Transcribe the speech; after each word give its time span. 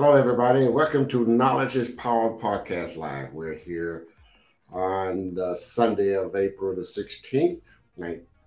Hello, 0.00 0.14
everybody, 0.14 0.64
and 0.64 0.72
welcome 0.72 1.08
to 1.08 1.26
Knowledge 1.26 1.74
is 1.74 1.90
Power 1.90 2.38
Podcast 2.38 2.96
Live. 2.96 3.32
We're 3.32 3.56
here 3.58 4.06
on 4.70 5.34
the 5.34 5.56
Sunday 5.56 6.14
of 6.14 6.36
April 6.36 6.76
the 6.76 6.82
16th, 6.82 7.60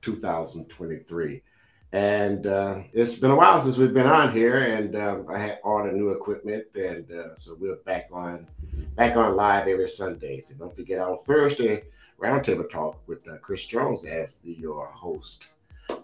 2023. 0.01 1.41
And 1.91 2.47
uh, 2.47 2.83
it's 2.93 3.17
been 3.17 3.31
a 3.31 3.35
while 3.35 3.61
since 3.61 3.77
we've 3.77 3.93
been 3.93 4.07
on 4.07 4.31
here, 4.31 4.63
and 4.63 4.95
uh, 4.95 5.23
I 5.27 5.39
had 5.39 5.59
all 5.61 5.83
the 5.83 5.91
new 5.91 6.11
equipment, 6.11 6.67
and 6.73 7.11
uh, 7.11 7.35
so 7.35 7.57
we're 7.59 7.75
back 7.75 8.07
on 8.13 8.47
back 8.95 9.17
on 9.17 9.35
live 9.35 9.67
every 9.67 9.89
Sunday. 9.89 10.39
So 10.39 10.53
don't 10.53 10.73
forget 10.73 10.99
on 10.99 11.19
Thursday, 11.25 11.83
Roundtable 12.17 12.71
Talk 12.71 12.97
with 13.07 13.27
uh, 13.27 13.39
Chris 13.41 13.65
Jones 13.65 14.05
as 14.05 14.35
the, 14.35 14.53
your 14.53 14.85
host. 14.85 15.49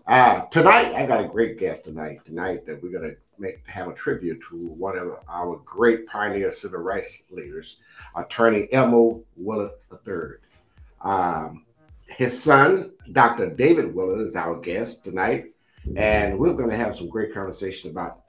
Uh, 0.08 0.46
tonight, 0.46 0.96
I 0.96 1.06
got 1.06 1.26
a 1.26 1.28
great 1.28 1.60
guest 1.60 1.84
tonight. 1.84 2.24
Tonight 2.24 2.66
that 2.66 2.82
we're 2.82 2.98
gonna 2.98 3.16
make 3.38 3.68
have 3.68 3.90
a 3.90 3.94
tribute 3.94 4.42
to 4.50 4.56
one 4.56 4.98
of 4.98 5.18
our 5.28 5.58
great 5.66 6.08
pioneer 6.08 6.54
civil 6.54 6.80
rights 6.80 7.24
leaders, 7.30 7.80
Attorney 8.16 8.70
Elmo 8.72 9.22
Willard 9.36 9.72
III. 9.92 10.38
Um, 11.02 11.66
his 12.06 12.42
son, 12.42 12.92
Dr. 13.12 13.50
David 13.50 13.94
Willard, 13.94 14.26
is 14.26 14.38
our 14.38 14.56
guest 14.62 15.04
tonight, 15.04 15.48
and 15.98 16.40
we're 16.40 16.54
going 16.54 16.70
to 16.70 16.78
have 16.78 16.96
some 16.96 17.10
great 17.10 17.34
conversation 17.34 17.92
about 17.92 18.22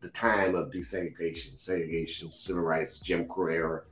the 0.00 0.08
time 0.08 0.54
of 0.54 0.70
desegregation, 0.70 1.58
segregation, 1.58 2.32
civil 2.32 2.62
rights, 2.62 2.98
Jim 2.98 3.28
Crow 3.28 3.52
era, 3.52 3.82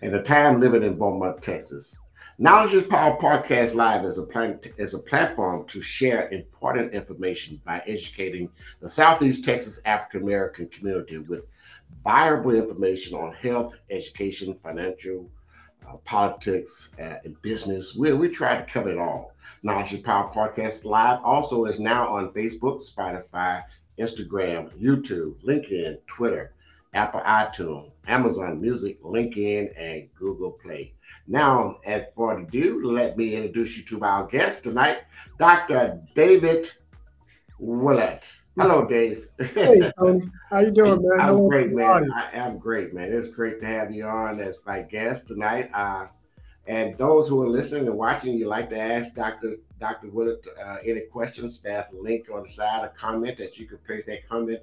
and 0.00 0.14
the 0.14 0.22
time 0.22 0.60
living 0.60 0.84
in 0.84 0.96
Beaumont, 0.96 1.42
Texas. 1.42 1.98
Knowledge 2.40 2.74
is 2.74 2.84
Power 2.84 3.18
Podcast 3.18 3.74
Live 3.74 4.04
is 4.04 4.16
a, 4.16 4.22
plan- 4.22 4.60
is 4.76 4.94
a 4.94 5.00
platform 5.00 5.66
to 5.66 5.82
share 5.82 6.28
important 6.28 6.94
information 6.94 7.60
by 7.64 7.82
educating 7.84 8.48
the 8.78 8.88
Southeast 8.88 9.44
Texas 9.44 9.80
African 9.84 10.22
American 10.22 10.68
community 10.68 11.18
with 11.18 11.46
viable 12.04 12.54
information 12.54 13.18
on 13.18 13.32
health, 13.32 13.74
education, 13.90 14.54
financial, 14.54 15.28
uh, 15.88 15.96
politics, 16.04 16.92
uh, 17.00 17.16
and 17.24 17.42
business. 17.42 17.96
We, 17.96 18.12
we 18.12 18.28
try 18.28 18.56
to 18.56 18.72
cover 18.72 18.90
it 18.90 18.98
all. 18.98 19.32
Knowledge 19.64 19.94
is 19.94 20.00
Power 20.02 20.32
Podcast 20.32 20.84
Live 20.84 21.18
also 21.24 21.64
is 21.64 21.80
now 21.80 22.06
on 22.14 22.30
Facebook, 22.30 22.88
Spotify, 22.88 23.64
Instagram, 23.98 24.70
YouTube, 24.80 25.34
LinkedIn, 25.44 25.98
Twitter, 26.06 26.52
Apple 26.94 27.20
iTunes, 27.22 27.90
Amazon 28.06 28.60
Music, 28.60 29.02
LinkedIn, 29.02 29.72
and 29.76 30.08
Google 30.14 30.52
Play. 30.52 30.92
Now, 31.30 31.76
as 31.84 32.04
for 32.14 32.38
ado, 32.38 32.90
let 32.90 33.18
me 33.18 33.36
introduce 33.36 33.76
you 33.76 33.82
to 33.84 34.02
our 34.02 34.26
guest 34.26 34.62
tonight, 34.62 35.00
Dr. 35.38 36.00
David 36.14 36.70
Willard. 37.58 38.20
Hello, 38.56 38.86
Dave. 38.86 39.28
Hey, 39.38 39.92
Tony. 39.98 40.22
How 40.50 40.60
you 40.60 40.70
doing, 40.70 41.02
man? 41.02 41.20
I'm 41.20 41.26
Hello, 41.36 41.48
great, 41.50 41.70
man. 41.70 42.10
I 42.12 42.30
am 42.32 42.58
great, 42.58 42.94
man. 42.94 43.12
It's 43.12 43.28
great 43.28 43.60
to 43.60 43.66
have 43.66 43.92
you 43.92 44.06
on 44.06 44.40
as 44.40 44.60
my 44.66 44.80
guest 44.80 45.28
tonight. 45.28 45.70
Uh, 45.74 46.06
and 46.66 46.96
those 46.96 47.28
who 47.28 47.42
are 47.42 47.48
listening 47.48 47.86
and 47.88 47.96
watching, 47.96 48.38
you 48.38 48.48
like 48.48 48.70
to 48.70 48.78
ask 48.78 49.14
Dr. 49.14 49.56
Dr. 49.78 50.08
Willard 50.08 50.38
uh, 50.58 50.78
any 50.82 51.02
questions, 51.12 51.62
a 51.66 51.84
link 51.92 52.28
on 52.32 52.44
the 52.44 52.48
side, 52.48 52.84
a 52.84 52.88
comment 52.88 53.36
that 53.36 53.58
you 53.58 53.66
can 53.66 53.78
place 53.86 54.04
that 54.06 54.26
comment, 54.26 54.60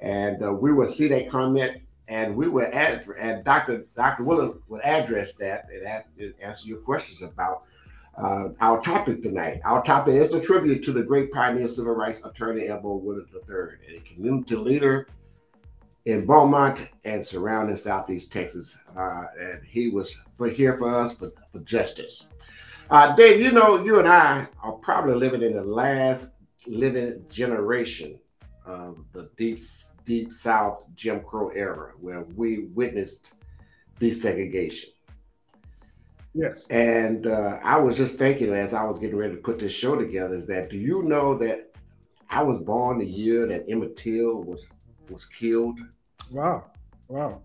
and 0.00 0.42
uh, 0.42 0.52
we 0.52 0.72
will 0.72 0.90
see 0.90 1.06
that 1.06 1.30
comment, 1.30 1.80
and 2.10 2.34
we 2.34 2.48
will 2.48 2.68
add, 2.72 3.06
and 3.18 3.44
Dr. 3.44 3.86
Dr. 3.94 4.24
Willard 4.24 4.58
will 4.66 4.80
address 4.82 5.32
that 5.34 5.68
and 5.72 5.86
ask, 5.86 6.06
answer 6.42 6.66
your 6.66 6.78
questions 6.78 7.22
about 7.22 7.62
uh, 8.18 8.48
our 8.60 8.82
topic 8.82 9.22
tonight. 9.22 9.60
Our 9.64 9.82
topic 9.84 10.14
is 10.14 10.34
a 10.34 10.40
tribute 10.40 10.82
to 10.84 10.92
the 10.92 11.04
great 11.04 11.30
pioneer 11.32 11.68
civil 11.68 11.94
rights 11.94 12.24
attorney 12.24 12.66
Elmo 12.66 12.96
Willard 12.96 13.28
III, 13.32 13.96
a 13.96 14.00
community 14.00 14.56
leader 14.56 15.06
in 16.04 16.26
Beaumont 16.26 16.90
and 17.04 17.24
surrounding 17.24 17.76
Southeast 17.76 18.32
Texas. 18.32 18.76
Uh, 18.96 19.26
and 19.40 19.62
he 19.64 19.88
was 19.88 20.12
for 20.34 20.48
here 20.48 20.74
for 20.74 20.92
us 20.92 21.16
for, 21.16 21.30
for 21.52 21.60
justice. 21.60 22.30
Uh, 22.90 23.14
Dave, 23.14 23.40
you 23.40 23.52
know, 23.52 23.84
you 23.84 24.00
and 24.00 24.08
I 24.08 24.48
are 24.64 24.72
probably 24.72 25.14
living 25.14 25.42
in 25.42 25.54
the 25.54 25.62
last 25.62 26.32
living 26.66 27.24
generation 27.30 28.18
of 28.66 28.98
the 29.12 29.30
deep, 29.36 29.62
deep 30.06 30.32
South 30.32 30.84
Jim 30.94 31.20
Crow 31.20 31.48
era, 31.48 31.92
where 32.00 32.22
we 32.36 32.66
witnessed 32.74 33.34
desegregation. 34.00 34.88
Yes. 36.34 36.66
And 36.70 37.26
uh, 37.26 37.58
I 37.62 37.78
was 37.78 37.96
just 37.96 38.16
thinking 38.16 38.52
as 38.52 38.72
I 38.72 38.84
was 38.84 39.00
getting 39.00 39.16
ready 39.16 39.34
to 39.34 39.40
put 39.40 39.58
this 39.58 39.72
show 39.72 39.96
together, 39.96 40.34
is 40.34 40.46
that 40.46 40.70
do 40.70 40.76
you 40.76 41.02
know 41.02 41.36
that 41.38 41.72
I 42.28 42.42
was 42.42 42.62
born 42.62 42.98
the 42.98 43.06
year 43.06 43.46
that 43.48 43.64
Emmett 43.68 43.96
Till 43.96 44.42
was 44.42 44.66
was 45.08 45.26
killed? 45.26 45.80
Wow. 46.30 46.70
Wow. 47.08 47.42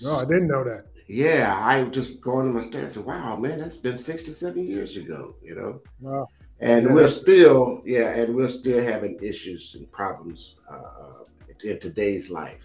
No, 0.00 0.16
I 0.16 0.22
didn't 0.22 0.48
know 0.48 0.64
that. 0.64 0.86
Yeah, 1.06 1.58
I 1.58 1.84
just 1.84 2.20
going 2.20 2.46
to 2.46 2.52
my 2.52 2.60
stand 2.62 2.84
and 2.84 2.92
said, 2.92 3.04
wow, 3.04 3.36
man, 3.36 3.58
that's 3.58 3.78
been 3.78 3.98
67 3.98 4.66
years 4.66 4.96
ago, 4.98 5.34
you 5.42 5.54
know? 5.54 5.80
Wow. 6.00 6.28
And 6.60 6.86
Yeah, 6.86 6.92
we're 6.92 7.08
still, 7.08 7.82
yeah, 7.84 8.10
and 8.10 8.34
we're 8.34 8.50
still 8.50 8.82
having 8.82 9.18
issues 9.22 9.74
and 9.76 9.90
problems 9.92 10.56
uh, 10.70 11.24
in 11.62 11.78
today's 11.78 12.30
life. 12.30 12.64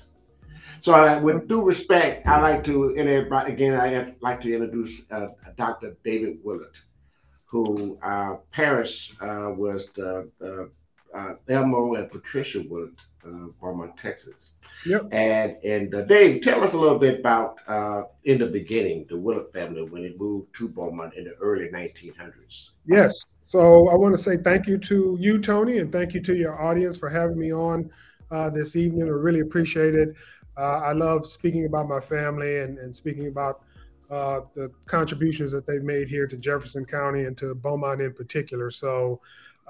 So, 0.81 0.93
I, 0.93 1.17
with 1.17 1.47
due 1.47 1.63
respect, 1.63 2.27
I 2.27 2.41
like 2.41 2.63
to, 2.65 2.89
and 2.97 3.07
everybody, 3.07 3.53
again, 3.53 3.79
I 3.79 4.13
like 4.19 4.41
to 4.41 4.53
introduce 4.53 5.03
uh, 5.11 5.27
Dr. 5.55 5.95
David 6.03 6.39
Willard, 6.43 6.77
who 7.45 7.97
uh, 8.01 8.37
parents 8.51 9.13
uh, 9.21 9.51
was 9.55 9.87
the, 9.95 10.29
the 10.39 10.69
uh, 11.13 11.35
Elmo 11.47 11.93
and 11.93 12.09
Patricia 12.11 12.63
Willard, 12.67 12.99
uh, 13.25 13.47
Beaumont, 13.61 13.97
Texas. 13.97 14.55
Yep. 14.85 15.09
And 15.11 15.55
and 15.63 15.93
uh, 15.93 16.01
Dave, 16.01 16.41
tell 16.41 16.63
us 16.63 16.73
a 16.73 16.77
little 16.77 16.99
bit 16.99 17.19
about 17.19 17.59
uh, 17.67 18.03
in 18.25 18.39
the 18.39 18.47
beginning 18.47 19.05
the 19.07 19.17
Willard 19.17 19.51
family 19.53 19.83
when 19.83 20.03
it 20.03 20.19
moved 20.19 20.53
to 20.55 20.67
Beaumont 20.67 21.13
in 21.13 21.25
the 21.25 21.35
early 21.35 21.69
1900s. 21.69 22.71
Yes. 22.85 23.23
So 23.53 23.87
I 23.89 23.95
want 23.95 24.15
to 24.15 24.17
say 24.17 24.37
thank 24.37 24.65
you 24.65 24.79
to 24.79 25.15
you, 25.19 25.37
Tony, 25.37 25.77
and 25.77 25.91
thank 25.91 26.15
you 26.15 26.21
to 26.21 26.35
your 26.35 26.59
audience 26.59 26.97
for 26.97 27.07
having 27.07 27.37
me 27.37 27.53
on 27.53 27.87
uh, 28.31 28.49
this 28.49 28.75
evening. 28.75 29.03
I 29.03 29.11
really 29.11 29.41
appreciate 29.41 29.93
it. 29.93 30.15
Uh, 30.57 30.79
I 30.79 30.93
love 30.93 31.27
speaking 31.27 31.67
about 31.67 31.87
my 31.87 31.99
family 31.99 32.61
and, 32.61 32.79
and 32.79 32.95
speaking 32.95 33.27
about 33.27 33.61
uh, 34.09 34.39
the 34.55 34.71
contributions 34.87 35.51
that 35.51 35.67
they've 35.67 35.83
made 35.83 36.07
here 36.07 36.25
to 36.25 36.35
Jefferson 36.35 36.83
County 36.83 37.25
and 37.25 37.37
to 37.37 37.53
Beaumont 37.53 38.01
in 38.01 38.11
particular. 38.11 38.71
So 38.71 39.21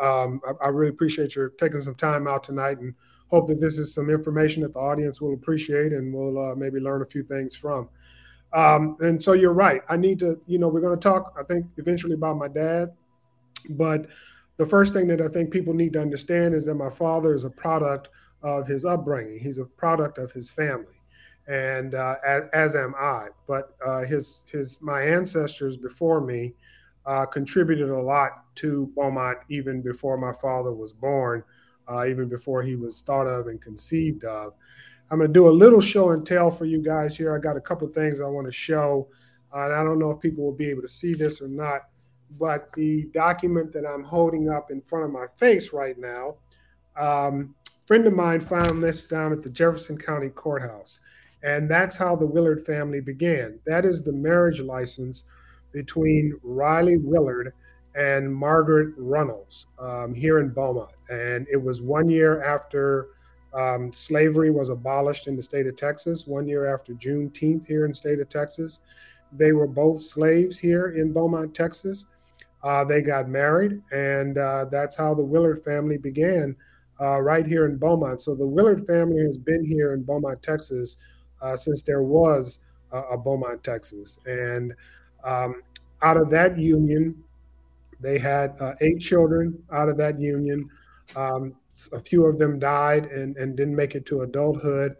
um, 0.01 0.39
I, 0.47 0.67
I 0.67 0.69
really 0.69 0.91
appreciate 0.91 1.35
your 1.35 1.49
taking 1.49 1.81
some 1.81 1.95
time 1.95 2.25
out 2.25 2.45
tonight 2.45 2.79
and 2.79 2.93
hope 3.27 3.49
that 3.49 3.59
this 3.59 3.77
is 3.77 3.93
some 3.93 4.09
information 4.09 4.63
that 4.63 4.71
the 4.71 4.79
audience 4.79 5.19
will 5.19 5.33
appreciate 5.33 5.91
and 5.91 6.13
will 6.13 6.39
uh, 6.39 6.55
maybe 6.55 6.79
learn 6.79 7.01
a 7.01 7.05
few 7.05 7.21
things 7.21 7.53
from. 7.53 7.89
Um, 8.53 8.95
and 9.01 9.21
so 9.21 9.33
you're 9.33 9.51
right. 9.51 9.81
I 9.89 9.97
need 9.97 10.19
to, 10.19 10.39
you 10.47 10.57
know, 10.57 10.69
we're 10.69 10.79
going 10.79 10.97
to 10.97 11.03
talk, 11.03 11.35
I 11.37 11.43
think, 11.43 11.65
eventually 11.75 12.13
about 12.13 12.37
my 12.37 12.47
dad. 12.47 12.93
But 13.69 14.07
the 14.57 14.65
first 14.65 14.93
thing 14.93 15.07
that 15.07 15.21
I 15.21 15.27
think 15.27 15.51
people 15.51 15.73
need 15.73 15.93
to 15.93 16.01
understand 16.01 16.53
is 16.53 16.65
that 16.65 16.75
my 16.75 16.89
father 16.89 17.33
is 17.33 17.43
a 17.43 17.49
product 17.49 18.09
of 18.43 18.67
his 18.67 18.85
upbringing. 18.85 19.39
He's 19.39 19.57
a 19.57 19.65
product 19.65 20.17
of 20.17 20.31
his 20.31 20.49
family, 20.49 21.01
and 21.47 21.95
uh, 21.95 22.15
as, 22.25 22.43
as 22.53 22.75
am 22.75 22.93
I. 22.99 23.27
But 23.47 23.75
uh, 23.85 24.01
his 24.01 24.45
his 24.51 24.79
my 24.81 25.01
ancestors 25.01 25.77
before 25.77 26.21
me 26.21 26.53
uh, 27.05 27.25
contributed 27.25 27.89
a 27.89 28.01
lot 28.01 28.55
to 28.55 28.91
Beaumont 28.95 29.39
even 29.49 29.81
before 29.81 30.17
my 30.17 30.33
father 30.33 30.73
was 30.73 30.93
born, 30.93 31.43
uh, 31.89 32.05
even 32.05 32.29
before 32.29 32.61
he 32.63 32.75
was 32.75 33.01
thought 33.01 33.27
of 33.27 33.47
and 33.47 33.61
conceived 33.61 34.23
of. 34.23 34.53
I'm 35.11 35.19
going 35.19 35.29
to 35.29 35.33
do 35.33 35.47
a 35.47 35.49
little 35.49 35.81
show 35.81 36.11
and 36.11 36.25
tell 36.25 36.49
for 36.49 36.65
you 36.65 36.81
guys 36.81 37.15
here. 37.15 37.35
I 37.35 37.39
got 37.39 37.57
a 37.57 37.61
couple 37.61 37.87
of 37.87 37.93
things 37.93 38.21
I 38.21 38.27
want 38.27 38.47
to 38.47 38.51
show, 38.51 39.07
and 39.53 39.73
I 39.73 39.83
don't 39.83 39.99
know 39.99 40.11
if 40.11 40.19
people 40.19 40.43
will 40.43 40.53
be 40.53 40.69
able 40.69 40.81
to 40.81 40.87
see 40.87 41.13
this 41.13 41.41
or 41.41 41.47
not 41.47 41.81
but 42.39 42.71
the 42.73 43.05
document 43.13 43.71
that 43.73 43.85
I'm 43.85 44.03
holding 44.03 44.49
up 44.49 44.71
in 44.71 44.81
front 44.81 45.05
of 45.05 45.11
my 45.11 45.25
face 45.37 45.73
right 45.73 45.97
now, 45.97 46.35
um, 46.95 47.55
friend 47.85 48.05
of 48.05 48.13
mine 48.13 48.39
found 48.39 48.81
this 48.81 49.05
down 49.05 49.31
at 49.31 49.41
the 49.41 49.49
Jefferson 49.49 49.97
County 49.97 50.29
Courthouse. 50.29 51.01
And 51.43 51.69
that's 51.69 51.97
how 51.97 52.15
the 52.15 52.25
Willard 52.25 52.65
family 52.65 53.01
began. 53.01 53.59
That 53.65 53.85
is 53.85 54.01
the 54.01 54.13
marriage 54.13 54.61
license 54.61 55.25
between 55.73 56.39
Riley 56.41 56.97
Willard 56.97 57.53
and 57.95 58.33
Margaret 58.33 58.93
Runnels 58.97 59.67
um, 59.77 60.13
here 60.13 60.39
in 60.39 60.49
Beaumont. 60.49 60.91
And 61.09 61.45
it 61.51 61.61
was 61.61 61.81
one 61.81 62.09
year 62.09 62.41
after 62.43 63.09
um, 63.53 63.91
slavery 63.93 64.49
was 64.49 64.69
abolished 64.69 65.27
in 65.27 65.35
the 65.35 65.43
state 65.43 65.67
of 65.67 65.75
Texas, 65.75 66.25
one 66.25 66.47
year 66.47 66.73
after 66.73 66.93
Juneteenth 66.93 67.65
here 67.65 67.85
in 67.85 67.91
the 67.91 67.95
state 67.95 68.19
of 68.19 68.29
Texas. 68.29 68.79
They 69.31 69.51
were 69.51 69.67
both 69.67 70.01
slaves 70.01 70.57
here 70.57 70.91
in 70.91 71.11
Beaumont, 71.11 71.53
Texas. 71.53 72.05
Uh, 72.63 72.83
they 72.85 73.01
got 73.01 73.27
married, 73.27 73.81
and 73.91 74.37
uh, 74.37 74.65
that's 74.71 74.95
how 74.95 75.13
the 75.13 75.23
Willard 75.23 75.63
family 75.63 75.97
began 75.97 76.55
uh, 77.01 77.19
right 77.19 77.45
here 77.45 77.65
in 77.65 77.77
Beaumont. 77.77 78.21
So 78.21 78.35
the 78.35 78.47
Willard 78.47 78.87
family 78.87 79.21
has 79.25 79.35
been 79.35 79.65
here 79.65 79.93
in 79.93 80.03
Beaumont, 80.03 80.41
Texas, 80.41 80.97
uh, 81.41 81.57
since 81.57 81.81
there 81.81 82.03
was 82.03 82.61
a, 82.93 83.17
Beaumont, 83.17 83.63
Texas. 83.63 84.17
And 84.25 84.73
um, 85.25 85.61
out 86.01 86.15
of 86.15 86.29
that 86.29 86.57
union, 86.57 87.21
they 87.99 88.17
had 88.17 88.55
uh, 88.61 88.73
eight 88.81 88.99
children 88.99 89.61
out 89.73 89.89
of 89.89 89.97
that 89.97 90.19
union. 90.19 90.69
Um, 91.17 91.55
a 91.91 91.99
few 91.99 92.25
of 92.25 92.37
them 92.37 92.59
died 92.59 93.05
and, 93.07 93.35
and 93.35 93.57
didn't 93.57 93.75
make 93.75 93.95
it 93.95 94.05
to 94.05 94.21
adulthood. 94.21 94.95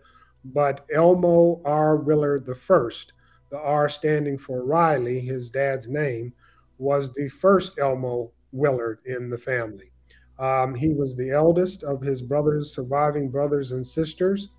but 0.46 0.86
Elmo 0.94 1.62
R. 1.64 1.96
Willard 1.96 2.46
the 2.46 2.56
first, 2.56 3.14
the 3.50 3.60
R 3.60 3.88
standing 3.88 4.38
for 4.38 4.66
Riley, 4.66 5.20
his 5.20 5.50
dad's 5.50 5.88
name, 5.88 6.34
was 6.78 7.14
the 7.14 7.28
first 7.30 7.80
Elmo 7.80 8.32
Willard 8.52 9.00
in 9.06 9.30
the 9.30 9.38
family. 9.38 9.92
Um, 10.40 10.76
he 10.76 10.94
was 10.94 11.16
the 11.16 11.32
eldest 11.32 11.84
of 11.84 12.02
his 12.02 12.22
brothers, 12.22 12.74
surviving 12.74 13.30
brothers 13.30 13.72
and 13.72 13.86
sisters, 13.86 14.50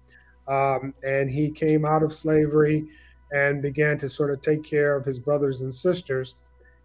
um, 0.49 0.94
and 1.02 1.31
he 1.31 1.50
came 1.50 1.84
out 1.84 2.02
of 2.02 2.12
slavery 2.12 2.84
and 3.32 3.62
began 3.62 3.99
to 3.99 4.08
sort 4.08 4.31
of 4.31 4.40
take 4.43 4.62
care 4.62 4.96
of 4.96 5.05
his 5.05 5.19
brothers 5.19 5.62
and 5.62 5.75
sisters 5.75 6.37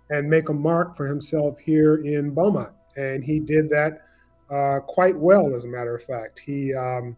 and 0.10 0.28
make 0.28 0.50
a 0.50 0.54
mark 0.54 0.98
for 0.98 1.06
himself 1.06 1.60
here 1.60 1.98
in 1.98 2.32
Beaumont. 2.32 2.72
And 2.98 3.24
he 3.24 3.40
did 3.40 3.70
that 3.70 4.02
uh, 4.50 4.80
quite 4.80 5.18
well, 5.18 5.56
as 5.56 5.64
a 5.64 5.68
matter 5.68 5.96
of 5.96 6.04
fact. 6.04 6.40
He 6.40 6.74
um, 6.74 7.16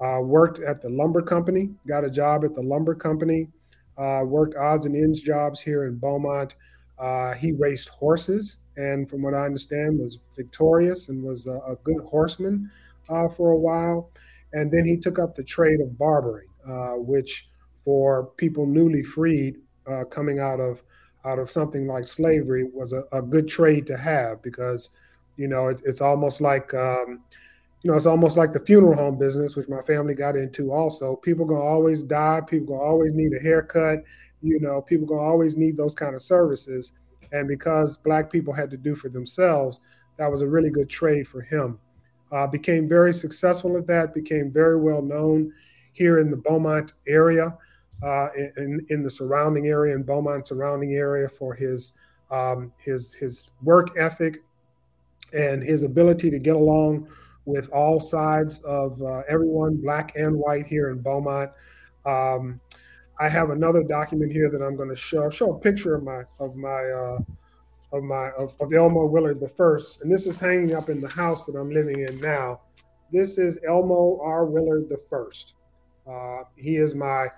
uh, 0.00 0.20
worked 0.20 0.60
at 0.60 0.82
the 0.82 0.90
lumber 0.90 1.22
company, 1.22 1.70
got 1.88 2.04
a 2.04 2.10
job 2.10 2.44
at 2.44 2.54
the 2.54 2.62
lumber 2.62 2.94
company, 2.94 3.48
uh, 3.96 4.22
worked 4.24 4.56
odds 4.56 4.84
and 4.84 4.94
ends 4.94 5.20
jobs 5.20 5.60
here 5.60 5.86
in 5.86 5.96
Beaumont. 5.96 6.54
Uh, 6.98 7.34
he 7.34 7.52
raced 7.52 7.88
horses, 7.90 8.58
and 8.76 9.08
from 9.08 9.22
what 9.22 9.34
I 9.34 9.44
understand, 9.44 9.98
was 9.98 10.18
victorious 10.34 11.08
and 11.08 11.22
was 11.22 11.46
a, 11.46 11.58
a 11.68 11.76
good 11.84 12.02
horseman 12.08 12.70
uh, 13.08 13.28
for 13.28 13.50
a 13.50 13.58
while. 13.58 14.10
And 14.52 14.70
then 14.70 14.84
he 14.84 14.96
took 14.96 15.18
up 15.18 15.34
the 15.34 15.44
trade 15.44 15.80
of 15.80 15.98
barbering, 15.98 16.48
uh, 16.66 16.94
which 16.94 17.48
for 17.84 18.30
people 18.36 18.66
newly 18.66 19.02
freed 19.02 19.56
coming 20.10 20.40
out 20.40 20.58
of 20.58 20.82
out 21.26 21.38
of 21.38 21.50
something 21.50 21.86
like 21.86 22.06
slavery 22.06 22.64
was 22.72 22.92
a, 22.92 23.02
a 23.12 23.20
good 23.20 23.48
trade 23.48 23.86
to 23.86 23.96
have 23.96 24.40
because 24.42 24.90
you 25.36 25.48
know 25.48 25.68
it, 25.68 25.82
it's 25.84 26.00
almost 26.00 26.40
like 26.40 26.72
um, 26.74 27.20
you 27.82 27.90
know 27.90 27.96
it's 27.96 28.06
almost 28.06 28.36
like 28.36 28.52
the 28.52 28.60
funeral 28.60 28.94
home 28.94 29.18
business 29.18 29.56
which 29.56 29.68
my 29.68 29.82
family 29.82 30.14
got 30.14 30.36
into 30.36 30.72
also. 30.72 31.16
People 31.16 31.44
gonna 31.44 31.60
always 31.60 32.00
die. 32.00 32.40
People 32.46 32.68
gonna 32.68 32.80
always 32.80 33.12
need 33.12 33.32
a 33.32 33.42
haircut 33.42 33.98
you 34.42 34.60
know 34.60 34.80
people 34.82 35.06
gonna 35.06 35.20
always 35.20 35.56
need 35.56 35.76
those 35.76 35.94
kind 35.94 36.14
of 36.14 36.22
services 36.22 36.92
and 37.32 37.48
because 37.48 37.96
black 37.96 38.30
people 38.30 38.52
had 38.52 38.70
to 38.70 38.76
do 38.76 38.94
for 38.94 39.08
themselves 39.08 39.80
that 40.18 40.30
was 40.30 40.42
a 40.42 40.48
really 40.48 40.70
good 40.70 40.88
trade 40.88 41.26
for 41.26 41.40
him 41.42 41.78
uh, 42.32 42.46
became 42.46 42.88
very 42.88 43.12
successful 43.12 43.76
at 43.76 43.86
that 43.86 44.14
became 44.14 44.50
very 44.50 44.80
well 44.80 45.02
known 45.02 45.52
here 45.92 46.18
in 46.18 46.30
the 46.30 46.36
beaumont 46.36 46.92
area 47.08 47.56
uh, 48.02 48.28
in, 48.56 48.84
in 48.90 49.02
the 49.02 49.10
surrounding 49.10 49.68
area, 49.68 49.94
in 49.94 50.02
Beaumont 50.02 50.46
surrounding 50.46 50.94
area, 50.94 51.28
for 51.28 51.54
his 51.54 51.92
um, 52.30 52.72
his 52.78 53.14
his 53.14 53.52
work 53.62 53.96
ethic 53.98 54.42
and 55.32 55.62
his 55.62 55.82
ability 55.82 56.30
to 56.30 56.38
get 56.38 56.56
along 56.56 57.08
with 57.44 57.68
all 57.70 58.00
sides 58.00 58.60
of 58.60 59.00
uh, 59.02 59.22
everyone, 59.28 59.76
black 59.76 60.16
and 60.16 60.36
white, 60.36 60.66
here 60.66 60.90
in 60.90 60.98
Beaumont. 60.98 61.50
Um, 62.04 62.60
I 63.18 63.28
have 63.28 63.50
another 63.50 63.82
document 63.82 64.32
here 64.32 64.50
that 64.50 64.62
I'm 64.62 64.76
going 64.76 64.88
to 64.90 64.96
show. 64.96 65.30
Show 65.30 65.54
a 65.54 65.58
picture 65.58 65.94
of 65.94 66.02
my 66.02 66.22
of 66.38 66.56
my 66.56 66.84
uh, 66.84 67.18
of 67.92 68.02
my 68.02 68.30
of, 68.32 68.54
of 68.60 68.72
Elmo 68.72 69.06
Willard 69.06 69.40
the 69.40 69.48
first, 69.48 70.02
and 70.02 70.12
this 70.12 70.26
is 70.26 70.38
hanging 70.38 70.74
up 70.74 70.88
in 70.88 71.00
the 71.00 71.08
house 71.08 71.46
that 71.46 71.56
I'm 71.56 71.70
living 71.70 72.06
in 72.08 72.20
now. 72.20 72.60
This 73.12 73.38
is 73.38 73.58
Elmo 73.66 74.18
R. 74.22 74.44
Willard 74.44 74.88
the 74.88 75.00
first. 75.08 75.54
Uh, 76.10 76.42
he 76.56 76.76
is 76.76 76.94
my 76.94 77.28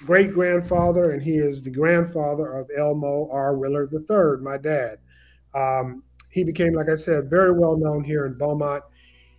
great 0.00 0.32
grandfather, 0.32 1.12
and 1.12 1.22
he 1.22 1.36
is 1.36 1.62
the 1.62 1.70
grandfather 1.70 2.58
of 2.58 2.70
Elmo 2.76 3.28
R. 3.30 3.56
Willard 3.56 3.90
the 3.90 4.00
third, 4.00 4.42
my 4.42 4.58
dad. 4.58 4.98
Um, 5.54 6.02
he 6.28 6.44
became, 6.44 6.74
like 6.74 6.88
I 6.88 6.94
said, 6.94 7.30
very 7.30 7.52
well 7.52 7.76
known 7.76 8.04
here 8.04 8.26
in 8.26 8.34
Beaumont. 8.34 8.82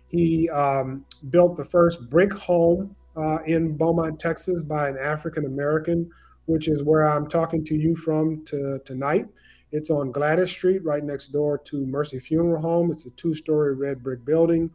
He 0.08 0.48
um, 0.50 1.04
built 1.30 1.56
the 1.56 1.64
first 1.64 2.08
brick 2.10 2.32
home 2.32 2.95
uh, 3.16 3.38
in 3.46 3.76
Beaumont, 3.76 4.20
Texas, 4.20 4.62
by 4.62 4.88
an 4.88 4.98
African 4.98 5.46
American, 5.46 6.10
which 6.46 6.68
is 6.68 6.82
where 6.82 7.04
I'm 7.04 7.28
talking 7.28 7.64
to 7.64 7.74
you 7.74 7.96
from 7.96 8.44
to, 8.46 8.80
tonight. 8.84 9.26
It's 9.72 9.90
on 9.90 10.12
Gladys 10.12 10.50
Street, 10.50 10.84
right 10.84 11.02
next 11.02 11.28
door 11.28 11.58
to 11.58 11.86
Mercy 11.86 12.20
Funeral 12.20 12.60
Home. 12.60 12.92
It's 12.92 13.06
a 13.06 13.10
two 13.10 13.34
story 13.34 13.74
red 13.74 14.02
brick 14.02 14.24
building. 14.24 14.70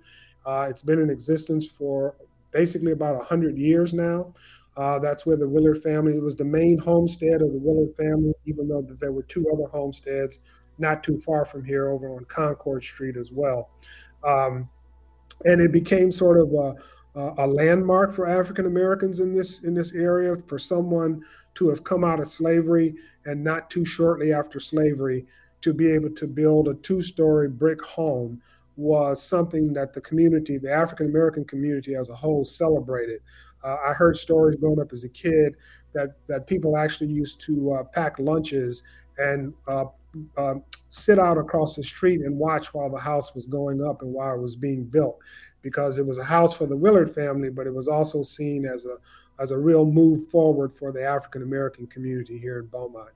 Uh, 0.46 0.68
it's 0.70 0.82
been 0.82 1.00
in 1.00 1.10
existence 1.10 1.68
for 1.68 2.16
basically 2.52 2.92
about 2.92 3.16
100 3.18 3.58
years 3.58 3.94
now. 3.94 4.34
Uh, 4.78 5.00
that's 5.00 5.26
where 5.26 5.38
the 5.38 5.48
Willard 5.48 5.84
family, 5.84 6.16
it 6.16 6.24
was 6.24 6.36
the 6.36 6.46
main 6.46 6.78
homestead 6.78 7.42
of 7.42 7.52
the 7.52 7.60
Willard 7.60 7.96
family, 7.96 8.34
even 8.46 8.68
though 8.68 8.82
that 8.82 9.00
there 9.00 9.12
were 9.12 9.24
two 9.24 9.50
other 9.54 9.68
homesteads 9.68 10.40
not 10.78 11.04
too 11.04 11.18
far 11.18 11.46
from 11.46 11.64
here 11.64 11.90
over 11.90 12.16
on 12.16 12.26
Concord 12.26 12.84
Street 12.84 13.18
as 13.18 13.32
well. 13.32 13.70
Um, 14.28 14.70
and 15.46 15.62
it 15.62 15.72
became 15.72 16.12
sort 16.12 16.40
of 16.40 16.54
a, 16.54 16.76
a 17.16 17.46
landmark 17.46 18.14
for 18.14 18.28
African 18.28 18.66
Americans 18.66 19.20
in 19.20 19.34
this 19.36 19.64
in 19.64 19.74
this 19.74 19.92
area 19.94 20.36
for 20.48 20.58
someone 20.58 21.24
to 21.56 21.68
have 21.70 21.84
come 21.84 22.04
out 22.04 22.20
of 22.20 22.28
slavery 22.28 22.96
and 23.26 23.44
not 23.44 23.70
too 23.70 23.84
shortly 23.84 24.32
after 24.32 24.60
slavery 24.60 25.26
to 25.62 25.74
be 25.74 25.92
able 25.92 26.10
to 26.10 26.28
build 26.28 26.68
a 26.68 26.74
two-story 26.76 27.48
brick 27.48 27.82
home 27.82 28.42
was 28.78 29.22
something 29.22 29.74
that 29.74 29.94
the 29.94 30.02
community, 30.02 30.58
the 30.58 30.72
African 30.72 31.08
American 31.08 31.46
community 31.46 31.96
as 31.96 32.10
a 32.10 32.16
whole, 32.16 32.44
celebrated. 32.44 33.22
Uh, 33.64 33.78
I 33.86 33.94
heard 33.94 34.18
stories 34.18 34.56
growing 34.56 34.80
up 34.80 34.92
as 34.92 35.04
a 35.04 35.10
kid 35.10 35.56
that 35.94 36.16
that 36.28 36.48
people 36.48 36.78
actually 36.78 37.12
used 37.12 37.40
to 37.42 37.74
uh, 37.74 37.84
pack 37.84 38.18
lunches 38.18 38.84
and 39.18 39.54
uh, 39.68 39.86
um, 40.38 40.64
sit 40.90 41.20
out 41.20 41.38
across 41.38 41.76
the 41.76 41.84
street 41.84 42.22
and 42.22 42.38
watch 42.38 42.74
while 42.74 42.90
the 42.90 43.00
house 43.00 43.34
was 43.36 43.46
going 43.46 43.86
up 43.86 44.02
and 44.02 44.12
while 44.12 44.36
it 44.36 44.42
was 44.42 44.56
being 44.56 44.84
built, 44.84 45.20
because 45.62 46.00
it 46.00 46.06
was 46.06 46.18
a 46.18 46.24
house 46.24 46.54
for 46.54 46.66
the 46.66 46.76
Willard 46.76 47.14
family, 47.14 47.50
but 47.50 47.68
it 47.68 47.74
was 47.74 47.88
also 47.88 48.24
seen 48.24 48.66
as 48.66 48.86
a 48.86 48.98
as 49.42 49.52
a 49.52 49.58
real 49.58 49.86
move 49.86 50.28
forward 50.28 50.72
for 50.72 50.92
the 50.92 51.04
African 51.04 51.42
American 51.42 51.88
community 51.88 52.38
here 52.38 52.60
in 52.60 52.68
Beaumont. 52.68 53.10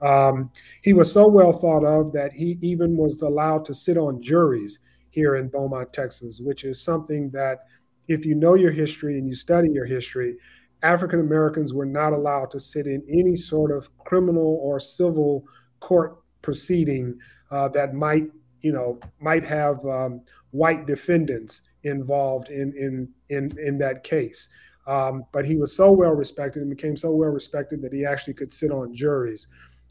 Um, 0.00 0.50
he 0.82 0.92
was 0.92 1.12
so 1.12 1.28
well 1.28 1.52
thought 1.52 1.84
of 1.84 2.12
that 2.12 2.32
he 2.32 2.58
even 2.62 2.96
was 2.96 3.22
allowed 3.22 3.64
to 3.66 3.74
sit 3.74 3.98
on 3.98 4.22
juries 4.22 4.78
here 5.10 5.36
in 5.36 5.48
Beaumont, 5.48 5.92
Texas, 5.92 6.40
which 6.40 6.64
is 6.64 6.80
something 6.80 7.30
that 7.30 7.66
if 8.08 8.24
you 8.24 8.34
know 8.34 8.54
your 8.54 8.70
history 8.70 9.18
and 9.18 9.28
you 9.28 9.34
study 9.34 9.68
your 9.70 9.84
history, 9.84 10.36
African 10.82 11.20
Americans 11.20 11.74
were 11.74 11.86
not 11.86 12.12
allowed 12.12 12.50
to 12.52 12.60
sit 12.60 12.86
in 12.86 13.02
any 13.08 13.36
sort 13.36 13.70
of 13.70 13.94
criminal 13.98 14.58
or 14.62 14.80
civil 14.80 15.44
court 15.80 16.16
proceeding 16.42 17.18
uh, 17.50 17.68
that 17.68 17.94
might, 17.94 18.30
you 18.62 18.72
know, 18.72 18.98
might 19.20 19.44
have 19.44 19.84
um, 19.84 20.22
white 20.52 20.86
defendants 20.86 21.62
involved 21.84 22.50
in 22.50 22.72
in 22.76 23.08
in 23.28 23.56
in 23.58 23.78
that 23.78 24.04
case. 24.04 24.48
Um, 24.86 25.24
but 25.32 25.44
he 25.44 25.56
was 25.56 25.76
so 25.76 25.92
well 25.92 26.14
respected 26.14 26.62
and 26.62 26.70
became 26.70 26.96
so 26.96 27.10
well 27.12 27.30
respected 27.30 27.82
that 27.82 27.92
he 27.92 28.04
actually 28.04 28.34
could 28.34 28.50
sit 28.50 28.70
on 28.70 28.94
juries. 28.94 29.46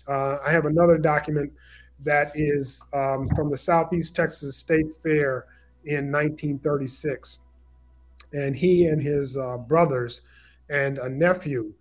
Uh, 0.08 0.38
I 0.46 0.52
have 0.52 0.66
another 0.66 0.98
document 0.98 1.52
that 2.02 2.32
is 2.36 2.84
um, 2.94 3.28
from 3.36 3.50
the 3.50 3.58
Southeast 3.58 4.16
Texas 4.16 4.58
State 4.58 4.88
Fair 5.04 5.46
in 5.86 6.12
1936 6.12 7.40
and 8.34 8.56
he 8.56 8.86
and 8.86 9.02
his 9.02 9.38
uh, 9.38 9.58
brothers 9.58 10.22
and 10.70 10.98
a 11.00 11.10
nephew 11.10 11.74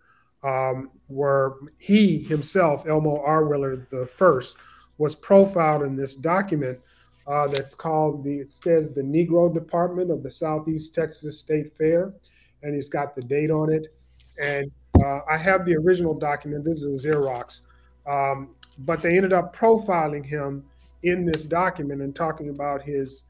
um, 0.42 0.90
were 1.08 1.56
he 1.78 2.18
himself, 2.22 2.86
Elmo 2.86 3.20
R. 3.22 3.44
Willard 3.44 3.86
the 3.90 4.06
first, 4.06 4.56
was 4.98 5.14
profiled 5.14 5.82
in 5.82 5.96
this 5.96 6.14
document 6.14 6.78
uh, 7.28 7.46
that's 7.46 7.74
called 7.74 8.24
the 8.24 8.38
it 8.38 8.52
says 8.52 8.90
the 8.90 9.02
Negro 9.02 9.52
Department 9.52 10.10
of 10.10 10.22
the 10.22 10.30
Southeast 10.30 10.94
Texas 10.94 11.38
State 11.38 11.76
Fair, 11.76 12.14
and 12.62 12.74
he's 12.74 12.88
got 12.88 13.14
the 13.14 13.22
date 13.22 13.50
on 13.50 13.70
it. 13.72 13.94
And 14.40 14.70
uh, 15.04 15.20
I 15.28 15.36
have 15.36 15.64
the 15.64 15.76
original 15.76 16.14
document. 16.14 16.64
This 16.64 16.82
is 16.82 17.04
a 17.04 17.08
Xerox, 17.08 17.62
um, 18.06 18.54
but 18.78 19.02
they 19.02 19.16
ended 19.16 19.32
up 19.32 19.54
profiling 19.54 20.24
him 20.24 20.64
in 21.02 21.24
this 21.24 21.44
document 21.44 22.00
and 22.00 22.16
talking 22.16 22.48
about 22.48 22.82
his, 22.82 23.26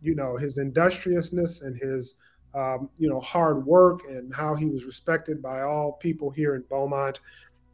you 0.00 0.14
know, 0.14 0.36
his 0.36 0.58
industriousness 0.58 1.60
and 1.60 1.76
his 1.76 2.16
um, 2.54 2.90
you 2.98 3.08
know, 3.08 3.20
hard 3.20 3.64
work 3.64 4.02
and 4.08 4.34
how 4.34 4.54
he 4.54 4.66
was 4.66 4.84
respected 4.84 5.42
by 5.42 5.62
all 5.62 5.92
people 5.92 6.30
here 6.30 6.54
in 6.54 6.64
Beaumont, 6.68 7.20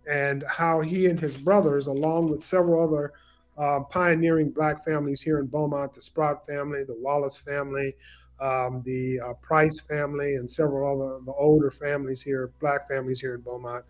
and 0.08 0.44
how 0.48 0.80
he 0.80 1.06
and 1.06 1.18
his 1.18 1.36
brothers, 1.36 1.86
along 1.86 2.30
with 2.30 2.42
several 2.42 2.82
other 2.82 3.12
uh, 3.58 3.80
pioneering 3.90 4.50
Black 4.50 4.84
families 4.84 5.20
here 5.20 5.40
in 5.40 5.46
Beaumont, 5.46 5.92
the 5.92 6.00
Sprout 6.00 6.46
family, 6.46 6.84
the 6.84 6.96
Wallace 6.98 7.36
family, 7.36 7.94
um, 8.40 8.82
the 8.84 9.20
uh, 9.20 9.32
Price 9.34 9.80
family, 9.80 10.36
and 10.36 10.48
several 10.48 11.02
other 11.02 11.24
the 11.24 11.32
older 11.32 11.70
families 11.70 12.22
here, 12.22 12.52
Black 12.60 12.88
families 12.88 13.20
here 13.20 13.34
in 13.34 13.40
Beaumont, 13.40 13.84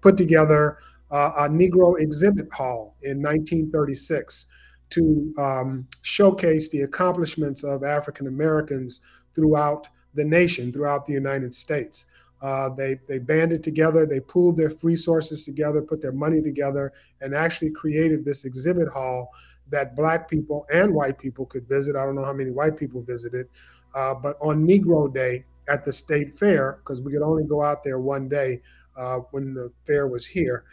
put 0.00 0.16
together 0.16 0.78
uh, 1.10 1.32
a 1.38 1.48
Negro 1.48 2.00
exhibit 2.00 2.52
hall 2.52 2.96
in 3.02 3.20
1936 3.20 4.46
to 4.90 5.34
um, 5.38 5.86
showcase 6.02 6.68
the 6.68 6.82
accomplishments 6.82 7.64
of 7.64 7.84
African 7.84 8.26
Americans 8.26 9.00
throughout 9.34 9.88
the 10.14 10.24
nation 10.24 10.72
throughout 10.72 11.06
the 11.06 11.12
United 11.12 11.54
States. 11.54 12.06
Uh, 12.42 12.70
they 12.70 12.98
they 13.08 13.18
banded 13.18 13.62
together, 13.62 14.06
they 14.06 14.20
pooled 14.20 14.56
their 14.56 14.72
resources 14.82 15.44
together, 15.44 15.82
put 15.82 16.00
their 16.00 16.12
money 16.12 16.40
together, 16.40 16.92
and 17.20 17.34
actually 17.34 17.70
created 17.70 18.24
this 18.24 18.44
exhibit 18.44 18.88
hall 18.88 19.30
that 19.70 19.94
Black 19.94 20.28
people 20.28 20.66
and 20.72 20.92
white 20.92 21.18
people 21.18 21.46
could 21.46 21.68
visit. 21.68 21.96
I 21.96 22.04
don't 22.04 22.14
know 22.14 22.24
how 22.24 22.32
many 22.32 22.50
white 22.50 22.76
people 22.76 23.02
visited, 23.02 23.46
uh, 23.94 24.14
but 24.14 24.36
on 24.40 24.66
Negro 24.66 25.12
Day, 25.12 25.44
at 25.70 25.84
the 25.84 25.92
state 25.92 26.38
fair 26.38 26.78
because 26.82 27.00
we 27.00 27.12
could 27.12 27.22
only 27.22 27.44
go 27.44 27.62
out 27.62 27.82
there 27.82 27.98
one 27.98 28.28
day 28.28 28.60
uh, 28.96 29.18
when 29.30 29.54
the 29.54 29.72
fair 29.86 30.06
was 30.08 30.26
here. 30.26 30.64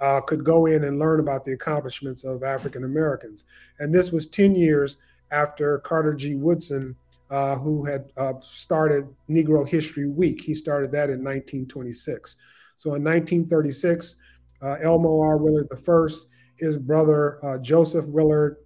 Uh, 0.00 0.20
could 0.20 0.44
go 0.44 0.66
in 0.66 0.84
and 0.84 0.98
learn 0.98 1.20
about 1.20 1.44
the 1.44 1.52
accomplishments 1.52 2.24
of 2.24 2.42
African 2.42 2.84
Americans. 2.84 3.44
And 3.78 3.94
this 3.94 4.10
was 4.10 4.26
10 4.26 4.54
years 4.54 4.98
after 5.30 5.78
Carter 5.78 6.14
G. 6.14 6.34
Woodson, 6.34 6.96
uh, 7.34 7.56
who 7.56 7.84
had 7.84 8.12
uh, 8.16 8.34
started 8.40 9.08
Negro 9.28 9.68
History 9.68 10.08
Week. 10.08 10.40
He 10.40 10.54
started 10.54 10.92
that 10.92 11.10
in 11.10 11.18
1926. 11.18 12.36
So 12.76 12.94
in 12.94 13.02
1936, 13.02 14.16
uh, 14.62 14.76
Elmo 14.80 15.20
R. 15.20 15.36
Willard 15.38 15.66
I, 15.72 16.06
his 16.54 16.76
brother 16.76 17.44
uh, 17.44 17.58
Joseph 17.58 18.06
Willard, 18.06 18.58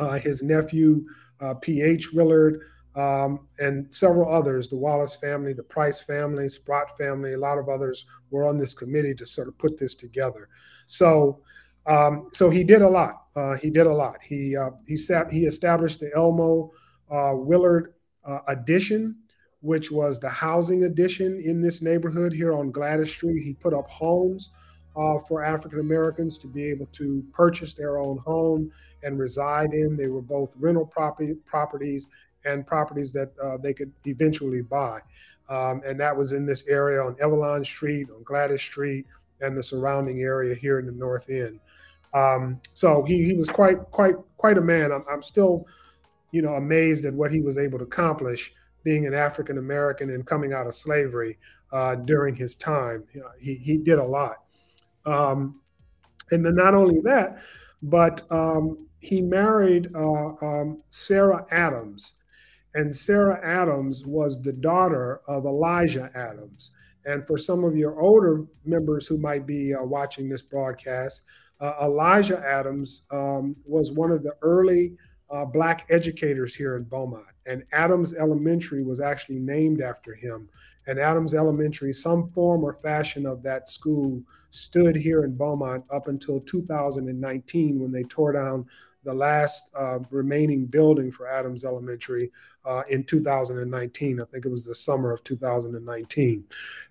uh, 0.00 0.18
his 0.18 0.42
nephew 0.42 1.06
P.H. 1.60 2.12
Willard, 2.12 2.62
um, 2.96 3.46
and 3.60 3.94
several 3.94 4.28
others, 4.34 4.68
the 4.68 4.76
Wallace 4.76 5.14
family, 5.14 5.52
the 5.52 5.62
Price 5.62 6.00
family, 6.00 6.48
Sprott 6.48 6.98
family, 6.98 7.34
a 7.34 7.38
lot 7.38 7.58
of 7.58 7.68
others 7.68 8.06
were 8.30 8.48
on 8.48 8.56
this 8.56 8.74
committee 8.74 9.14
to 9.14 9.26
sort 9.26 9.46
of 9.46 9.56
put 9.58 9.78
this 9.78 9.94
together. 9.94 10.48
So, 10.86 11.42
um, 11.86 12.30
so 12.32 12.50
he 12.50 12.64
did 12.64 12.82
a 12.82 12.88
lot. 12.88 13.26
Uh, 13.36 13.54
he 13.54 13.70
did 13.70 13.86
a 13.86 13.94
lot. 13.94 14.16
He 14.20 14.56
uh, 14.56 14.70
he 14.84 14.96
sat. 14.96 15.32
He 15.32 15.44
established 15.44 16.00
the 16.00 16.10
Elmo 16.16 16.72
uh, 16.72 16.83
Willard 17.10 17.94
uh, 18.24 18.40
Addition, 18.48 19.16
which 19.60 19.90
was 19.90 20.18
the 20.18 20.28
housing 20.28 20.84
addition 20.84 21.40
in 21.44 21.62
this 21.62 21.82
neighborhood 21.82 22.32
here 22.32 22.52
on 22.52 22.70
Gladys 22.70 23.10
Street. 23.10 23.42
He 23.42 23.54
put 23.54 23.72
up 23.72 23.88
homes 23.88 24.50
uh, 24.96 25.18
for 25.26 25.42
African 25.42 25.80
Americans 25.80 26.38
to 26.38 26.46
be 26.46 26.64
able 26.64 26.86
to 26.92 27.24
purchase 27.32 27.74
their 27.74 27.98
own 27.98 28.18
home 28.18 28.70
and 29.02 29.18
reside 29.18 29.72
in. 29.72 29.96
They 29.96 30.08
were 30.08 30.22
both 30.22 30.54
rental 30.58 30.86
property 30.86 31.34
properties 31.46 32.08
and 32.44 32.66
properties 32.66 33.12
that 33.12 33.32
uh, 33.42 33.56
they 33.56 33.72
could 33.72 33.92
eventually 34.04 34.62
buy. 34.62 35.00
Um, 35.48 35.82
and 35.86 35.98
that 36.00 36.16
was 36.16 36.32
in 36.32 36.46
this 36.46 36.66
area 36.66 37.02
on 37.02 37.16
Evelyn 37.20 37.64
Street, 37.64 38.08
on 38.10 38.22
Gladys 38.22 38.62
Street, 38.62 39.06
and 39.40 39.56
the 39.56 39.62
surrounding 39.62 40.22
area 40.22 40.54
here 40.54 40.78
in 40.78 40.86
the 40.86 40.92
North 40.92 41.28
End. 41.28 41.60
Um, 42.14 42.60
so 42.72 43.02
he, 43.02 43.24
he 43.24 43.34
was 43.34 43.48
quite 43.48 43.78
quite 43.90 44.14
quite 44.36 44.56
a 44.56 44.62
man. 44.62 44.92
I'm, 44.92 45.04
I'm 45.10 45.22
still, 45.22 45.66
you 46.34 46.42
know, 46.42 46.54
amazed 46.54 47.04
at 47.04 47.14
what 47.14 47.30
he 47.30 47.40
was 47.40 47.58
able 47.58 47.78
to 47.78 47.84
accomplish 47.84 48.52
being 48.82 49.06
an 49.06 49.14
African 49.14 49.58
American 49.58 50.10
and 50.10 50.26
coming 50.26 50.52
out 50.52 50.66
of 50.66 50.74
slavery 50.74 51.38
uh, 51.72 51.94
during 51.94 52.34
his 52.34 52.56
time. 52.56 53.04
You 53.14 53.20
know, 53.20 53.30
he 53.40 53.54
he 53.54 53.78
did 53.78 54.00
a 54.00 54.04
lot. 54.04 54.38
Um, 55.06 55.60
and 56.32 56.44
then 56.44 56.56
not 56.56 56.74
only 56.74 57.00
that, 57.02 57.38
but 57.82 58.22
um, 58.30 58.88
he 58.98 59.20
married 59.22 59.94
uh, 59.94 60.30
um, 60.42 60.82
Sarah 60.90 61.46
Adams, 61.52 62.14
and 62.74 62.94
Sarah 62.94 63.40
Adams 63.44 64.04
was 64.04 64.42
the 64.42 64.54
daughter 64.54 65.20
of 65.28 65.44
Elijah 65.44 66.10
Adams. 66.16 66.72
And 67.06 67.24
for 67.28 67.38
some 67.38 67.62
of 67.62 67.76
your 67.76 68.00
older 68.00 68.44
members 68.64 69.06
who 69.06 69.18
might 69.18 69.46
be 69.46 69.72
uh, 69.72 69.84
watching 69.84 70.28
this 70.28 70.42
broadcast, 70.42 71.22
uh, 71.60 71.74
Elijah 71.82 72.42
Adams 72.44 73.02
um, 73.12 73.54
was 73.64 73.92
one 73.92 74.10
of 74.10 74.24
the 74.24 74.32
early 74.42 74.96
uh, 75.34 75.44
Black 75.44 75.84
educators 75.90 76.54
here 76.54 76.76
in 76.76 76.84
Beaumont. 76.84 77.26
And 77.46 77.64
Adams 77.72 78.14
Elementary 78.14 78.84
was 78.84 79.00
actually 79.00 79.40
named 79.40 79.80
after 79.80 80.14
him. 80.14 80.48
And 80.86 80.98
Adams 80.98 81.34
Elementary, 81.34 81.92
some 81.92 82.30
form 82.30 82.62
or 82.62 82.72
fashion 82.74 83.26
of 83.26 83.42
that 83.42 83.68
school, 83.68 84.22
stood 84.50 84.94
here 84.94 85.24
in 85.24 85.36
Beaumont 85.36 85.84
up 85.90 86.06
until 86.06 86.40
2019 86.40 87.80
when 87.80 87.90
they 87.90 88.04
tore 88.04 88.32
down 88.32 88.66
the 89.02 89.12
last 89.12 89.70
uh, 89.78 89.98
remaining 90.10 90.66
building 90.66 91.10
for 91.10 91.26
Adams 91.26 91.64
Elementary 91.64 92.30
uh, 92.64 92.82
in 92.88 93.02
2019. 93.02 94.20
I 94.20 94.24
think 94.26 94.44
it 94.44 94.50
was 94.50 94.64
the 94.64 94.74
summer 94.74 95.10
of 95.10 95.24
2019. 95.24 96.44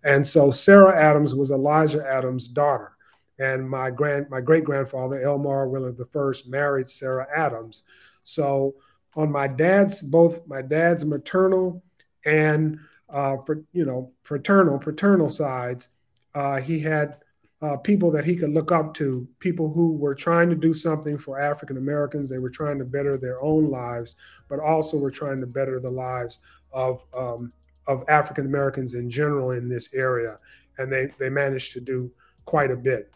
And 0.03 0.27
so 0.27 0.51
Sarah 0.51 0.95
Adams 0.95 1.33
was 1.33 1.51
Elijah 1.51 2.05
Adams' 2.05 2.47
daughter. 2.49 2.91
And 3.39 3.67
my 3.67 3.89
grand, 3.89 4.29
my 4.29 4.41
great 4.41 4.63
grandfather 4.63 5.21
Elmo 5.21 5.65
Willard 5.65 5.99
I 5.99 6.33
married 6.47 6.89
Sarah 6.89 7.27
Adams. 7.35 7.83
So 8.23 8.75
on 9.15 9.31
my 9.31 9.47
dad's, 9.47 10.01
both 10.01 10.45
my 10.47 10.61
dad's 10.61 11.05
maternal 11.05 11.83
and 12.25 12.79
uh, 13.09 13.37
for 13.45 13.63
you 13.73 13.85
know 13.85 14.11
fraternal 14.23 14.79
paternal 14.79 15.29
sides, 15.29 15.89
uh, 16.33 16.59
he 16.59 16.79
had 16.79 17.17
uh, 17.61 17.77
people 17.77 18.11
that 18.11 18.25
he 18.25 18.35
could 18.35 18.49
look 18.49 18.71
up 18.71 18.93
to, 18.93 19.25
people 19.39 19.71
who 19.71 19.93
were 19.93 20.15
trying 20.15 20.49
to 20.49 20.55
do 20.55 20.73
something 20.73 21.17
for 21.17 21.39
African 21.39 21.77
Americans. 21.77 22.29
They 22.29 22.39
were 22.39 22.49
trying 22.49 22.77
to 22.79 22.85
better 22.85 23.17
their 23.17 23.41
own 23.41 23.69
lives, 23.69 24.17
but 24.49 24.59
also 24.59 24.97
were 24.97 25.11
trying 25.11 25.39
to 25.39 25.47
better 25.47 25.79
the 25.79 25.89
lives 25.89 26.39
of 26.73 27.05
um, 27.15 27.53
of 27.87 28.03
African 28.09 28.45
Americans 28.45 28.95
in 28.95 29.09
general 29.09 29.51
in 29.51 29.69
this 29.69 29.93
area, 29.93 30.39
and 30.77 30.91
they 30.91 31.09
they 31.19 31.29
managed 31.29 31.71
to 31.73 31.79
do 31.79 32.11
quite 32.45 32.71
a 32.71 32.75
bit. 32.75 33.11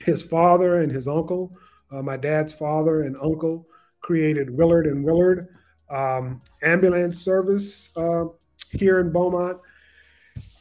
His 0.00 0.22
father 0.22 0.82
and 0.82 0.92
his 0.92 1.08
uncle, 1.08 1.56
uh, 1.90 2.02
my 2.02 2.16
dad's 2.16 2.52
father 2.52 3.02
and 3.02 3.16
uncle, 3.20 3.66
created 4.06 4.48
Willard 4.48 4.86
and 4.86 5.04
Willard 5.04 5.48
um, 5.90 6.40
ambulance 6.62 7.18
service 7.18 7.90
uh, 7.96 8.26
here 8.70 9.00
in 9.00 9.10
Beaumont 9.10 9.58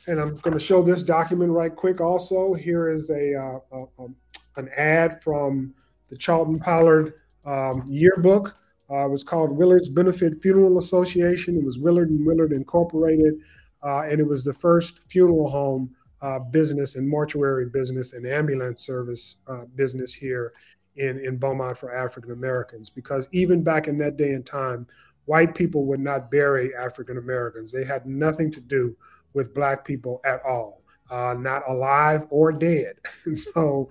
and 0.08 0.20
I'm 0.20 0.38
going 0.38 0.54
to 0.54 0.64
show 0.64 0.82
this 0.82 1.04
document 1.04 1.52
right 1.52 1.76
quick 1.76 2.02
also. 2.02 2.54
Here 2.54 2.90
is 2.90 3.10
a, 3.10 3.36
uh, 3.36 3.60
a 3.72 4.04
um, 4.04 4.16
an 4.58 4.70
ad 4.76 5.22
from 5.22 5.74
the 6.08 6.18
Charlton 6.18 6.60
Pollard 6.60 7.14
um, 7.46 7.84
yearbook. 7.88 8.56
Uh, 8.90 9.06
it 9.06 9.10
was 9.10 9.24
called 9.24 9.52
Willard's 9.52 9.90
Benefit 9.90 10.42
Funeral 10.42 10.78
Association. 10.78 11.58
It 11.58 11.64
was 11.64 11.78
Willard 11.78 12.10
and 12.10 12.26
Willard 12.26 12.52
Incorporated, 12.52 13.36
uh, 13.84 14.04
and 14.04 14.20
it 14.20 14.28
was 14.28 14.44
the 14.44 14.54
first 14.54 15.02
funeral 15.10 15.50
home 15.50 15.94
uh, 16.22 16.40
business 16.40 16.96
and 16.96 17.08
mortuary 17.08 17.68
business 17.68 18.14
and 18.14 18.26
ambulance 18.26 18.86
service 18.86 19.38
uh, 19.48 19.66
business 19.76 20.14
here 20.14 20.54
in, 20.98 21.20
in 21.20 21.38
Beaumont 21.38 21.78
for 21.78 21.94
African 21.94 22.32
Americans. 22.32 22.90
Because 22.90 23.28
even 23.32 23.64
back 23.64 23.88
in 23.88 23.98
that 24.00 24.18
day 24.18 24.32
and 24.32 24.46
time, 24.46 24.88
white 25.26 25.56
people 25.56 25.86
would 25.86 26.00
not 26.00 26.32
bury 26.32 26.76
African 26.76 27.18
Americans. 27.18 27.72
They 27.72 27.84
had 27.84 28.06
nothing 28.06 28.52
to 28.52 28.62
do 28.62 28.96
with 29.34 29.54
black 29.54 29.86
people 29.86 30.22
at 30.26 30.42
all, 30.46 30.84
uh, 31.12 31.36
not 31.38 31.64
alive 31.68 32.26
or 32.30 32.52
dead. 32.52 32.96
so 33.54 33.90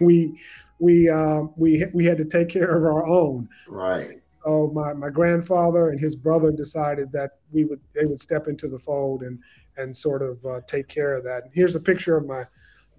we 0.00 0.38
we 0.78 1.08
uh, 1.08 1.42
we 1.56 1.84
we 1.92 2.04
had 2.04 2.18
to 2.18 2.24
take 2.24 2.48
care 2.48 2.76
of 2.76 2.84
our 2.84 3.06
own. 3.06 3.48
Right. 3.68 4.20
So 4.44 4.70
my, 4.72 4.92
my 4.92 5.10
grandfather 5.10 5.90
and 5.90 5.98
his 5.98 6.14
brother 6.14 6.52
decided 6.52 7.10
that 7.12 7.32
we 7.50 7.64
would 7.64 7.80
they 7.94 8.06
would 8.06 8.20
step 8.20 8.46
into 8.46 8.68
the 8.68 8.78
fold 8.78 9.22
and 9.22 9.38
and 9.76 9.94
sort 9.94 10.22
of 10.22 10.44
uh, 10.46 10.60
take 10.66 10.88
care 10.88 11.14
of 11.14 11.24
that. 11.24 11.44
And 11.44 11.52
here's 11.52 11.74
a 11.74 11.80
picture 11.80 12.16
of 12.16 12.26
my 12.26 12.44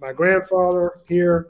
my 0.00 0.12
grandfather 0.12 1.00
here. 1.08 1.48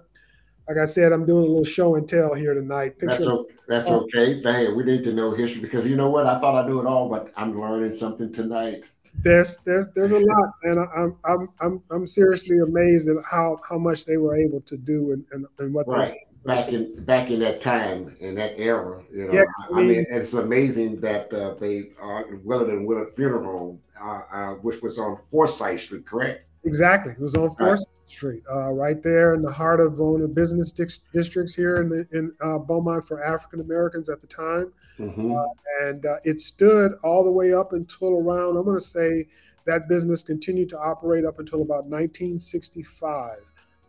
Like 0.69 0.79
I 0.79 0.85
said, 0.85 1.13
I'm 1.13 1.25
doing 1.25 1.45
a 1.45 1.47
little 1.47 1.65
show 1.65 1.95
and 1.95 2.09
tell 2.09 2.35
here 2.35 2.53
tonight. 2.55 2.99
Picture 2.99 3.17
that's, 3.17 3.27
okay. 3.27 3.55
that's 3.69 3.89
okay. 3.89 4.43
Hey, 4.43 4.71
we 4.71 4.85
need 4.85 5.03
to 5.05 5.13
know 5.13 5.33
history 5.33 5.63
because 5.63 5.87
you 5.87 5.97
know 5.97 6.11
what? 6.11 6.27
I 6.27 6.39
thought 6.39 6.63
I 6.63 6.69
knew 6.69 6.81
it 6.81 6.87
all, 6.87 7.09
but 7.09 7.33
I'm 7.37 7.59
learning 7.59 7.97
something 7.97 8.33
tonight 8.33 8.85
there's 9.21 9.59
there's 9.59 9.87
there's 9.95 10.13
a 10.13 10.19
lot, 10.19 10.51
and 10.63 10.79
I'm 10.79 11.17
I'm 11.25 11.49
I'm 11.61 11.83
I'm 11.91 12.07
seriously 12.07 12.59
amazed 12.59 13.09
at 13.09 13.17
how 13.25 13.59
how 13.69 13.79
much 13.79 14.05
they 14.05 14.17
were 14.17 14.37
able 14.37 14.61
to 14.63 14.77
do 14.77 15.13
and 15.13 15.25
and, 15.33 15.47
and 15.59 15.75
what 15.75 15.89
right. 15.89 16.13
they 16.13 16.29
back 16.45 16.69
in 16.69 17.05
back 17.05 17.31
in 17.31 17.41
that 17.41 17.61
time 17.61 18.17
in 18.21 18.35
that 18.37 18.59
era. 18.59 19.03
You 19.13 19.27
know, 19.27 19.33
yeah, 19.33 19.45
I, 19.71 19.73
mean, 19.73 19.79
I 19.79 19.95
mean 19.95 20.07
it's 20.11 20.35
amazing 20.35 21.01
that 21.01 21.33
uh, 21.33 21.55
they 21.55 21.91
uh, 22.01 22.23
Willard 22.45 22.71
and 22.71 22.87
Willard 22.87 23.13
Funeral 23.13 23.45
Home, 23.45 23.81
uh, 24.01 24.21
uh, 24.33 24.55
which 24.55 24.83
was 24.83 24.99
on 24.99 25.19
Forsyth 25.31 25.81
Street, 25.81 26.07
correct? 26.07 26.48
Exactly, 26.65 27.13
it 27.13 27.21
was 27.21 27.35
on 27.35 27.49
Fourth 27.57 27.61
right. 27.61 27.79
Street, 28.07 28.43
uh, 28.51 28.73
right 28.73 29.03
there 29.03 29.35
in 29.35 29.43
the 29.43 29.51
heart 29.51 29.81
of 29.81 29.99
one 29.99 30.17
of 30.17 30.23
the 30.23 30.29
business 30.29 30.73
di- 30.73 30.87
districts 31.13 31.55
here 31.55 31.77
in 31.77 31.89
the, 31.89 32.07
in 32.13 32.33
uh, 32.43 32.59
Beaumont 32.59 33.07
for 33.07 33.23
African 33.23 33.61
Americans 33.61 34.09
at 34.09 34.21
the 34.21 34.27
time, 34.27 34.73
mm-hmm. 34.99 35.35
and 35.83 36.05
it 36.25 36.41
stood 36.41 36.93
all 37.03 37.25
the 37.25 37.31
way 37.31 37.53
up 37.53 37.73
until 37.73 38.15
around 38.15 38.57
I'm 38.57 38.65
going 38.65 38.77
to 38.77 38.81
say 38.81 39.27
that 39.67 39.89
business 39.89 40.23
continued 40.23 40.69
to 40.71 40.79
operate 40.79 41.25
up 41.25 41.39
until 41.39 41.63
about 41.63 41.85
1965. 41.85 43.39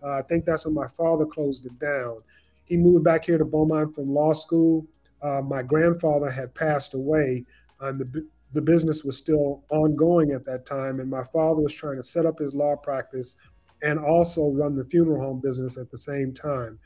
I 0.01 0.21
think 0.23 0.45
that's 0.45 0.65
when 0.65 0.73
my 0.73 0.87
father 0.87 1.25
closed 1.25 1.65
it 1.65 1.77
down 1.77 2.21
he 2.69 2.77
moved 2.77 3.03
back 3.03 3.25
here 3.25 3.37
to 3.37 3.45
Beaumont 3.45 3.93
from 3.93 4.13
law 4.13 4.31
school. 4.31 4.85
Uh, 5.21 5.41
my 5.41 5.61
grandfather 5.63 6.29
had 6.29 6.53
passed 6.53 6.93
away, 6.93 7.43
and 7.81 7.99
the 7.99 8.25
the 8.53 8.61
business 8.61 9.03
was 9.03 9.17
still 9.17 9.63
ongoing 9.69 10.31
at 10.31 10.45
that 10.45 10.65
time. 10.65 10.99
And 10.99 11.09
my 11.09 11.23
father 11.23 11.61
was 11.61 11.73
trying 11.73 11.97
to 11.97 12.03
set 12.03 12.25
up 12.25 12.39
his 12.39 12.53
law 12.53 12.75
practice 12.75 13.35
and 13.83 13.99
also 13.99 14.49
run 14.49 14.75
the 14.75 14.85
funeral 14.85 15.21
home 15.21 15.39
business 15.39 15.77
at 15.77 15.89
the 15.89 15.97
same 15.97 16.33
time. 16.33 16.79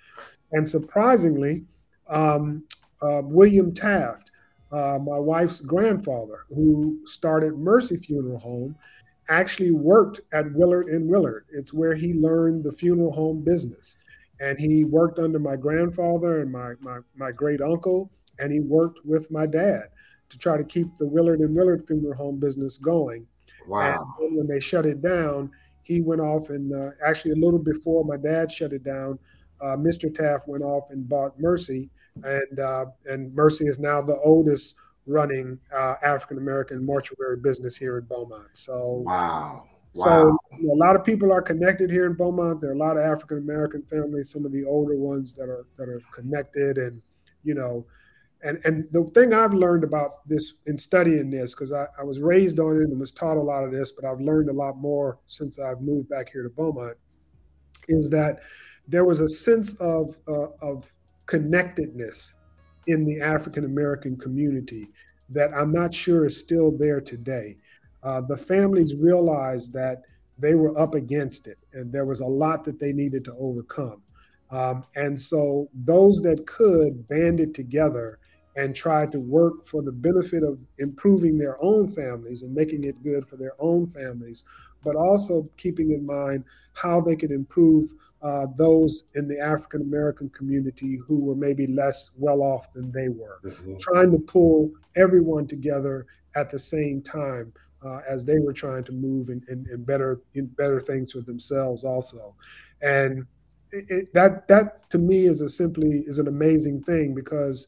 And 0.51 0.67
surprisingly, 0.67 1.63
um, 2.09 2.63
uh, 3.01 3.21
William 3.23 3.73
Taft, 3.73 4.31
uh, 4.71 4.99
my 4.99 5.17
wife's 5.17 5.59
grandfather, 5.59 6.45
who 6.49 6.99
started 7.05 7.57
Mercy 7.57 7.97
Funeral 7.97 8.39
Home, 8.39 8.75
actually 9.29 9.71
worked 9.71 10.19
at 10.33 10.51
Willard 10.53 10.87
and 10.87 11.07
Willard. 11.07 11.45
It's 11.51 11.73
where 11.73 11.93
he 11.93 12.13
learned 12.13 12.63
the 12.63 12.71
funeral 12.71 13.11
home 13.11 13.43
business 13.43 13.97
and 14.39 14.59
he 14.59 14.83
worked 14.83 15.19
under 15.19 15.39
my 15.39 15.55
grandfather 15.55 16.41
and 16.41 16.51
my, 16.51 16.73
my, 16.81 16.99
my 17.15 17.31
great 17.31 17.61
uncle, 17.61 18.11
and 18.39 18.51
he 18.51 18.59
worked 18.59 18.99
with 19.05 19.31
my 19.31 19.45
dad 19.45 19.83
to 20.33 20.39
try 20.39 20.57
to 20.57 20.63
keep 20.63 20.97
the 20.97 21.07
Willard 21.07 21.41
and 21.41 21.55
Willard 21.55 21.85
Funeral 21.85 22.15
Home 22.15 22.39
business 22.39 22.77
going. 22.77 23.27
Wow. 23.67 24.15
And 24.19 24.35
when 24.35 24.47
they 24.47 24.59
shut 24.59 24.85
it 24.85 25.01
down, 25.01 25.51
he 25.83 26.01
went 26.01 26.21
off 26.21 26.49
and 26.49 26.73
uh, 26.73 26.89
actually 27.05 27.31
a 27.31 27.35
little 27.35 27.59
before 27.59 28.03
my 28.03 28.17
dad 28.17 28.51
shut 28.51 28.73
it 28.73 28.83
down, 28.83 29.19
uh, 29.61 29.77
Mr. 29.77 30.13
Taft 30.13 30.47
went 30.47 30.63
off 30.63 30.89
and 30.89 31.07
bought 31.07 31.39
Mercy, 31.39 31.89
and 32.23 32.59
uh, 32.59 32.85
and 33.05 33.33
Mercy 33.33 33.65
is 33.65 33.79
now 33.79 34.01
the 34.01 34.17
oldest 34.19 34.75
running 35.05 35.59
uh, 35.75 35.95
African 36.03 36.37
American 36.37 36.83
mortuary 36.83 37.37
business 37.37 37.75
here 37.75 37.99
in 37.99 38.05
Beaumont. 38.05 38.47
So 38.53 39.03
wow. 39.05 39.67
Wow. 39.95 40.05
So 40.05 40.37
you 40.59 40.67
know, 40.67 40.73
a 40.73 40.81
lot 40.83 40.95
of 40.95 41.05
people 41.05 41.31
are 41.31 41.41
connected 41.41 41.91
here 41.91 42.07
in 42.07 42.13
Beaumont. 42.13 42.59
There 42.59 42.71
are 42.71 42.73
a 42.73 42.77
lot 42.77 42.97
of 42.97 43.03
African 43.03 43.37
American 43.37 43.83
families, 43.83 44.31
some 44.31 44.45
of 44.45 44.51
the 44.51 44.65
older 44.65 44.95
ones 44.95 45.33
that 45.35 45.49
are 45.49 45.65
that 45.77 45.87
are 45.87 46.01
connected, 46.11 46.77
and 46.79 47.01
you 47.43 47.53
know, 47.53 47.85
and 48.43 48.59
and 48.65 48.85
the 48.91 49.03
thing 49.13 49.33
I've 49.33 49.53
learned 49.53 49.83
about 49.83 50.27
this 50.27 50.55
in 50.65 50.77
studying 50.77 51.29
this, 51.29 51.53
because 51.53 51.71
I, 51.71 51.85
I 51.99 52.03
was 52.03 52.19
raised 52.19 52.59
on 52.59 52.77
it 52.77 52.89
and 52.89 52.99
was 52.99 53.11
taught 53.11 53.37
a 53.37 53.41
lot 53.41 53.63
of 53.63 53.71
this, 53.71 53.91
but 53.91 54.05
I've 54.05 54.21
learned 54.21 54.49
a 54.49 54.53
lot 54.53 54.77
more 54.77 55.19
since 55.25 55.59
I've 55.59 55.81
moved 55.81 56.09
back 56.09 56.29
here 56.31 56.43
to 56.43 56.49
Beaumont, 56.49 56.97
is 57.87 58.09
that 58.09 58.39
there 58.87 59.05
was 59.05 59.19
a 59.19 59.27
sense 59.27 59.75
of 59.75 60.17
uh, 60.27 60.47
of 60.61 60.91
connectedness 61.25 62.35
in 62.87 63.05
the 63.05 63.21
African 63.21 63.65
American 63.65 64.17
community 64.17 64.89
that 65.29 65.53
I'm 65.53 65.71
not 65.71 65.93
sure 65.93 66.25
is 66.25 66.37
still 66.37 66.71
there 66.77 66.99
today 66.99 67.57
uh, 68.03 68.21
the 68.21 68.37
families 68.37 68.95
realized 68.95 69.73
that 69.73 70.01
they 70.37 70.55
were 70.55 70.77
up 70.77 70.93
against 70.93 71.47
it 71.47 71.57
and 71.73 71.91
there 71.91 72.05
was 72.05 72.19
a 72.19 72.25
lot 72.25 72.63
that 72.65 72.79
they 72.79 72.91
needed 72.91 73.23
to 73.25 73.33
overcome. 73.39 74.01
Um, 74.51 74.83
and 74.95 75.19
so 75.19 75.69
those 75.73 76.21
that 76.21 76.45
could 76.45 77.07
banded 77.07 77.55
together 77.55 78.19
and 78.55 78.75
tried 78.75 79.11
to 79.11 79.19
work 79.19 79.65
for 79.65 79.81
the 79.81 79.91
benefit 79.91 80.43
of 80.43 80.59
improving 80.77 81.37
their 81.37 81.61
own 81.63 81.87
families 81.87 82.43
and 82.43 82.53
making 82.53 82.83
it 82.83 83.01
good 83.03 83.27
for 83.27 83.35
their 83.35 83.53
own 83.59 83.87
families, 83.87 84.43
but 84.83 84.95
also 84.95 85.49
keeping 85.57 85.91
in 85.91 86.05
mind 86.05 86.43
how 86.73 87.01
they 87.01 87.15
could 87.15 87.31
improve 87.31 87.93
uh, 88.21 88.45
those 88.55 89.05
in 89.15 89.27
the 89.27 89.39
African 89.39 89.81
American 89.81 90.29
community 90.29 90.97
who 91.05 91.19
were 91.19 91.35
maybe 91.35 91.67
less 91.67 92.11
well 92.17 92.41
off 92.41 92.71
than 92.73 92.91
they 92.91 93.09
were, 93.09 93.39
mm-hmm. 93.43 93.75
trying 93.77 94.11
to 94.11 94.19
pull 94.19 94.71
everyone 94.95 95.45
together 95.45 96.05
at 96.35 96.49
the 96.49 96.59
same 96.59 97.01
time 97.01 97.51
uh, 97.85 97.99
as 98.07 98.23
they 98.23 98.39
were 98.39 98.53
trying 98.53 98.83
to 98.85 98.91
move 98.91 99.29
and, 99.29 99.43
and, 99.49 99.67
and 99.67 99.85
better 99.85 100.21
in 100.35 100.45
better 100.45 100.79
things 100.79 101.11
for 101.11 101.21
themselves 101.21 101.83
also 101.83 102.33
and 102.81 103.25
it, 103.71 103.85
it, 103.89 104.13
that 104.13 104.47
that 104.47 104.89
to 104.89 104.97
me 104.97 105.25
is 105.25 105.41
a 105.41 105.49
simply 105.49 106.03
is 106.07 106.19
an 106.19 106.27
amazing 106.27 106.81
thing 106.83 107.13
because 107.13 107.67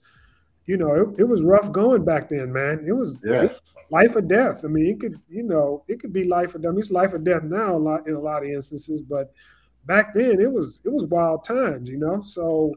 you 0.66 0.78
know 0.78 0.94
it, 0.94 1.20
it 1.20 1.24
was 1.24 1.44
rough 1.44 1.72
going 1.72 2.04
back 2.04 2.30
then 2.30 2.52
man 2.52 2.84
it 2.88 2.94
was, 2.94 3.24
yes. 3.26 3.62
life 3.92 4.16
or 4.16 4.22
death 4.22 4.64
i 4.64 4.68
mean 4.68 4.88
it 4.88 5.00
could 5.00 5.20
you 5.30 5.44
know 5.44 5.84
it 5.88 6.00
could 6.00 6.14
be 6.14 6.24
life 6.24 6.56
or 6.56 6.60
death 6.60 6.70
I 6.70 6.72
mean, 6.72 6.80
it's 6.80 6.92
life 6.92 7.14
or 7.14 7.20
death 7.20 7.44
now 7.44 7.76
a 7.76 7.78
lot 7.78 8.08
in 8.08 8.16
a 8.16 8.20
lot 8.20 8.44
of 8.44 8.50
instances 8.50 9.02
but 9.02 9.32
back 9.86 10.14
then 10.14 10.40
it 10.42 10.52
was 10.52 10.82
it 10.84 10.90
was 10.90 11.04
wild 11.06 11.44
times 11.44 11.90
you 11.90 11.98
know 11.98 12.22
so 12.22 12.74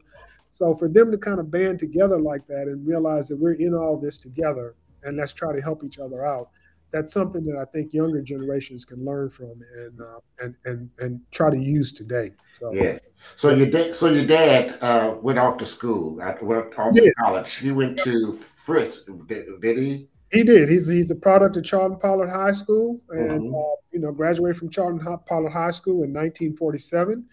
so 0.51 0.75
for 0.75 0.87
them 0.87 1.11
to 1.11 1.17
kind 1.17 1.39
of 1.39 1.51
band 1.51 1.79
together 1.79 2.19
like 2.19 2.45
that 2.47 2.63
and 2.63 2.85
realize 2.85 3.27
that 3.27 3.37
we're 3.37 3.53
in 3.53 3.73
all 3.73 3.97
this 3.97 4.17
together 4.17 4.75
and 5.03 5.17
let's 5.17 5.33
try 5.33 5.53
to 5.53 5.61
help 5.61 5.83
each 5.83 5.99
other 5.99 6.25
out 6.25 6.49
that's 6.91 7.13
something 7.13 7.45
that 7.45 7.55
I 7.55 7.65
think 7.65 7.93
younger 7.93 8.21
generations 8.21 8.85
can 8.85 9.03
learn 9.05 9.29
from 9.29 9.61
and 9.77 10.01
uh, 10.01 10.19
and 10.39 10.55
and 10.65 10.89
and 10.99 11.21
try 11.31 11.49
to 11.49 11.57
use 11.57 11.91
today. 11.91 12.31
So 12.53 12.73
yes. 12.73 13.01
So 13.37 13.49
your 13.51 13.69
dad, 13.69 13.95
so 13.95 14.09
your 14.09 14.25
dad 14.25 14.77
uh, 14.81 15.15
went 15.21 15.39
off 15.39 15.57
to 15.57 15.65
school. 15.65 16.15
Went 16.41 16.77
off 16.77 16.95
to 16.95 17.13
college. 17.19 17.55
He 17.55 17.71
went 17.71 17.99
to 17.99 18.33
Fisk. 18.33 19.07
Did, 19.27 19.61
did, 19.61 19.77
he? 19.77 20.07
He 20.31 20.43
did. 20.43 20.69
He's 20.69 20.87
he's 20.87 21.11
a 21.11 21.15
product 21.15 21.57
of 21.57 21.63
Charlton 21.63 21.99
Pollard 21.99 22.29
High 22.29 22.51
School, 22.51 22.99
and 23.09 23.41
mm-hmm. 23.41 23.55
uh, 23.55 23.75
you 23.91 23.99
know 23.99 24.11
graduated 24.11 24.57
from 24.57 24.69
Charlton 24.69 24.99
Pollard 25.27 25.49
High 25.49 25.71
School 25.71 26.03
in 26.03 26.13
1947. 26.13 27.25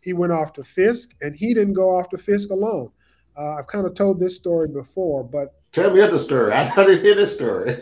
He 0.00 0.12
went 0.12 0.32
off 0.32 0.52
to 0.54 0.64
Fisk, 0.64 1.14
and 1.20 1.34
he 1.34 1.54
didn't 1.54 1.74
go 1.74 1.90
off 1.90 2.08
to 2.10 2.18
Fisk 2.18 2.50
alone. 2.50 2.90
Uh, 3.38 3.54
I've 3.54 3.66
kind 3.68 3.86
of 3.86 3.94
told 3.94 4.20
this 4.20 4.36
story 4.36 4.68
before, 4.68 5.24
but 5.24 5.54
tell 5.72 5.92
me 5.94 6.00
the 6.00 6.18
story. 6.18 6.52
I 6.52 6.74
didn't 6.74 7.02
hear 7.02 7.14
this 7.14 7.34
story. 7.34 7.74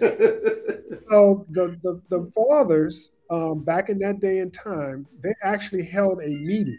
so 1.10 1.46
the 1.50 1.78
the, 1.82 2.00
the 2.08 2.30
fathers 2.34 3.12
um, 3.30 3.64
back 3.64 3.88
in 3.88 3.98
that 4.00 4.20
day 4.20 4.38
and 4.38 4.52
time, 4.52 5.06
they 5.22 5.34
actually 5.42 5.84
held 5.84 6.20
a 6.20 6.28
meeting 6.28 6.78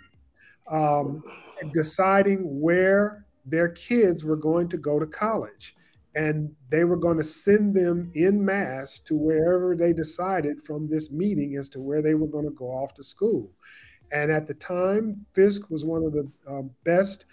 um, 0.69 1.23
deciding 1.73 2.39
where 2.61 3.25
their 3.45 3.69
kids 3.69 4.23
were 4.23 4.35
going 4.35 4.69
to 4.69 4.77
go 4.77 4.99
to 4.99 5.05
college. 5.05 5.75
And 6.13 6.53
they 6.69 6.83
were 6.83 6.97
going 6.97 7.17
to 7.17 7.23
send 7.23 7.73
them 7.73 8.11
in 8.15 8.43
mass 8.43 8.99
to 8.99 9.15
wherever 9.15 9.75
they 9.77 9.93
decided 9.93 10.65
from 10.65 10.89
this 10.89 11.09
meeting 11.09 11.55
as 11.55 11.69
to 11.69 11.79
where 11.79 12.01
they 12.01 12.15
were 12.15 12.27
going 12.27 12.43
to 12.43 12.51
go 12.51 12.65
off 12.65 12.93
to 12.95 13.03
school. 13.03 13.49
And 14.11 14.29
at 14.29 14.45
the 14.45 14.53
time, 14.55 15.25
Fisk 15.33 15.69
was 15.69 15.85
one 15.85 16.03
of 16.03 16.11
the 16.11 16.29
uh, 16.49 16.63
best 16.83 17.25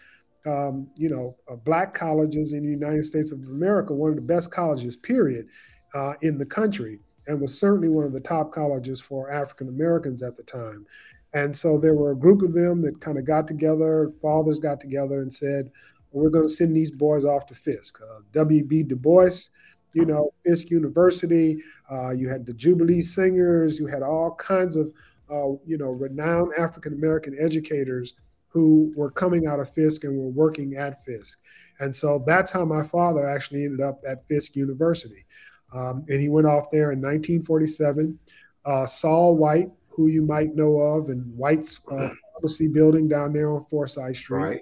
um, 0.46 0.88
you 0.96 1.08
know, 1.08 1.36
uh, 1.50 1.56
black 1.56 1.94
colleges 1.94 2.52
in 2.52 2.62
the 2.62 2.70
United 2.70 3.04
States 3.04 3.32
of 3.32 3.40
America, 3.40 3.92
one 3.92 4.10
of 4.10 4.16
the 4.16 4.22
best 4.22 4.50
colleges, 4.50 4.96
period, 4.96 5.46
uh, 5.94 6.14
in 6.22 6.38
the 6.38 6.46
country, 6.46 7.00
and 7.26 7.40
was 7.40 7.58
certainly 7.58 7.88
one 7.88 8.04
of 8.04 8.12
the 8.12 8.20
top 8.20 8.52
colleges 8.52 9.00
for 9.00 9.30
African 9.30 9.68
Americans 9.68 10.22
at 10.22 10.36
the 10.36 10.42
time. 10.42 10.86
And 11.34 11.54
so 11.54 11.78
there 11.78 11.94
were 11.94 12.12
a 12.12 12.16
group 12.16 12.42
of 12.42 12.54
them 12.54 12.80
that 12.82 13.00
kind 13.00 13.18
of 13.18 13.26
got 13.26 13.46
together, 13.46 14.12
fathers 14.22 14.58
got 14.58 14.80
together 14.80 15.20
and 15.20 15.32
said, 15.32 15.70
well, 16.10 16.24
we're 16.24 16.30
going 16.30 16.46
to 16.46 16.52
send 16.52 16.74
these 16.74 16.90
boys 16.90 17.24
off 17.24 17.46
to 17.46 17.54
Fisk. 17.54 18.00
Uh, 18.00 18.20
W.B. 18.32 18.84
Du 18.84 18.96
Bois, 18.96 19.50
you 19.92 20.06
know, 20.06 20.32
Fisk 20.44 20.70
University, 20.70 21.62
uh, 21.90 22.10
you 22.10 22.28
had 22.28 22.46
the 22.46 22.54
Jubilee 22.54 23.02
Singers, 23.02 23.78
you 23.78 23.86
had 23.86 24.02
all 24.02 24.34
kinds 24.36 24.76
of, 24.76 24.92
uh, 25.30 25.52
you 25.66 25.76
know, 25.76 25.90
renowned 25.90 26.52
African 26.58 26.94
American 26.94 27.36
educators 27.38 28.14
who 28.48 28.92
were 28.96 29.10
coming 29.10 29.46
out 29.46 29.60
of 29.60 29.70
Fisk 29.74 30.04
and 30.04 30.16
were 30.16 30.30
working 30.30 30.76
at 30.76 31.04
Fisk. 31.04 31.38
And 31.80 31.94
so 31.94 32.24
that's 32.26 32.50
how 32.50 32.64
my 32.64 32.82
father 32.82 33.28
actually 33.28 33.64
ended 33.64 33.80
up 33.80 34.00
at 34.06 34.26
Fisk 34.26 34.56
University. 34.56 35.26
Um, 35.74 36.04
and 36.08 36.20
he 36.20 36.28
went 36.28 36.46
off 36.46 36.70
there 36.70 36.92
in 36.92 36.98
1947. 36.98 38.18
Uh, 38.64 38.86
Saul 38.86 39.36
White, 39.36 39.70
who 39.98 40.06
you 40.06 40.22
might 40.22 40.54
know 40.54 40.78
of, 40.78 41.08
and 41.08 41.36
White's 41.36 41.80
uh, 41.90 42.10
pharmacy 42.32 42.68
building 42.68 43.08
down 43.08 43.32
there 43.32 43.50
on 43.50 43.64
Forsyth 43.64 44.16
Street. 44.16 44.38
Right. 44.38 44.60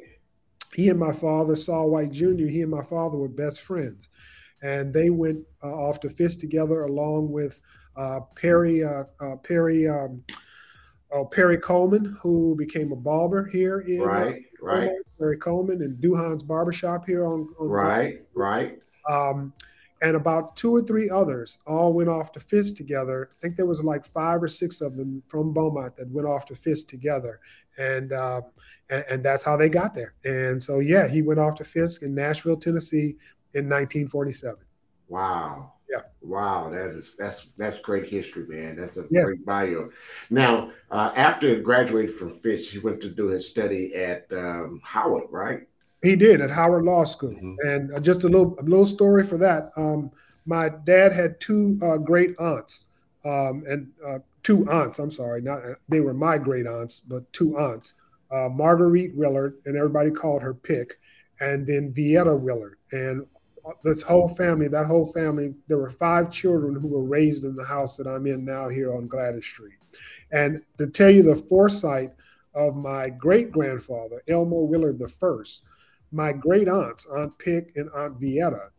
He 0.75 0.88
and 0.88 0.99
my 0.99 1.12
father, 1.12 1.55
Saul 1.55 1.90
White 1.90 2.11
Jr., 2.11 2.46
he 2.46 2.62
and 2.62 2.70
my 2.70 2.83
father 2.83 3.18
were 3.18 3.29
best 3.29 3.61
friends. 3.61 4.09
And 4.62 4.94
they 4.94 5.11
went 5.11 5.40
uh, 5.62 5.75
off 5.75 6.01
to 6.01 6.09
Fisk 6.09 6.40
together 6.40 6.85
along 6.85 7.31
with 7.31 7.61
uh, 7.99 8.20
Perry, 8.35 8.83
uh, 8.83 9.05
uh, 9.20 9.37
Perry, 9.37 9.87
um, 9.87 10.25
oh, 11.12 11.27
Perry 11.27 11.59
Coleman, 11.59 12.16
who 12.22 12.57
became 12.57 12.92
a 12.92 12.96
barber 12.96 13.44
here 13.44 13.81
in 13.81 14.01
right, 14.01 14.42
right. 14.62 14.90
Perry 15.18 15.37
Coleman 15.37 15.83
and 15.83 16.03
Duhan's 16.03 16.42
Barbershop 16.42 17.05
here 17.05 17.27
on, 17.27 17.46
on 17.61 17.68
right, 17.68 18.22
right. 18.33 18.79
Um, 19.11 19.53
and 20.02 20.16
about 20.16 20.56
two 20.56 20.74
or 20.74 20.82
three 20.82 21.09
others 21.09 21.59
all 21.66 21.92
went 21.92 22.09
off 22.09 22.32
to 22.32 22.40
Fisk 22.40 22.76
together. 22.76 23.30
I 23.32 23.40
think 23.40 23.56
there 23.56 23.66
was 23.66 23.82
like 23.82 24.04
five 24.06 24.42
or 24.42 24.48
six 24.48 24.80
of 24.80 24.96
them 24.96 25.22
from 25.26 25.52
Beaumont 25.52 25.96
that 25.96 26.11
went 26.11 26.28
off 26.28 26.44
to 26.46 26.54
Fisk 26.54 26.88
together, 26.88 27.40
and 27.78 28.12
uh, 28.12 28.42
and, 28.90 29.04
and, 29.11 29.24
that's 29.24 29.42
how 29.42 29.56
they 29.56 29.68
got 29.68 29.94
there. 29.94 30.14
And 30.24 30.62
so 30.62 30.80
yeah, 30.80 31.09
he 31.09 31.22
went 31.22 31.40
off 31.40 31.56
to 31.56 31.64
Fisk 31.64 32.02
in 32.02 32.14
Nashville, 32.14 32.56
Tennessee, 32.56 33.16
in 33.54 33.64
1947. 33.64 34.56
Wow. 35.09 35.72
Yeah. 35.90 36.00
Wow, 36.20 36.70
that 36.70 36.90
is 36.90 37.16
that's 37.16 37.50
that's 37.56 37.78
great 37.78 38.09
history, 38.09 38.44
man. 38.48 38.76
That's 38.76 38.96
a 38.96 39.06
yeah. 39.09 39.22
great 39.22 39.46
bio. 39.46 39.90
Now, 40.30 40.72
uh, 40.90 41.12
after 41.14 41.61
graduating 41.61 42.14
from 42.14 42.30
Fisk, 42.30 42.72
he 42.72 42.80
went 42.80 43.00
to 43.02 43.09
do 43.09 43.28
his 43.28 43.48
study 43.48 43.94
at 43.94 44.26
um, 44.32 44.80
Howard, 44.82 45.28
right? 45.30 45.68
He 46.02 46.16
did 46.16 46.40
at 46.40 46.50
Howard 46.50 46.85
Law 46.85 47.04
School, 47.04 47.32
mm-hmm. 47.32 47.54
and 47.64 47.92
uh, 47.92 48.00
just 48.00 48.24
a 48.24 48.28
little 48.28 48.56
a 48.61 48.62
little 48.62 48.87
story 48.87 49.24
for 49.24 49.38
that. 49.38 49.70
Um, 49.76 50.11
my 50.44 50.68
dad 50.85 51.12
had 51.12 51.40
two 51.40 51.78
uh, 51.82 51.96
great 51.96 52.38
aunts, 52.38 52.87
um, 53.24 53.64
and 53.68 53.90
uh, 54.06 54.18
two 54.42 54.68
aunts. 54.70 54.98
I'm 54.98 55.11
sorry, 55.11 55.40
not 55.42 55.61
they 55.88 56.00
were 56.00 56.14
my 56.14 56.38
great 56.38 56.66
aunts, 56.66 57.00
but 57.00 57.30
two 57.32 57.59
aunts. 57.59 57.94
Uh, 58.30 58.48
Marguerite 58.48 59.14
Willard, 59.14 59.54
and 59.66 59.76
everybody 59.76 60.11
called 60.11 60.42
her 60.42 60.52
Pick, 60.54 60.98
and 61.40 61.66
then 61.66 61.92
Vieta 61.92 62.38
Willard, 62.38 62.76
and 62.92 63.24
this 63.85 64.02
whole 64.02 64.28
family, 64.28 64.68
that 64.68 64.87
whole 64.87 65.06
family, 65.12 65.54
there 65.68 65.78
were 65.78 65.90
five 65.90 66.30
children 66.30 66.74
who 66.74 66.88
were 66.88 67.04
raised 67.04 67.44
in 67.44 67.56
the 67.56 67.64
house 67.64 67.96
that 67.96 68.06
I'm 68.06 68.26
in 68.26 68.44
now 68.44 68.68
here 68.68 68.94
on 68.94 69.09
Gladys 69.09 69.44
Street. 69.44 69.74
And 70.32 70.62
to 70.78 70.87
tell 70.87 71.11
you 71.11 71.22
the 71.22 71.37
foresight 71.48 72.12
of 72.54 72.76
my 72.76 73.11
great 73.11 73.50
grandfather, 73.50 74.22
Elmo 74.28 74.61
Willard 74.61 75.00
I, 75.02 75.42
my 76.16 76.33
great 76.33 76.66
aunts, 76.66 77.07
Aunt 77.07 77.38
Pick 77.38 77.72
and 77.76 77.90
Aunt 77.94 78.20
Vieta, 78.20 78.70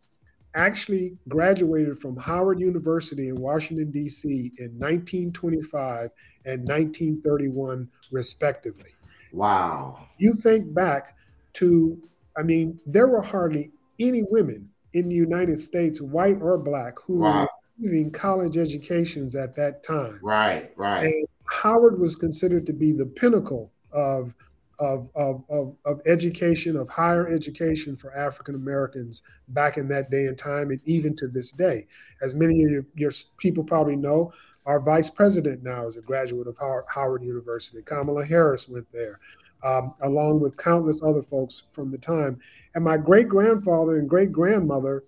actually 0.54 1.16
graduated 1.28 1.98
from 1.98 2.16
Howard 2.16 2.58
University 2.58 3.28
in 3.28 3.36
Washington, 3.36 3.90
D.C. 3.90 4.52
in 4.58 4.70
1925 4.78 6.10
and 6.44 6.66
1931, 6.68 7.88
respectively. 8.10 8.90
Wow. 9.32 10.08
You 10.18 10.32
think 10.34 10.74
back 10.74 11.14
to, 11.54 11.96
I 12.36 12.42
mean, 12.42 12.78
there 12.86 13.06
were 13.06 13.22
hardly 13.22 13.70
any 14.00 14.24
women 14.30 14.68
in 14.94 15.08
the 15.08 15.14
United 15.14 15.60
States, 15.60 16.00
white 16.00 16.38
or 16.40 16.58
black, 16.58 16.98
who 16.98 17.18
wow. 17.18 17.42
were 17.42 17.48
receiving 17.78 18.10
college 18.10 18.56
educations 18.56 19.36
at 19.36 19.54
that 19.56 19.84
time. 19.84 20.18
Right, 20.22 20.72
right. 20.76 21.04
And 21.04 21.28
Howard 21.50 22.00
was 22.00 22.16
considered 22.16 22.66
to 22.66 22.72
be 22.72 22.92
the 22.92 23.06
pinnacle 23.06 23.70
of 23.92 24.34
of, 24.78 25.08
of, 25.14 25.44
of, 25.50 25.74
of, 25.84 26.00
education, 26.06 26.76
of 26.76 26.88
higher 26.88 27.28
education 27.28 27.96
for 27.96 28.16
African 28.16 28.54
Americans 28.54 29.22
back 29.48 29.76
in 29.76 29.88
that 29.88 30.10
day 30.10 30.26
and 30.26 30.38
time, 30.38 30.70
and 30.70 30.80
even 30.84 31.16
to 31.16 31.28
this 31.28 31.50
day. 31.50 31.86
As 32.22 32.34
many 32.34 32.62
of 32.64 32.70
your, 32.70 32.86
your 32.94 33.12
people 33.38 33.64
probably 33.64 33.96
know, 33.96 34.32
our 34.66 34.78
vice 34.78 35.08
president 35.08 35.62
now 35.62 35.86
is 35.86 35.96
a 35.96 36.02
graduate 36.02 36.46
of 36.46 36.56
Howard 36.88 37.22
University. 37.22 37.82
Kamala 37.82 38.24
Harris 38.24 38.68
went 38.68 38.86
there, 38.92 39.18
um, 39.64 39.94
along 40.02 40.40
with 40.40 40.56
countless 40.56 41.02
other 41.02 41.22
folks 41.22 41.64
from 41.72 41.90
the 41.90 41.98
time. 41.98 42.38
And 42.74 42.84
my 42.84 42.98
great 42.98 43.28
grandfather 43.28 43.98
and 43.98 44.08
great 44.08 44.30
grandmother 44.30 45.04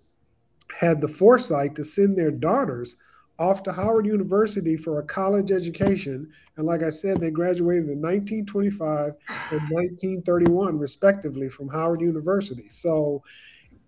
had 0.76 1.00
the 1.00 1.08
foresight 1.08 1.74
to 1.74 1.84
send 1.84 2.16
their 2.16 2.30
daughters 2.30 2.96
off 3.40 3.62
to 3.62 3.72
Howard 3.72 4.04
University 4.04 4.76
for 4.76 4.98
a 4.98 5.02
college 5.02 5.50
education. 5.50 6.30
And 6.56 6.66
like 6.66 6.82
I 6.82 6.90
said, 6.90 7.20
they 7.20 7.30
graduated 7.30 7.88
in 7.88 8.00
1925 8.00 9.14
and 9.50 9.60
1931, 9.70 10.78
respectively, 10.78 11.48
from 11.48 11.68
Howard 11.68 12.02
University. 12.02 12.68
So 12.68 13.22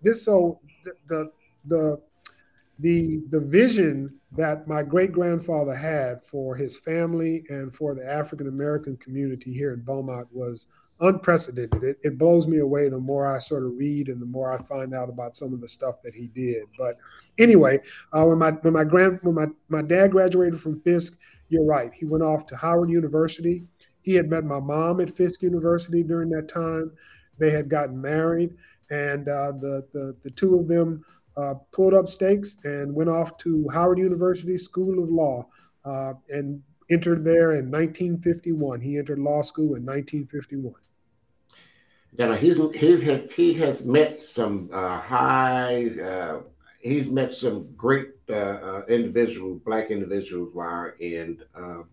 this, 0.01 0.25
so 0.25 0.59
the 1.07 1.31
the 1.65 2.01
the 2.79 3.21
the 3.29 3.39
vision 3.39 4.19
that 4.31 4.67
my 4.67 4.81
great 4.81 5.11
grandfather 5.11 5.75
had 5.75 6.25
for 6.25 6.55
his 6.55 6.75
family 6.75 7.45
and 7.49 7.73
for 7.73 7.93
the 7.93 8.03
African 8.03 8.47
American 8.47 8.97
community 8.97 9.53
here 9.53 9.73
in 9.73 9.81
Beaumont 9.81 10.27
was 10.31 10.67
unprecedented. 11.03 11.83
It, 11.83 11.97
it, 12.03 12.17
blows 12.17 12.47
me 12.47 12.59
away 12.59 12.87
the 12.89 12.97
more 12.97 13.27
I 13.27 13.39
sort 13.39 13.63
of 13.63 13.77
read 13.77 14.07
and 14.07 14.21
the 14.21 14.25
more 14.25 14.51
I 14.51 14.57
find 14.63 14.95
out 14.95 15.09
about 15.09 15.35
some 15.35 15.53
of 15.53 15.59
the 15.59 15.67
stuff 15.67 16.01
that 16.01 16.13
he 16.13 16.27
did. 16.27 16.63
But 16.77 16.97
anyway, 17.37 17.79
uh, 18.13 18.25
when 18.25 18.39
my 18.39 18.51
when 18.51 18.73
my 18.73 18.85
grand 18.85 19.19
when 19.21 19.35
my, 19.35 19.47
my 19.69 19.81
dad 19.81 20.11
graduated 20.11 20.59
from 20.59 20.81
Fisk, 20.81 21.17
you're 21.49 21.65
right. 21.65 21.91
He 21.93 22.05
went 22.05 22.23
off 22.23 22.45
to 22.47 22.55
Howard 22.55 22.89
University. 22.89 23.63
He 24.01 24.13
had 24.13 24.29
met 24.29 24.45
my 24.45 24.59
mom 24.59 25.01
at 25.01 25.15
Fisk 25.15 25.41
University 25.41 26.03
during 26.03 26.29
that 26.29 26.47
time. 26.47 26.91
They 27.37 27.51
had 27.51 27.69
gotten 27.69 27.99
married, 28.01 28.55
and 28.89 29.27
uh, 29.27 29.51
the, 29.59 29.85
the 29.93 30.15
the 30.23 30.31
two 30.31 30.57
of 30.57 30.67
them 30.67 31.03
uh, 31.35 31.55
pulled 31.71 31.93
up 31.93 32.07
stakes 32.07 32.57
and 32.63 32.93
went 32.93 33.09
off 33.09 33.37
to 33.39 33.67
Howard 33.73 33.97
University 33.97 34.55
School 34.55 35.03
of 35.03 35.09
Law 35.09 35.47
uh, 35.83 36.13
and 36.29 36.61
entered 36.89 37.25
there 37.25 37.53
in 37.53 37.71
1951. 37.71 38.79
He 38.79 38.97
entered 38.97 39.19
law 39.19 39.41
school 39.41 39.75
in 39.75 39.85
1951. 39.85 40.73
Now 42.17 42.33
he's 42.33 42.57
he 42.75 43.01
has 43.01 43.31
he 43.31 43.53
has 43.55 43.85
met 43.85 44.21
some 44.21 44.69
uh, 44.71 44.99
high. 44.99 45.89
Uh, 45.99 46.41
he's 46.79 47.09
met 47.09 47.33
some 47.33 47.73
great 47.75 48.09
uh, 48.29 48.33
uh 48.33 48.81
individuals, 48.87 49.61
black 49.65 49.89
individuals, 49.89 50.49
while 50.53 50.91
in 50.99 51.41
uh, 51.55 51.83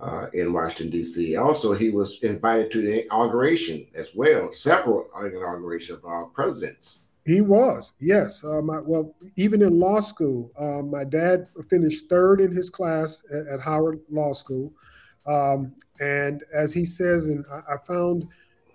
uh, 0.00 0.26
in 0.32 0.52
Washington 0.52 0.90
D.C. 0.90 1.36
Also, 1.36 1.74
he 1.74 1.90
was 1.90 2.22
invited 2.22 2.70
to 2.72 2.80
the 2.80 3.04
inauguration 3.04 3.86
as 3.94 4.08
well, 4.14 4.52
several 4.52 5.06
inaugurations 5.20 5.98
of 5.98 6.04
our 6.06 6.24
presidents. 6.26 7.02
He 7.26 7.42
was, 7.42 7.92
yes. 8.00 8.42
Uh, 8.42 8.62
my, 8.62 8.78
well, 8.80 9.14
even 9.36 9.60
in 9.60 9.78
law 9.78 10.00
school, 10.00 10.50
my 10.90 11.04
dad 11.04 11.48
finished 11.68 12.08
third 12.08 12.40
in 12.40 12.50
his 12.50 12.70
class 12.70 13.22
at, 13.30 13.46
at 13.46 13.60
Howard 13.60 14.00
Law 14.08 14.32
School. 14.32 14.72
Um, 15.26 15.74
and 16.00 16.44
as 16.54 16.72
he 16.72 16.86
says, 16.86 17.26
and 17.26 17.44
I, 17.52 17.74
I 17.74 17.76
found 17.86 18.26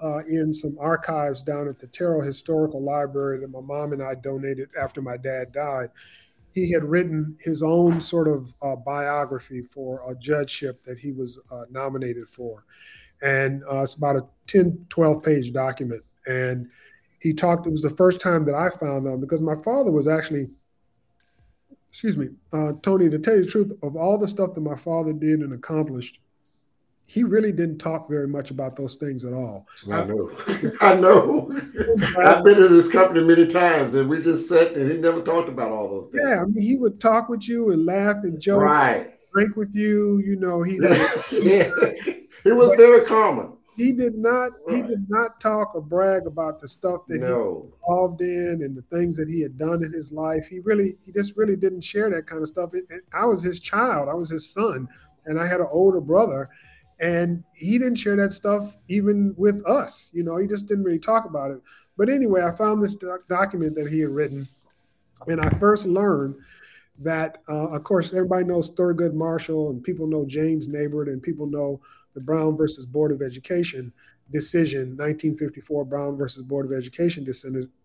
uh, 0.04 0.20
in 0.26 0.54
some 0.54 0.78
archives 0.80 1.42
down 1.42 1.68
at 1.68 1.78
the 1.78 1.88
Tyrrell 1.88 2.22
Historical 2.22 2.84
Library 2.84 3.40
that 3.40 3.50
my 3.50 3.62
mom 3.62 3.94
and 3.94 4.02
I 4.02 4.16
donated 4.16 4.70
after 4.80 5.02
my 5.02 5.18
dad 5.18 5.52
died, 5.52 5.90
he 6.54 6.72
had 6.72 6.84
written 6.84 7.38
his 7.42 7.62
own 7.62 8.00
sort 8.00 8.28
of 8.28 8.54
uh, 8.62 8.78
biography 8.78 9.62
for 9.62 10.02
a 10.10 10.16
judgeship 10.16 10.84
that 10.86 10.98
he 10.98 11.12
was 11.12 11.40
uh, 11.52 11.64
nominated 11.70 12.30
for. 12.30 12.64
And 13.22 13.62
uh, 13.72 13.82
it's 13.82 13.96
about 13.96 14.16
a 14.16 14.26
10, 14.48 14.86
12 14.90 15.24
page 15.24 15.52
document. 15.52 16.02
And 16.28 16.70
he 17.20 17.34
talked, 17.34 17.68
it 17.68 17.72
was 17.72 17.82
the 17.82 17.96
first 17.96 18.22
time 18.22 18.46
that 18.46 18.56
I 18.56 18.70
found 18.70 19.08
out 19.08 19.20
because 19.20 19.42
my 19.42 19.56
father 19.64 19.92
was 19.92 20.08
actually, 20.08 20.48
excuse 21.90 22.18
me, 22.18 22.30
uh, 22.54 22.74
Tony, 22.82 23.10
to 23.10 23.20
tell 23.20 23.36
you 23.36 23.44
the 23.44 23.52
truth, 23.52 23.74
of 23.84 23.96
all 23.96 24.18
the 24.18 24.28
stuff 24.28 24.54
that 24.54 24.62
my 24.62 24.76
father 24.76 25.12
did 25.12 25.42
and 25.42 25.54
accomplished, 25.54 26.20
he 27.06 27.24
really 27.24 27.52
didn't 27.52 27.78
talk 27.78 28.10
very 28.10 28.28
much 28.28 28.52
about 28.52 28.76
those 28.76 28.96
things 28.96 29.24
at 29.26 29.34
all. 29.34 29.68
I 29.92 30.04
know. 30.04 30.32
I 30.82 30.96
know. 30.96 31.52
I've 32.18 32.44
been 32.44 32.64
in 32.64 32.74
this 32.74 32.92
company 32.92 33.24
many 33.26 33.48
times 33.48 33.94
and 33.96 34.10
we 34.10 34.22
just 34.22 34.50
sat 34.50 34.74
and 34.74 34.92
he 34.92 34.98
never 34.98 35.22
talked 35.22 35.50
about 35.50 35.72
all 35.72 35.90
those 35.90 36.12
things. 36.12 36.24
Yeah, 36.28 36.42
I 36.42 36.46
mean, 36.46 36.64
he 36.64 36.78
would 36.78 37.00
talk 37.00 37.30
with 37.30 37.48
you 37.48 37.72
and 37.72 37.86
laugh 37.86 38.18
and 38.24 38.40
joke. 38.40 38.64
Right. 38.64 39.14
Drink 39.34 39.56
with 39.56 39.76
you. 39.76 40.20
You 40.26 40.38
know, 40.38 40.64
he. 40.64 40.80
yeah. 41.32 41.70
It 42.46 42.54
was 42.54 42.78
very 42.78 43.08
common 43.08 43.56
he 43.76 43.92
did 43.92 44.18
not 44.18 44.52
right. 44.68 44.78
he 44.78 44.82
did 44.82 45.06
not 45.10 45.40
talk 45.40 45.76
or 45.76 45.82
brag 45.82 46.26
about 46.26 46.60
the 46.60 46.68
stuff 46.68 47.02
that 47.08 47.20
no. 47.20 47.28
he 47.28 47.34
was 47.34 47.72
involved 47.74 48.22
in 48.22 48.62
and 48.64 48.76
the 48.76 48.82
things 48.96 49.18
that 49.18 49.28
he 49.28 49.42
had 49.42 49.58
done 49.58 49.84
in 49.84 49.92
his 49.92 50.12
life. 50.12 50.46
He 50.48 50.60
really 50.60 50.96
he 51.06 51.12
just 51.12 51.36
really 51.36 51.56
didn't 51.56 51.82
share 51.82 52.10
that 52.10 52.28
kind 52.28 52.42
of 52.42 52.48
stuff. 52.48 52.72
It, 52.74 52.86
it, 52.90 53.02
I 53.14 53.26
was 53.26 53.44
his 53.44 53.60
child. 53.60 54.10
I 54.10 54.14
was 54.14 54.30
his 54.30 54.52
son, 54.52 54.88
and 55.26 55.40
I 55.40 55.46
had 55.46 55.60
an 55.60 55.68
older 55.72 56.02
brother, 56.02 56.50
and 57.00 57.44
he 57.54 57.78
didn't 57.78 57.96
share 57.96 58.16
that 58.16 58.32
stuff 58.32 58.78
even 58.88 59.34
with 59.38 59.66
us. 59.66 60.12
You 60.14 60.24
know, 60.24 60.38
he 60.38 60.48
just 60.48 60.68
didn't 60.68 60.84
really 60.84 61.00
talk 61.00 61.26
about 61.26 61.52
it. 61.52 61.62
But 61.98 62.10
anyway, 62.10 62.44
I 62.44 62.56
found 62.56 62.84
this 62.84 62.96
doc- 62.96 63.28
document 63.28 63.76
that 63.76 63.90
he 63.90 64.00
had 64.00 64.10
written, 64.10 64.48
and 65.28 65.42
I 65.42 65.50
first 65.50 65.86
learned 65.86 66.36
that, 67.00 67.40
uh, 67.50 67.70
of 67.70 67.84
course, 67.84 68.14
everybody 68.14 68.46
knows 68.46 68.72
Thurgood 68.72 69.14
Marshall, 69.14 69.70
and 69.70 69.84
people 69.84 70.08
know 70.08 70.26
James 70.26 70.68
Nabrit, 70.68 71.08
and 71.08 71.22
people 71.22 71.46
know 71.46 71.82
the 72.14 72.22
Brown 72.22 72.56
versus 72.56 72.86
Board 72.86 73.12
of 73.12 73.22
Education 73.22 73.92
decision, 74.32 74.90
1954 74.98 75.86
Brown 75.86 76.18
versus 76.18 76.44
Board 76.44 76.66
of 76.66 76.72
Education 76.72 77.26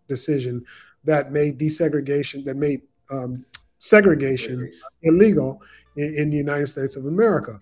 decision 0.08 0.64
that 1.04 1.32
made 1.32 1.58
desegregation, 1.58 2.44
that 2.44 2.56
made 2.56 2.82
um, 3.10 3.44
segregation 3.78 4.70
illegal 5.02 5.60
in, 5.96 6.14
in, 6.16 6.30
the 6.30 6.36
United 6.36 6.66
States 6.66 6.96
of 6.96 7.06
America. 7.06 7.58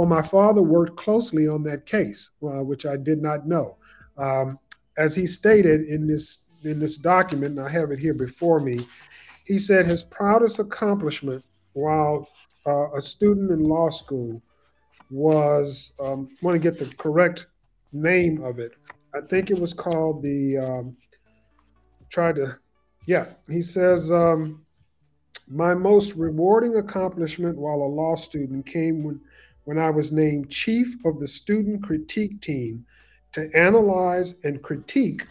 Well, 0.00 0.08
my 0.08 0.22
father 0.22 0.62
worked 0.62 0.96
closely 0.96 1.46
on 1.46 1.62
that 1.64 1.84
case, 1.84 2.30
uh, 2.42 2.64
which 2.64 2.86
I 2.86 2.96
did 2.96 3.20
not 3.20 3.46
know. 3.46 3.76
Um, 4.16 4.58
as 4.96 5.14
he 5.14 5.26
stated 5.26 5.82
in 5.82 6.06
this 6.06 6.38
in 6.64 6.78
this 6.78 6.96
document, 6.96 7.58
and 7.58 7.66
I 7.66 7.68
have 7.68 7.90
it 7.90 7.98
here 7.98 8.14
before 8.14 8.60
me, 8.60 8.78
he 9.44 9.58
said 9.58 9.84
his 9.84 10.02
proudest 10.02 10.58
accomplishment 10.58 11.44
while 11.74 12.26
uh, 12.66 12.94
a 12.96 13.02
student 13.02 13.50
in 13.50 13.64
law 13.64 13.90
school 13.90 14.40
was 15.10 15.92
um, 16.00 16.30
I 16.30 16.46
want 16.46 16.54
to 16.54 16.58
get 16.58 16.78
the 16.78 16.86
correct 16.96 17.48
name 17.92 18.42
of 18.42 18.58
it. 18.58 18.72
I 19.14 19.20
think 19.20 19.50
it 19.50 19.60
was 19.60 19.74
called 19.74 20.22
the 20.22 20.56
um, 20.56 20.96
tried 22.08 22.36
to 22.36 22.56
yeah. 23.06 23.26
He 23.50 23.60
says 23.60 24.10
um, 24.10 24.64
my 25.46 25.74
most 25.74 26.14
rewarding 26.14 26.76
accomplishment 26.76 27.58
while 27.58 27.82
a 27.82 27.94
law 28.00 28.14
student 28.14 28.64
came 28.64 29.02
when 29.04 29.20
when 29.70 29.78
I 29.78 29.88
was 29.88 30.10
named 30.10 30.50
chief 30.50 30.96
of 31.04 31.20
the 31.20 31.28
student 31.28 31.80
critique 31.80 32.40
team 32.40 32.84
to 33.30 33.48
analyze 33.54 34.34
and 34.42 34.60
critique 34.60 35.28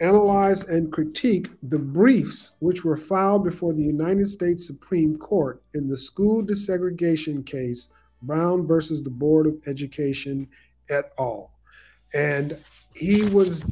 analyze 0.00 0.62
and 0.62 0.92
critique 0.92 1.48
the 1.64 1.78
briefs 1.80 2.52
which 2.60 2.84
were 2.84 2.96
filed 2.96 3.42
before 3.42 3.72
the 3.72 3.82
United 3.82 4.28
States 4.28 4.64
Supreme 4.64 5.18
Court 5.18 5.60
in 5.74 5.88
the 5.88 5.98
school 5.98 6.40
desegregation 6.40 7.44
case 7.44 7.88
Brown 8.22 8.64
versus 8.64 9.02
the 9.02 9.10
Board 9.10 9.48
of 9.48 9.60
Education 9.66 10.46
et 10.88 11.10
al. 11.18 11.50
And 12.14 12.56
he 12.94 13.24
was 13.24 13.68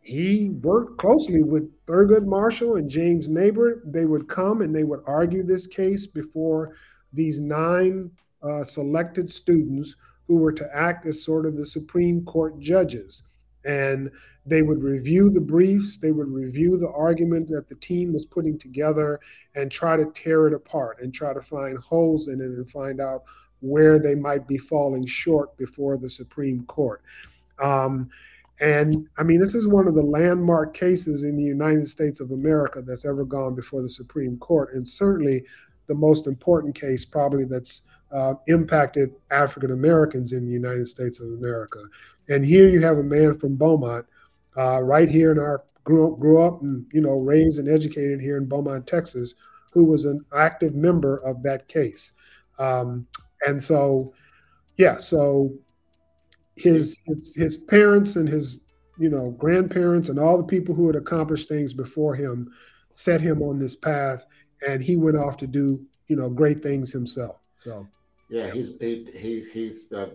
he 0.00 0.48
worked 0.62 0.96
closely 0.96 1.42
with 1.42 1.70
Thurgood 1.84 2.24
Marshall 2.24 2.76
and 2.76 2.88
James 2.88 3.28
Nabrit. 3.28 3.80
They 3.84 4.06
would 4.06 4.28
come 4.28 4.62
and 4.62 4.74
they 4.74 4.84
would 4.84 5.02
argue 5.04 5.42
this 5.42 5.66
case 5.66 6.06
before 6.06 6.72
these 7.12 7.38
nine 7.38 8.10
uh, 8.42 8.64
selected 8.64 9.30
students 9.30 9.96
who 10.26 10.36
were 10.36 10.52
to 10.52 10.68
act 10.76 11.06
as 11.06 11.22
sort 11.22 11.46
of 11.46 11.56
the 11.56 11.66
Supreme 11.66 12.24
Court 12.24 12.58
judges. 12.60 13.22
And 13.64 14.10
they 14.46 14.62
would 14.62 14.82
review 14.82 15.30
the 15.30 15.40
briefs, 15.40 15.98
they 15.98 16.12
would 16.12 16.28
review 16.28 16.78
the 16.78 16.90
argument 16.90 17.48
that 17.48 17.68
the 17.68 17.74
team 17.76 18.12
was 18.12 18.24
putting 18.24 18.58
together 18.58 19.20
and 19.54 19.70
try 19.70 19.96
to 19.96 20.10
tear 20.14 20.46
it 20.46 20.54
apart 20.54 21.02
and 21.02 21.12
try 21.12 21.34
to 21.34 21.42
find 21.42 21.78
holes 21.78 22.28
in 22.28 22.40
it 22.40 22.44
and 22.44 22.70
find 22.70 23.00
out 23.00 23.24
where 23.60 23.98
they 23.98 24.14
might 24.14 24.46
be 24.46 24.56
falling 24.56 25.04
short 25.04 25.56
before 25.56 25.98
the 25.98 26.08
Supreme 26.08 26.64
Court. 26.66 27.02
Um, 27.58 28.08
and 28.60 29.08
I 29.18 29.22
mean, 29.22 29.38
this 29.38 29.54
is 29.54 29.68
one 29.68 29.86
of 29.86 29.94
the 29.94 30.02
landmark 30.02 30.74
cases 30.74 31.24
in 31.24 31.36
the 31.36 31.42
United 31.42 31.86
States 31.86 32.20
of 32.20 32.30
America 32.30 32.82
that's 32.82 33.04
ever 33.04 33.24
gone 33.24 33.54
before 33.54 33.82
the 33.82 33.90
Supreme 33.90 34.36
Court, 34.38 34.74
and 34.74 34.86
certainly 34.86 35.44
the 35.86 35.94
most 35.94 36.26
important 36.26 36.74
case, 36.74 37.04
probably 37.04 37.44
that's 37.44 37.82
uh, 38.12 38.34
impacted 38.46 39.14
African 39.30 39.72
Americans 39.72 40.32
in 40.32 40.46
the 40.46 40.52
United 40.52 40.88
States 40.88 41.20
of 41.20 41.28
America. 41.28 41.80
And 42.28 42.44
here 42.44 42.68
you 42.68 42.80
have 42.80 42.98
a 42.98 43.02
man 43.02 43.34
from 43.34 43.56
Beaumont, 43.56 44.06
uh, 44.56 44.80
right 44.82 45.08
here 45.08 45.32
in 45.32 45.38
our 45.38 45.64
grew 45.84 46.12
up, 46.12 46.20
grew 46.20 46.42
up 46.42 46.60
and 46.62 46.84
you 46.92 47.00
know 47.00 47.18
raised 47.18 47.58
and 47.58 47.68
educated 47.68 48.20
here 48.20 48.36
in 48.36 48.46
Beaumont, 48.46 48.86
Texas, 48.86 49.34
who 49.72 49.84
was 49.84 50.04
an 50.04 50.24
active 50.34 50.74
member 50.74 51.18
of 51.18 51.42
that 51.42 51.66
case. 51.68 52.12
Um, 52.58 53.06
and 53.46 53.62
so, 53.62 54.12
yeah, 54.76 54.98
so 54.98 55.52
his, 56.56 56.98
his 57.06 57.34
his 57.34 57.56
parents 57.56 58.16
and 58.16 58.28
his 58.28 58.60
you 58.98 59.08
know 59.08 59.30
grandparents 59.38 60.08
and 60.08 60.18
all 60.18 60.36
the 60.36 60.44
people 60.44 60.74
who 60.74 60.86
had 60.86 60.96
accomplished 60.96 61.48
things 61.48 61.72
before 61.72 62.14
him 62.14 62.50
set 62.92 63.20
him 63.20 63.42
on 63.42 63.58
this 63.58 63.76
path, 63.76 64.26
and 64.66 64.82
he 64.82 64.96
went 64.96 65.16
off 65.16 65.36
to 65.38 65.46
do 65.46 65.80
you 66.08 66.16
know 66.16 66.28
great 66.28 66.62
things 66.62 66.92
himself. 66.92 67.36
So. 67.56 67.86
Yeah, 68.28 68.50
he's 68.50 68.74
he, 68.78 69.08
he 69.14 69.44
he's 69.52 69.90
uh, 69.92 70.10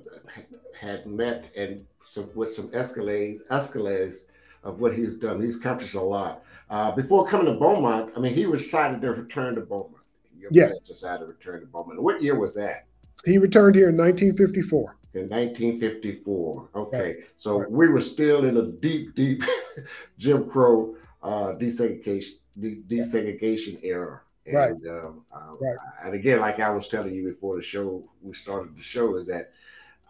had 0.80 1.08
met 1.08 1.50
and 1.56 1.86
some, 2.06 2.30
with 2.36 2.54
some 2.54 2.70
escalades 2.70 3.40
escalades 3.50 4.26
of 4.64 4.80
what 4.80 4.94
he's 4.94 5.18
done. 5.18 5.42
He's 5.42 5.58
accomplished 5.58 5.96
a 5.96 6.02
lot. 6.02 6.44
Uh, 6.70 6.92
before 6.92 7.28
coming 7.28 7.48
to 7.48 7.60
Beaumont, 7.60 8.14
I 8.16 8.20
mean, 8.20 8.34
he 8.34 8.46
decided 8.46 9.02
to 9.02 9.12
return 9.12 9.56
to 9.56 9.62
Beaumont. 9.62 9.96
Your 10.38 10.50
yes, 10.54 10.80
decided 10.80 11.20
to 11.20 11.26
return 11.26 11.62
to 11.62 11.68
Beaumont. 11.68 12.02
What 12.02 12.22
year 12.22 12.38
was 12.38 12.54
that? 12.56 12.86
He 13.26 13.38
returned 13.38 13.76
here 13.76 13.90
in 13.90 13.98
1954. 13.98 14.98
In 15.14 15.30
1954. 15.30 16.70
Okay, 16.76 16.98
right. 16.98 17.16
so 17.38 17.60
right. 17.60 17.72
we 17.72 17.88
were 17.88 18.02
still 18.02 18.46
in 18.46 18.58
a 18.58 18.66
deep, 18.68 19.16
deep 19.16 19.44
Jim 20.18 20.50
Crow 20.50 20.96
uh, 21.22 21.54
desegregation 21.54 22.34
desegregation 22.60 23.80
era. 23.84 24.22
And, 24.46 24.56
right. 24.56 24.72
Um, 24.72 25.26
uh, 25.34 25.56
right. 25.60 25.78
And 26.04 26.14
again, 26.14 26.40
like 26.40 26.60
I 26.60 26.70
was 26.70 26.88
telling 26.90 27.14
you 27.14 27.28
before 27.28 27.58
the 27.58 27.64
show, 27.64 28.04
we 28.22 28.34
started 28.34 28.76
the 28.76 28.84
show, 28.84 29.16
is 29.18 29.28
that 29.28 29.52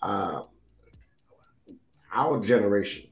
uh, 0.01 0.43
our 2.13 2.39
generation 2.43 3.07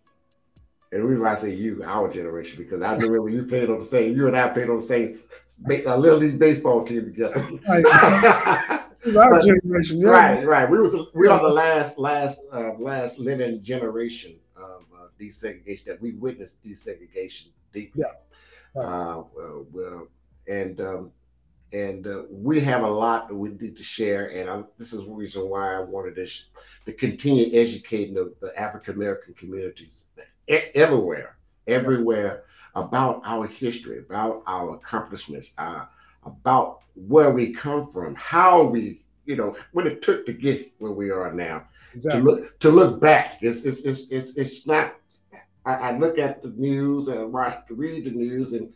and 0.92 1.02
the 1.02 1.06
reason 1.06 1.26
I 1.26 1.36
say 1.36 1.54
you, 1.54 1.84
our 1.86 2.12
generation, 2.12 2.62
because 2.62 2.82
I 2.82 2.94
remember 2.96 3.30
you 3.30 3.44
played 3.44 3.70
on 3.70 3.80
the 3.80 3.86
same, 3.86 4.14
you 4.14 4.28
and 4.28 4.36
I 4.36 4.50
played 4.50 4.70
on 4.70 4.82
the 4.82 4.86
same 4.86 5.16
a 5.70 5.98
little 5.98 6.20
league 6.20 6.38
baseball 6.38 6.86
team 6.86 7.06
together. 7.06 7.48
Right. 7.68 7.86
it's 9.04 9.16
our 9.16 9.36
but, 9.36 9.46
generation, 9.46 10.02
yeah. 10.02 10.10
Right, 10.10 10.46
right. 10.46 10.70
We 10.70 10.80
were 10.80 11.06
we 11.14 11.28
are 11.30 11.40
the 11.40 11.48
last, 11.48 11.98
last, 11.98 12.42
uh, 12.52 12.74
last 12.74 13.20
living 13.20 13.64
generation 13.64 14.36
of 14.58 14.82
uh, 14.94 15.08
desegregation 15.20 15.86
that 15.86 16.02
we 16.02 16.12
witnessed 16.14 16.62
desegregation 16.62 17.50
deeply. 17.72 18.04
Yeah. 18.04 18.12
Right. 18.76 18.86
Uh, 18.86 19.24
well, 19.34 20.08
and 20.52 20.82
um, 20.82 21.12
and 21.74 22.06
uh, 22.06 22.24
we 22.30 22.60
have 22.60 22.84
a 22.84 22.90
lot 22.90 23.30
that 23.30 23.36
we 23.36 23.50
need 23.50 23.78
to 23.78 23.84
share. 23.84 24.28
And 24.28 24.50
I'm, 24.50 24.66
this 24.78 24.92
is 24.92 25.06
the 25.06 25.12
reason 25.12 25.48
why 25.48 25.76
I 25.76 25.80
wanted 25.80 26.16
to, 26.16 26.28
sh- 26.28 26.48
to 26.86 26.92
continue 26.92 27.58
educating 27.58 28.14
the, 28.14 28.34
the 28.42 28.58
African 28.60 28.96
American 28.96 29.34
communities 29.36 30.04
everywhere, 30.76 31.38
everywhere 31.68 32.44
about 32.76 33.22
our 33.24 33.48
history, 33.48 34.00
about 34.00 34.44
our 34.48 34.76
accomplishments, 34.76 35.52
uh, 35.58 35.86
about 36.26 36.82
where 37.08 37.32
we 37.32 37.54
come 37.54 37.90
from, 37.90 38.16
how 38.16 38.64
we, 38.64 39.02
you 39.26 39.38
know, 39.38 39.56
what 39.72 39.88
it 39.88 40.02
took 40.02 40.26
to 40.26 40.34
get 40.34 40.72
where 40.80 40.92
we 40.92 41.10
are 41.10 41.32
now. 41.32 41.64
Exactly. 41.94 42.20
To 42.22 42.26
look 42.26 42.60
to 42.60 42.70
look 42.70 43.00
back, 43.02 43.38
it's 43.42 43.64
it's 43.64 43.82
it's 43.82 44.08
it's, 44.10 44.32
it's 44.36 44.68
not. 44.68 44.96
I, 45.64 45.74
I, 45.74 45.98
look 45.98 46.18
at 46.18 46.42
the 46.42 46.50
news 46.50 47.08
and 47.08 47.20
I 47.20 47.24
watch 47.24 47.56
read 47.70 48.06
the 48.06 48.12
news, 48.12 48.54
and 48.54 48.74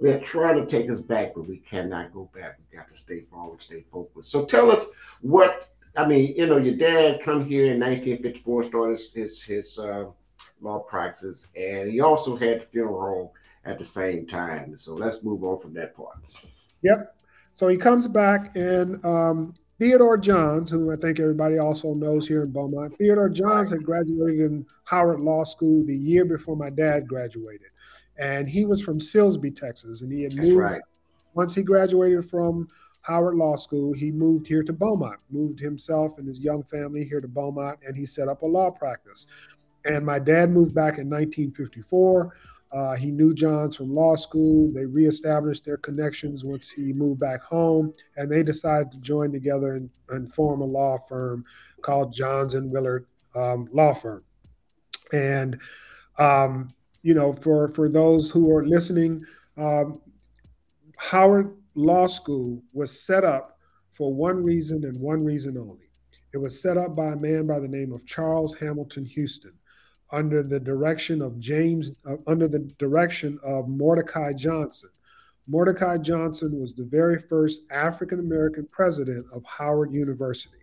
they're 0.00 0.20
trying 0.20 0.64
to 0.64 0.66
take 0.66 0.90
us 0.90 1.00
back, 1.00 1.34
but 1.34 1.46
we 1.46 1.58
cannot 1.58 2.12
go 2.12 2.28
back. 2.34 2.58
We 2.58 2.76
got 2.76 2.90
to 2.92 2.96
stay 2.96 3.20
forward, 3.20 3.62
stay 3.62 3.82
focused. 3.82 4.30
So 4.30 4.44
tell 4.44 4.70
us 4.70 4.90
what 5.20 5.70
I 5.96 6.06
mean. 6.06 6.34
You 6.36 6.46
know, 6.46 6.56
your 6.56 6.76
dad 6.76 7.22
come 7.22 7.46
here 7.46 7.66
in 7.66 7.80
1954, 7.80 8.64
started 8.64 9.00
his 9.14 9.42
his, 9.42 9.78
uh, 9.78 10.06
law 10.60 10.80
practice, 10.80 11.48
and 11.56 11.90
he 11.90 12.00
also 12.00 12.36
had 12.36 12.62
the 12.62 12.66
funeral 12.66 13.34
at 13.64 13.78
the 13.78 13.84
same 13.84 14.26
time. 14.26 14.76
So 14.78 14.94
let's 14.94 15.22
move 15.22 15.44
on 15.44 15.58
from 15.58 15.74
that 15.74 15.96
part. 15.96 16.16
Yep. 16.82 17.14
So 17.54 17.68
he 17.68 17.76
comes 17.76 18.08
back, 18.08 18.56
and 18.56 19.02
um, 19.04 19.54
Theodore 19.78 20.18
Johns, 20.18 20.70
who 20.70 20.92
I 20.92 20.96
think 20.96 21.20
everybody 21.20 21.58
also 21.58 21.94
knows 21.94 22.26
here 22.26 22.42
in 22.42 22.50
Beaumont, 22.50 22.96
Theodore 22.96 23.28
Johns 23.28 23.70
had 23.70 23.84
graduated 23.84 24.40
in 24.40 24.66
Howard 24.84 25.20
Law 25.20 25.44
School 25.44 25.84
the 25.84 25.96
year 25.96 26.24
before 26.24 26.56
my 26.56 26.70
dad 26.70 27.06
graduated. 27.06 27.68
And 28.18 28.48
he 28.48 28.64
was 28.64 28.80
from 28.80 28.98
Silsbee, 28.98 29.54
Texas, 29.54 30.02
and 30.02 30.12
he 30.12 30.22
had 30.22 30.34
moved. 30.36 30.56
Right. 30.56 30.82
Once 31.34 31.54
he 31.54 31.62
graduated 31.62 32.28
from 32.28 32.68
Howard 33.02 33.34
Law 33.34 33.56
School, 33.56 33.92
he 33.92 34.10
moved 34.10 34.46
here 34.46 34.62
to 34.62 34.72
Beaumont, 34.72 35.18
moved 35.30 35.60
himself 35.60 36.18
and 36.18 36.26
his 36.26 36.38
young 36.38 36.62
family 36.62 37.04
here 37.04 37.20
to 37.20 37.28
Beaumont, 37.28 37.78
and 37.86 37.96
he 37.96 38.06
set 38.06 38.28
up 38.28 38.42
a 38.42 38.46
law 38.46 38.70
practice. 38.70 39.26
And 39.84 40.06
my 40.06 40.18
dad 40.18 40.50
moved 40.50 40.74
back 40.74 40.98
in 40.98 41.10
1954. 41.10 42.34
Uh, 42.72 42.94
he 42.96 43.10
knew 43.10 43.34
Johns 43.34 43.76
from 43.76 43.94
law 43.94 44.16
school. 44.16 44.72
They 44.72 44.86
reestablished 44.86 45.64
their 45.64 45.76
connections 45.76 46.44
once 46.44 46.70
he 46.70 46.92
moved 46.92 47.20
back 47.20 47.42
home, 47.42 47.92
and 48.16 48.30
they 48.30 48.42
decided 48.42 48.90
to 48.92 48.98
join 48.98 49.30
together 49.30 49.74
and, 49.74 49.90
and 50.08 50.32
form 50.34 50.60
a 50.60 50.64
law 50.64 50.98
firm 51.08 51.44
called 51.82 52.12
Johns 52.12 52.54
and 52.54 52.70
Willard 52.70 53.06
um, 53.34 53.68
Law 53.70 53.94
Firm. 53.94 54.24
And 55.12 55.60
um, 56.18 56.72
you 57.04 57.12
know, 57.12 57.34
for 57.34 57.68
for 57.68 57.88
those 57.88 58.30
who 58.30 58.50
are 58.50 58.66
listening, 58.66 59.24
um, 59.58 60.00
Howard 60.96 61.54
Law 61.74 62.06
School 62.06 62.62
was 62.72 62.98
set 62.98 63.24
up 63.24 63.58
for 63.92 64.12
one 64.12 64.42
reason 64.42 64.84
and 64.84 64.98
one 64.98 65.22
reason 65.22 65.56
only. 65.56 65.90
It 66.32 66.38
was 66.38 66.60
set 66.60 66.76
up 66.76 66.96
by 66.96 67.12
a 67.12 67.16
man 67.16 67.46
by 67.46 67.60
the 67.60 67.68
name 67.68 67.92
of 67.92 68.06
Charles 68.06 68.58
Hamilton 68.58 69.04
Houston 69.04 69.52
under 70.10 70.42
the 70.42 70.58
direction 70.58 71.20
of 71.20 71.38
James, 71.38 71.90
uh, 72.08 72.16
under 72.26 72.48
the 72.48 72.60
direction 72.78 73.38
of 73.44 73.68
Mordecai 73.68 74.32
Johnson. 74.32 74.90
Mordecai 75.46 75.98
Johnson 75.98 76.58
was 76.58 76.74
the 76.74 76.86
very 76.86 77.18
first 77.18 77.64
African 77.70 78.18
American 78.18 78.66
president 78.72 79.26
of 79.30 79.44
Howard 79.44 79.92
University. 79.92 80.56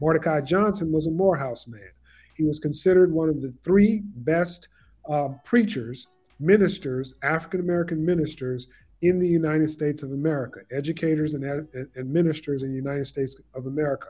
Mordecai 0.00 0.40
Johnson 0.40 0.92
was 0.92 1.08
a 1.08 1.10
Morehouse 1.10 1.66
man. 1.66 1.90
He 2.36 2.44
was 2.44 2.60
considered 2.60 3.12
one 3.12 3.28
of 3.28 3.40
the 3.42 3.50
three 3.50 4.02
best 4.04 4.68
uh, 5.10 5.28
preachers, 5.44 6.08
ministers, 6.38 7.14
African 7.22 7.60
American 7.60 8.04
ministers 8.04 8.68
in 9.02 9.18
the 9.18 9.26
United 9.26 9.68
States 9.68 10.02
of 10.02 10.12
America, 10.12 10.60
educators 10.72 11.34
and, 11.34 11.44
and 11.44 12.12
ministers 12.12 12.62
in 12.62 12.70
the 12.70 12.76
United 12.76 13.06
States 13.06 13.36
of 13.54 13.66
America. 13.66 14.08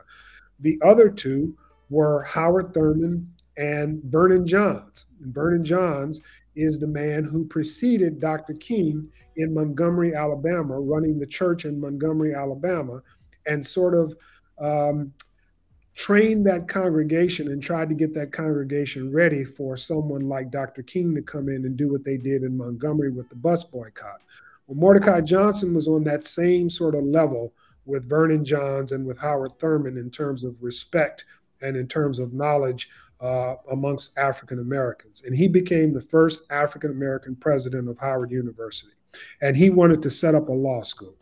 The 0.60 0.78
other 0.84 1.08
two 1.08 1.56
were 1.88 2.22
Howard 2.22 2.74
Thurman 2.74 3.32
and 3.56 4.02
Vernon 4.04 4.46
Johns. 4.46 5.06
And 5.22 5.34
Vernon 5.34 5.64
Johns 5.64 6.20
is 6.56 6.78
the 6.78 6.86
man 6.86 7.24
who 7.24 7.44
preceded 7.46 8.20
Dr. 8.20 8.54
King 8.54 9.08
in 9.36 9.54
Montgomery, 9.54 10.14
Alabama, 10.14 10.78
running 10.78 11.18
the 11.18 11.26
church 11.26 11.64
in 11.64 11.80
Montgomery, 11.80 12.34
Alabama, 12.34 13.00
and 13.46 13.64
sort 13.64 13.94
of 13.94 14.14
um, 14.60 15.12
trained 15.94 16.46
that 16.46 16.68
congregation 16.68 17.48
and 17.48 17.62
tried 17.62 17.88
to 17.88 17.94
get 17.94 18.14
that 18.14 18.32
congregation 18.32 19.12
ready 19.12 19.44
for 19.44 19.76
someone 19.76 20.28
like 20.28 20.50
Dr. 20.50 20.82
King 20.82 21.14
to 21.14 21.22
come 21.22 21.48
in 21.48 21.64
and 21.64 21.76
do 21.76 21.90
what 21.90 22.04
they 22.04 22.16
did 22.16 22.42
in 22.42 22.56
Montgomery 22.56 23.10
with 23.10 23.28
the 23.28 23.36
bus 23.36 23.64
boycott. 23.64 24.20
Well, 24.66 24.78
Mordecai 24.78 25.20
Johnson 25.20 25.74
was 25.74 25.88
on 25.88 26.04
that 26.04 26.24
same 26.24 26.70
sort 26.70 26.94
of 26.94 27.02
level 27.04 27.52
with 27.86 28.08
Vernon 28.08 28.44
Johns 28.44 28.92
and 28.92 29.04
with 29.06 29.18
Howard 29.18 29.58
Thurman 29.58 29.98
in 29.98 30.10
terms 30.10 30.44
of 30.44 30.62
respect 30.62 31.24
and 31.60 31.76
in 31.76 31.88
terms 31.88 32.18
of 32.18 32.32
knowledge 32.32 32.88
uh, 33.20 33.56
amongst 33.70 34.16
African 34.16 34.60
Americans. 34.60 35.22
And 35.26 35.34
he 35.34 35.48
became 35.48 35.92
the 35.92 36.00
first 36.00 36.42
African 36.50 36.90
American 36.90 37.36
president 37.36 37.88
of 37.88 37.98
Howard 37.98 38.30
University. 38.30 38.92
And 39.42 39.56
he 39.56 39.70
wanted 39.70 40.02
to 40.02 40.10
set 40.10 40.34
up 40.34 40.48
a 40.48 40.52
law 40.52 40.82
school. 40.82 41.16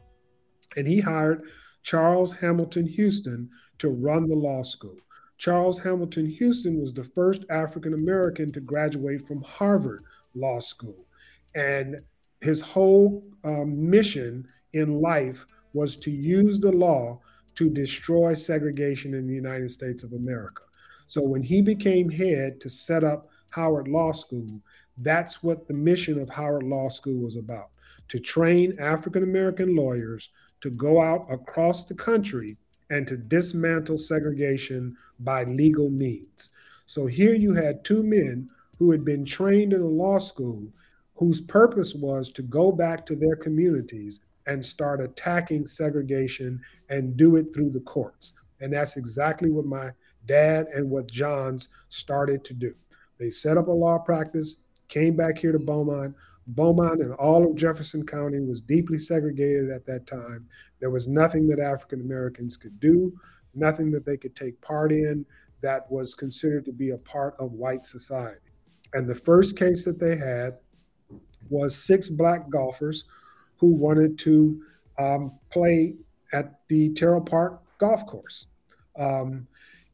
And 0.77 0.87
he 0.87 1.01
hired 1.01 1.43
Charles 1.83 2.33
Hamilton 2.33 2.87
Houston 2.87 3.49
to 3.79 3.89
run 3.91 4.29
the 4.29 4.35
law 4.35 4.63
school. 4.63 4.97
Charles 5.37 5.79
Hamilton 5.79 6.27
Houston 6.27 6.81
was 6.81 6.93
the 6.93 7.05
first 7.05 7.45
African 7.49 7.95
American 7.95 8.51
to 8.53 8.61
graduate 8.61 9.27
from 9.27 9.43
Harvard 9.43 10.05
Law 10.35 10.59
School. 10.59 11.07
And 11.55 12.01
his 12.41 12.61
whole 12.61 13.25
um, 13.45 13.89
mission 13.89 14.47
in 14.73 15.01
life 15.01 15.47
was 15.73 15.97
to 15.97 16.11
use 16.11 16.59
the 16.59 16.73
law 16.73 17.21
to 17.55 17.71
destroy 17.71 18.35
segregation 18.35 19.15
in 19.15 19.27
the 19.27 19.35
United 19.35 19.71
States 19.71 20.03
of 20.03 20.13
America. 20.13 20.63
So 21.07 21.23
when 21.23 21.43
he 21.43 21.63
became 21.63 22.11
head 22.11 22.61
to 22.61 22.69
set 22.69 23.05
up 23.05 23.29
Howard 23.51 23.89
Law 23.89 24.13
School, 24.13 24.61
that's 24.99 25.43
what 25.43 25.67
the 25.67 25.75
mission 25.75 26.21
of 26.21 26.29
Howard 26.29 26.65
Law 26.65 26.89
School 26.89 27.23
was 27.23 27.37
about 27.37 27.71
to 28.09 28.19
train 28.19 28.77
African 28.81 29.23
American 29.23 29.77
lawyers 29.77 30.31
to 30.61 30.71
go 30.71 31.01
out 31.01 31.27
across 31.31 31.85
the 31.85 31.95
country 31.95 32.57
and 32.91 33.07
to 33.07 33.17
dismantle 33.17 33.99
segregation 33.99 34.97
by 35.21 35.45
legal 35.45 35.91
means. 35.91 36.51
So 36.87 37.07
here 37.07 37.35
you 37.35 37.53
had 37.55 37.85
two 37.85 38.03
men 38.03 38.49
who 38.79 38.91
had 38.91 39.05
been 39.05 39.25
trained 39.25 39.73
in 39.73 39.83
a 39.83 39.87
law 39.87 40.19
school 40.19 40.69
whose 41.15 41.41
purpose 41.41 41.95
was 41.95 42.33
to 42.33 42.43
go 42.43 42.71
back 42.71 43.05
to 43.07 43.17
their 43.17 43.37
communities 43.37 44.21
and 44.47 44.65
start 44.65 45.01
attacking 45.01 45.67
segregation 45.67 46.61
and 46.89 47.17
do 47.17 47.37
it 47.37 47.53
through 47.53 47.71
the 47.71 47.81
courts. 47.81 48.33
And 48.61 48.73
that's 48.73 48.97
exactly 48.97 49.51
what 49.51 49.67
my 49.67 49.91
dad 50.27 50.67
and 50.75 50.89
what 50.89 51.11
Johns 51.11 51.69
started 51.89 52.45
to 52.45 52.55
do. 52.55 52.75
They 53.19 53.31
set 53.31 53.57
up 53.57 53.69
a 53.69 53.73
law 53.73 53.99
practice, 53.99 54.63
came 54.89 55.17
back 55.17 55.39
here 55.39 55.53
to 55.53 55.59
Beaumont. 55.59 56.15
Beaumont 56.49 57.03
and 57.03 57.13
all 57.15 57.49
of 57.49 57.57
Jefferson 57.57 58.05
County 58.05 58.41
was 58.41 58.61
deeply 58.61 58.99
segregated 58.99 59.71
at 59.71 59.87
that 59.87 60.07
time. 60.07 60.47
There 60.81 60.91
was 60.91 61.07
nothing 61.07 61.47
that 61.49 61.61
African 61.61 62.01
Americans 62.01 62.57
could 62.57 62.79
do, 62.81 63.13
nothing 63.55 63.91
that 63.93 64.07
they 64.07 64.17
could 64.17 64.35
take 64.35 64.61
part 64.61 64.91
in 64.91 65.27
that 65.61 65.91
was 65.91 66.15
considered 66.15 66.65
to 66.65 66.73
be 66.73 66.91
a 66.91 66.99
part 66.99 67.35
of 67.39 67.53
white 67.53 67.85
society. 67.85 68.41
And 68.95 69.07
the 69.07 69.15
first 69.15 69.59
case 69.59 69.85
that 69.85 69.99
they 69.99 70.17
had 70.17 70.57
was 71.51 71.77
six 71.77 72.09
black 72.09 72.49
golfers 72.49 73.05
who 73.57 73.75
wanted 73.75 74.19
to 74.21 74.63
um, 74.99 75.33
play 75.51 75.95
at 76.33 76.61
the 76.69 76.93
Tyrrell 76.95 77.21
Park 77.21 77.61
golf 77.79 78.07
course. 78.07 78.49
Um, 78.99 79.47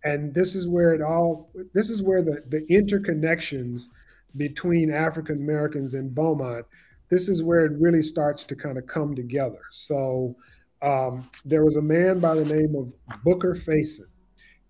and 0.05 0.35
this 0.35 0.55
is 0.55 0.69
where 0.69 0.93
it 0.93 1.01
all 1.01 1.51
this 1.73 1.91
is 1.91 2.03
where 2.03 2.23
the, 2.23 2.43
the 2.49 2.61
interconnections 2.71 3.89
between 4.37 4.93
African 4.93 5.37
Americans 5.37 5.95
in 5.95 6.13
Beaumont, 6.13 6.67
this 7.11 7.29
is 7.29 7.43
where 7.43 7.65
it 7.65 7.79
really 7.79 8.03
starts 8.03 8.45
to 8.45 8.57
kind 8.57 8.79
of 8.79 8.87
come 8.87 9.15
together. 9.15 9.61
So 9.71 10.35
um, 10.83 11.29
there 11.45 11.65
was 11.65 11.77
a 11.77 11.83
man 11.83 12.21
by 12.21 12.35
the 12.35 12.45
name 12.45 12.75
of 12.77 13.23
Booker 13.23 13.55
Faison, 13.55 14.07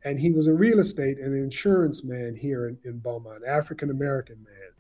and 0.05 0.21
he 0.21 0.31
was 0.31 0.47
a 0.47 0.55
real 0.55 0.81
estate 0.81 1.19
and 1.19 1.35
insurance 1.35 2.05
man 2.05 2.37
here 2.37 2.69
in, 2.69 2.79
in 2.85 2.99
Beaumont, 2.99 3.43
African 3.47 3.91
American 3.91 4.37
man. 4.45 4.71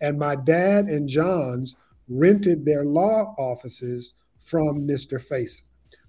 And 0.00 0.18
my 0.18 0.34
dad 0.34 0.86
and 0.86 1.08
Johns 1.08 1.76
rented 2.08 2.64
their 2.64 2.84
law 2.84 3.34
offices 3.38 4.14
from 4.40 4.86
Mr. 4.86 5.22
Faison. 5.24 5.62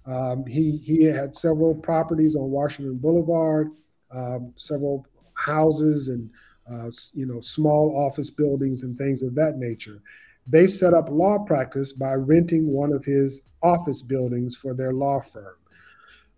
Um, 0.06 0.46
he 0.46 0.76
he 0.78 1.04
had 1.04 1.34
several 1.34 1.74
properties 1.74 2.36
on 2.36 2.50
Washington 2.50 2.96
Boulevard, 2.98 3.70
um, 4.14 4.52
several 4.56 5.06
houses 5.34 6.08
and 6.08 6.30
uh, 6.70 6.90
you 7.14 7.26
know 7.26 7.40
small 7.40 7.94
office 7.96 8.30
buildings 8.30 8.82
and 8.82 8.96
things 8.96 9.22
of 9.22 9.34
that 9.34 9.56
nature. 9.56 10.02
They 10.46 10.66
set 10.66 10.94
up 10.94 11.08
law 11.10 11.38
practice 11.44 11.92
by 11.92 12.14
renting 12.14 12.68
one 12.68 12.92
of 12.92 13.04
his 13.04 13.42
office 13.62 14.02
buildings 14.02 14.54
for 14.54 14.74
their 14.74 14.92
law 14.92 15.20
firm. 15.20 15.56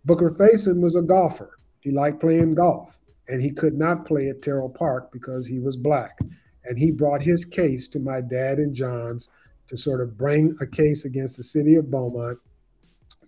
Booker 0.04 0.30
Faison 0.30 0.80
was 0.80 0.96
a 0.96 1.02
golfer. 1.02 1.58
He 1.80 1.90
liked 1.90 2.20
playing 2.20 2.54
golf, 2.54 2.98
and 3.28 3.42
he 3.42 3.50
could 3.50 3.74
not 3.74 4.06
play 4.06 4.28
at 4.28 4.42
Tyrrell 4.42 4.70
Park 4.70 5.12
because 5.12 5.46
he 5.46 5.58
was 5.58 5.76
black. 5.76 6.18
And 6.64 6.78
he 6.78 6.90
brought 6.90 7.22
his 7.22 7.44
case 7.44 7.88
to 7.88 7.98
my 7.98 8.20
dad 8.20 8.58
and 8.58 8.74
Johns 8.74 9.28
to 9.68 9.76
sort 9.76 10.00
of 10.00 10.16
bring 10.16 10.56
a 10.60 10.66
case 10.66 11.04
against 11.04 11.36
the 11.36 11.42
city 11.42 11.76
of 11.76 11.90
Beaumont 11.90 12.38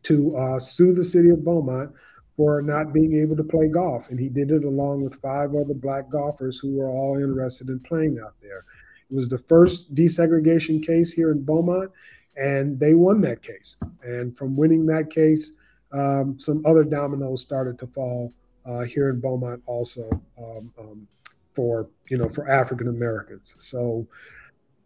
to 0.05 0.35
uh, 0.37 0.59
sue 0.59 0.95
the 0.95 1.05
city 1.05 1.31
of 1.31 1.45
Beaumont 1.45 1.93
for 2.37 2.63
not 2.63 2.93
being 2.93 3.21
able 3.21 3.37
to 3.37 3.45
play 3.45 3.69
golf. 3.69 4.09
And 4.11 4.19
he 4.19 4.29
did 4.29 4.51
it 4.51 4.65
along 4.65 5.03
with 5.03 5.21
five 5.21 5.55
other 5.55 5.75
black 5.75 6.11
golfers 6.11 6.59
who 6.59 6.77
were 6.77 6.89
all 6.89 7.17
interested 7.17 7.69
in 7.69 7.81
playing 7.81 8.19
out 8.25 8.35
there. 8.41 8.65
It 9.11 9.15
was 9.15 9.29
the 9.29 9.39
first 9.39 9.95
desegregation 9.95 10.85
case 10.85 11.13
here 11.13 11.33
in 11.33 11.43
Beaumont, 11.43 11.91
and 12.37 12.79
they 12.79 12.95
won 12.95 13.21
that 13.23 13.43
case. 13.43 13.77
And 14.03 14.37
from 14.37 14.57
winning 14.57 14.87
that 14.87 15.11
case, 15.11 15.53
um, 15.93 16.39
some 16.39 16.65
other 16.65 16.85
dominoes 16.85 17.43
started 17.43 17.79
to 17.81 17.87
fall 17.89 18.33
uh, 18.65 18.85
here 18.85 19.11
in 19.11 19.21
Beaumont 19.21 19.63
also 19.67 20.09
um, 20.39 20.73
um, 20.79 21.09
for 21.55 21.89
you 22.09 22.17
know 22.17 22.29
for 22.29 22.49
African 22.49 22.89
Americans. 22.89 23.57
So 23.59 24.07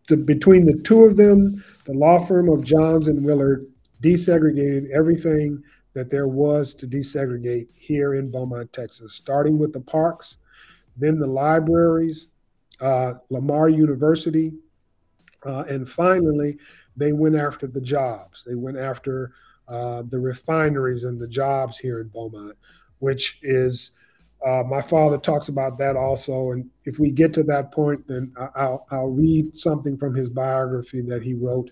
to, 0.07 0.16
between 0.16 0.64
the 0.64 0.80
two 0.83 1.02
of 1.02 1.16
them, 1.16 1.62
the 1.85 1.92
law 1.92 2.24
firm 2.24 2.48
of 2.48 2.64
Johns 2.64 3.09
and 3.09 3.24
Willard 3.24 3.66
desegregated 4.02 4.90
everything 4.90 5.62
that 5.94 6.11
there 6.11 6.28
was 6.28 6.74
to 6.74 6.87
desegregate 6.87 7.68
here 7.74 8.14
in 8.14 8.30
Beaumont, 8.30 8.72
Texas, 8.72 9.14
starting 9.14 9.59
with 9.59 9.72
the 9.72 9.80
parks, 9.80 10.38
then 10.96 11.18
the 11.18 11.26
libraries, 11.26 12.28
uh, 12.80 13.14
Lamar 13.30 13.68
University, 13.68 14.52
uh, 15.46 15.64
and 15.68 15.88
finally, 15.88 16.59
they 16.96 17.12
went 17.12 17.37
after 17.37 17.66
the 17.66 17.80
jobs. 17.80 18.44
They 18.44 18.54
went 18.54 18.78
after 18.78 19.33
uh, 19.68 20.02
the 20.09 20.18
refineries 20.18 21.04
and 21.04 21.20
the 21.20 21.28
jobs 21.28 21.78
here 21.78 22.00
in 22.00 22.09
Beaumont, 22.09 22.57
which 22.98 23.38
is 23.42 23.92
uh, 24.44 24.62
my 24.66 24.83
father 24.83 25.18
talks 25.18 25.48
about 25.48 25.78
that 25.78 25.96
also. 25.96 26.52
And 26.52 26.68
if 26.85 26.98
we 26.98 27.11
get 27.11 27.33
to 27.35 27.42
that 27.44 27.72
point, 27.72 28.07
then 28.07 28.33
I'll, 28.57 28.87
I'll 28.90 29.09
read 29.09 29.57
something 29.57 29.96
from 29.96 30.14
his 30.14 30.28
biography 30.28 31.00
that 31.02 31.22
he 31.22 31.35
wrote 31.35 31.70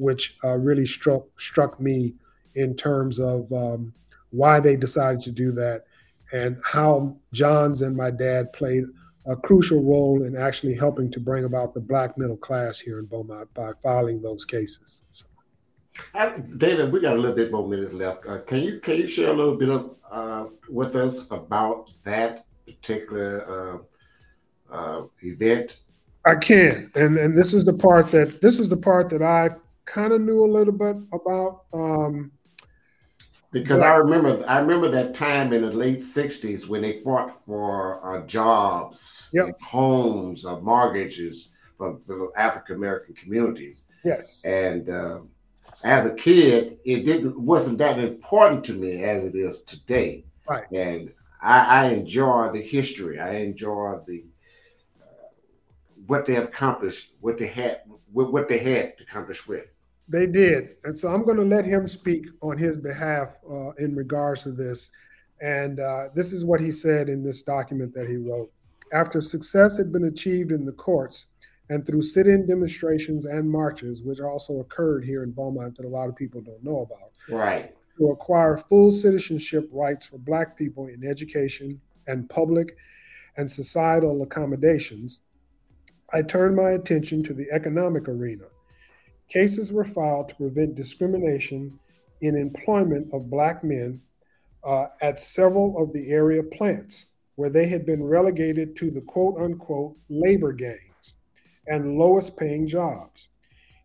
which 0.00 0.38
uh, 0.42 0.56
really 0.56 0.86
struck 0.86 1.24
struck 1.38 1.78
me 1.78 2.14
in 2.54 2.74
terms 2.74 3.18
of 3.18 3.52
um, 3.52 3.92
why 4.30 4.60
they 4.60 4.76
decided 4.76 5.20
to 5.22 5.30
do 5.30 5.52
that 5.52 5.84
and 6.32 6.60
how 6.64 7.16
Johns 7.32 7.82
and 7.82 7.96
my 7.96 8.10
dad 8.10 8.52
played 8.52 8.84
a 9.26 9.36
crucial 9.36 9.82
role 9.82 10.22
in 10.24 10.36
actually 10.36 10.74
helping 10.74 11.10
to 11.10 11.20
bring 11.20 11.44
about 11.44 11.74
the 11.74 11.80
black 11.80 12.16
middle 12.16 12.36
class 12.36 12.78
here 12.78 12.98
in 12.98 13.06
Beaumont 13.06 13.52
by 13.54 13.72
filing 13.82 14.22
those 14.22 14.44
cases. 14.44 15.02
So. 15.10 15.26
David, 16.56 16.92
we 16.92 17.00
got 17.00 17.16
a 17.16 17.20
little 17.20 17.36
bit 17.36 17.52
more 17.52 17.66
minutes 17.66 17.92
left. 17.92 18.26
Uh, 18.26 18.38
can 18.38 18.58
you 18.58 18.80
can 18.80 18.96
you 18.96 19.08
share 19.08 19.30
a 19.30 19.34
little 19.34 19.56
bit 19.56 19.68
of 19.68 19.96
uh, 20.10 20.46
with 20.68 20.96
us 20.96 21.30
about 21.30 21.90
that 22.04 22.46
particular 22.64 23.84
uh, 24.72 24.74
uh 24.74 25.04
event? 25.22 25.80
I 26.24 26.36
can, 26.36 26.90
and 26.94 27.18
and 27.18 27.36
this 27.36 27.52
is 27.52 27.64
the 27.66 27.74
part 27.74 28.10
that 28.12 28.40
this 28.40 28.58
is 28.58 28.68
the 28.68 28.76
part 28.76 29.10
that 29.10 29.22
I 29.22 29.50
kind 29.84 30.12
of 30.12 30.22
knew 30.22 30.42
a 30.42 30.50
little 30.50 30.72
bit 30.72 30.96
about. 31.12 31.64
Um, 31.74 32.32
because 33.52 33.80
but, 33.80 33.88
I 33.88 33.96
remember, 33.96 34.44
I 34.48 34.58
remember 34.58 34.88
that 34.90 35.14
time 35.14 35.52
in 35.52 35.62
the 35.62 35.72
late 35.72 36.00
'60s 36.00 36.68
when 36.68 36.82
they 36.82 37.00
fought 37.00 37.44
for 37.44 38.16
uh, 38.16 38.26
jobs, 38.26 39.28
yep. 39.32 39.60
homes, 39.60 40.44
uh, 40.44 40.60
mortgages 40.60 41.50
for, 41.76 41.98
for 42.06 42.36
African 42.38 42.76
American 42.76 43.14
communities. 43.14 43.84
Yes, 44.04 44.42
and 44.44 44.88
uh, 44.88 45.20
as 45.82 46.06
a 46.06 46.14
kid, 46.14 46.78
it 46.84 47.04
didn't 47.04 47.38
wasn't 47.38 47.78
that 47.78 47.98
important 47.98 48.64
to 48.66 48.72
me 48.72 49.02
as 49.02 49.24
it 49.24 49.34
is 49.34 49.62
today. 49.64 50.24
Right, 50.48 50.70
and 50.70 51.12
I, 51.42 51.60
I 51.60 51.88
enjoy 51.88 52.50
the 52.52 52.62
history. 52.62 53.18
I 53.18 53.36
enjoy 53.36 53.98
the 54.06 54.24
uh, 55.02 55.06
what 56.06 56.24
they 56.24 56.36
accomplished, 56.36 57.14
what 57.20 57.38
they 57.38 57.48
had, 57.48 57.80
what, 58.12 58.32
what 58.32 58.48
they 58.48 58.58
had 58.58 58.96
to 58.98 59.04
accomplish 59.04 59.48
with. 59.48 59.66
They 60.10 60.26
did. 60.26 60.76
And 60.84 60.98
so 60.98 61.08
I'm 61.08 61.24
going 61.24 61.36
to 61.36 61.44
let 61.44 61.64
him 61.64 61.86
speak 61.86 62.26
on 62.42 62.58
his 62.58 62.76
behalf 62.76 63.28
uh, 63.48 63.70
in 63.78 63.94
regards 63.94 64.42
to 64.42 64.50
this. 64.50 64.90
And 65.40 65.78
uh, 65.78 66.08
this 66.14 66.32
is 66.32 66.44
what 66.44 66.60
he 66.60 66.72
said 66.72 67.08
in 67.08 67.22
this 67.22 67.42
document 67.42 67.94
that 67.94 68.08
he 68.08 68.16
wrote. 68.16 68.50
After 68.92 69.20
success 69.20 69.78
had 69.78 69.92
been 69.92 70.04
achieved 70.04 70.50
in 70.50 70.64
the 70.64 70.72
courts 70.72 71.28
and 71.68 71.86
through 71.86 72.02
sit 72.02 72.26
in 72.26 72.48
demonstrations 72.48 73.24
and 73.24 73.48
marches, 73.48 74.02
which 74.02 74.18
also 74.18 74.58
occurred 74.58 75.04
here 75.04 75.22
in 75.22 75.30
Beaumont 75.30 75.76
that 75.76 75.86
a 75.86 75.88
lot 75.88 76.08
of 76.08 76.16
people 76.16 76.40
don't 76.40 76.64
know 76.64 76.80
about. 76.80 77.12
Right. 77.28 77.72
To 77.98 78.08
acquire 78.08 78.56
full 78.56 78.90
citizenship 78.90 79.68
rights 79.70 80.04
for 80.04 80.18
Black 80.18 80.56
people 80.56 80.88
in 80.88 81.08
education 81.08 81.80
and 82.08 82.28
public 82.28 82.76
and 83.36 83.48
societal 83.48 84.22
accommodations, 84.22 85.20
I 86.12 86.22
turned 86.22 86.56
my 86.56 86.70
attention 86.70 87.22
to 87.24 87.34
the 87.34 87.46
economic 87.52 88.08
arena 88.08 88.46
Cases 89.30 89.72
were 89.72 89.84
filed 89.84 90.28
to 90.28 90.34
prevent 90.34 90.74
discrimination 90.74 91.78
in 92.20 92.36
employment 92.36 93.08
of 93.14 93.30
Black 93.30 93.62
men 93.62 94.00
uh, 94.64 94.86
at 95.00 95.20
several 95.20 95.82
of 95.82 95.92
the 95.92 96.10
area 96.10 96.42
plants 96.42 97.06
where 97.36 97.48
they 97.48 97.66
had 97.66 97.86
been 97.86 98.02
relegated 98.02 98.76
to 98.76 98.90
the 98.90 99.00
quote 99.00 99.40
unquote 99.40 99.96
labor 100.08 100.52
gangs 100.52 101.14
and 101.68 101.96
lowest 101.96 102.36
paying 102.36 102.66
jobs. 102.66 103.28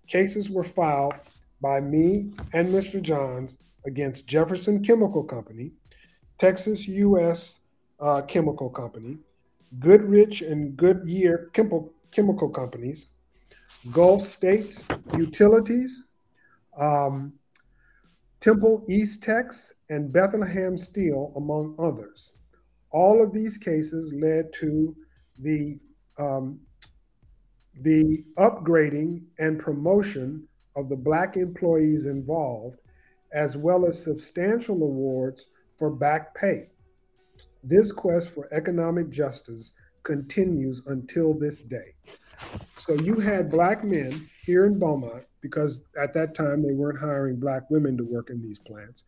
Cases 0.07 0.49
were 0.49 0.63
filed 0.63 1.13
by 1.61 1.79
me 1.79 2.31
and 2.53 2.67
Mr. 2.67 3.01
Johns 3.01 3.57
against 3.85 4.27
Jefferson 4.27 4.83
Chemical 4.83 5.23
Company, 5.23 5.71
Texas 6.39 6.87
U.S. 6.87 7.59
Uh, 7.99 8.23
Chemical 8.23 8.69
Company, 8.69 9.19
Goodrich 9.79 10.41
and 10.41 10.75
Goodyear 10.75 11.49
Chemical, 11.53 11.93
Chemical 12.11 12.49
Companies, 12.49 13.07
Gulf 13.91 14.21
States 14.21 14.86
Utilities, 15.15 16.03
um, 16.77 17.33
Temple-Eastex, 18.39 19.71
and 19.89 20.11
Bethlehem 20.11 20.77
Steel, 20.77 21.31
among 21.36 21.75
others. 21.79 22.33
All 22.91 23.21
of 23.21 23.33
these 23.33 23.57
cases 23.57 24.13
led 24.13 24.51
to 24.53 24.95
the 25.39 25.79
um, 26.17 26.59
the 27.81 28.23
upgrading 28.38 29.21
and 29.38 29.59
promotion 29.59 30.47
of 30.77 30.88
the 30.88 30.95
black 30.95 31.36
employees 31.36 32.05
involved, 32.05 32.79
as 33.33 33.57
well 33.57 33.86
as 33.86 34.01
substantial 34.01 34.75
awards 34.75 35.47
for 35.77 35.89
back 35.89 36.33
pay. 36.36 36.69
This 37.63 37.91
quest 37.91 38.29
for 38.29 38.47
economic 38.53 39.09
justice 39.09 39.71
continues 40.03 40.81
until 40.88 41.33
this 41.33 41.61
day. 41.61 41.95
So 42.77 42.93
you 42.93 43.19
had 43.19 43.49
black 43.49 43.83
men 43.83 44.29
here 44.43 44.65
in 44.65 44.77
Beaumont 44.77 45.23
because 45.41 45.83
at 46.01 46.13
that 46.13 46.36
time 46.36 46.61
they 46.61 46.73
weren't 46.73 46.99
hiring 46.99 47.38
black 47.38 47.69
women 47.69 47.97
to 47.97 48.03
work 48.03 48.29
in 48.29 48.41
these 48.41 48.59
plants. 48.59 49.03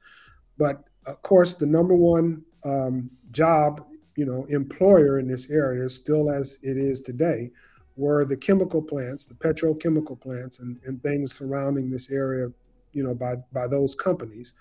But 0.58 0.84
of 1.06 1.22
course, 1.22 1.54
the 1.54 1.66
number 1.66 1.96
one 1.96 2.44
um, 2.66 3.10
job, 3.32 3.86
you 4.16 4.26
know, 4.26 4.46
employer 4.50 5.20
in 5.20 5.28
this 5.28 5.50
area, 5.50 5.88
still 5.90 6.30
as 6.32 6.60
it 6.64 6.78
is 6.78 7.02
today, 7.02 7.52
were 7.96 8.26
the 8.26 8.38
chemical 8.38 8.82
plants, 8.82 9.26
the 9.26 9.34
petrochemical 9.34 10.20
plants, 10.20 10.60
and, 10.60 10.80
and 10.86 11.02
things 11.02 11.34
surrounding 11.34 11.90
this 11.90 12.12
area, 12.12 12.52
you 12.94 13.04
know, 13.04 13.16
by 13.16 13.36
by 13.54 13.68
those 13.68 13.96
companies. 13.96 14.54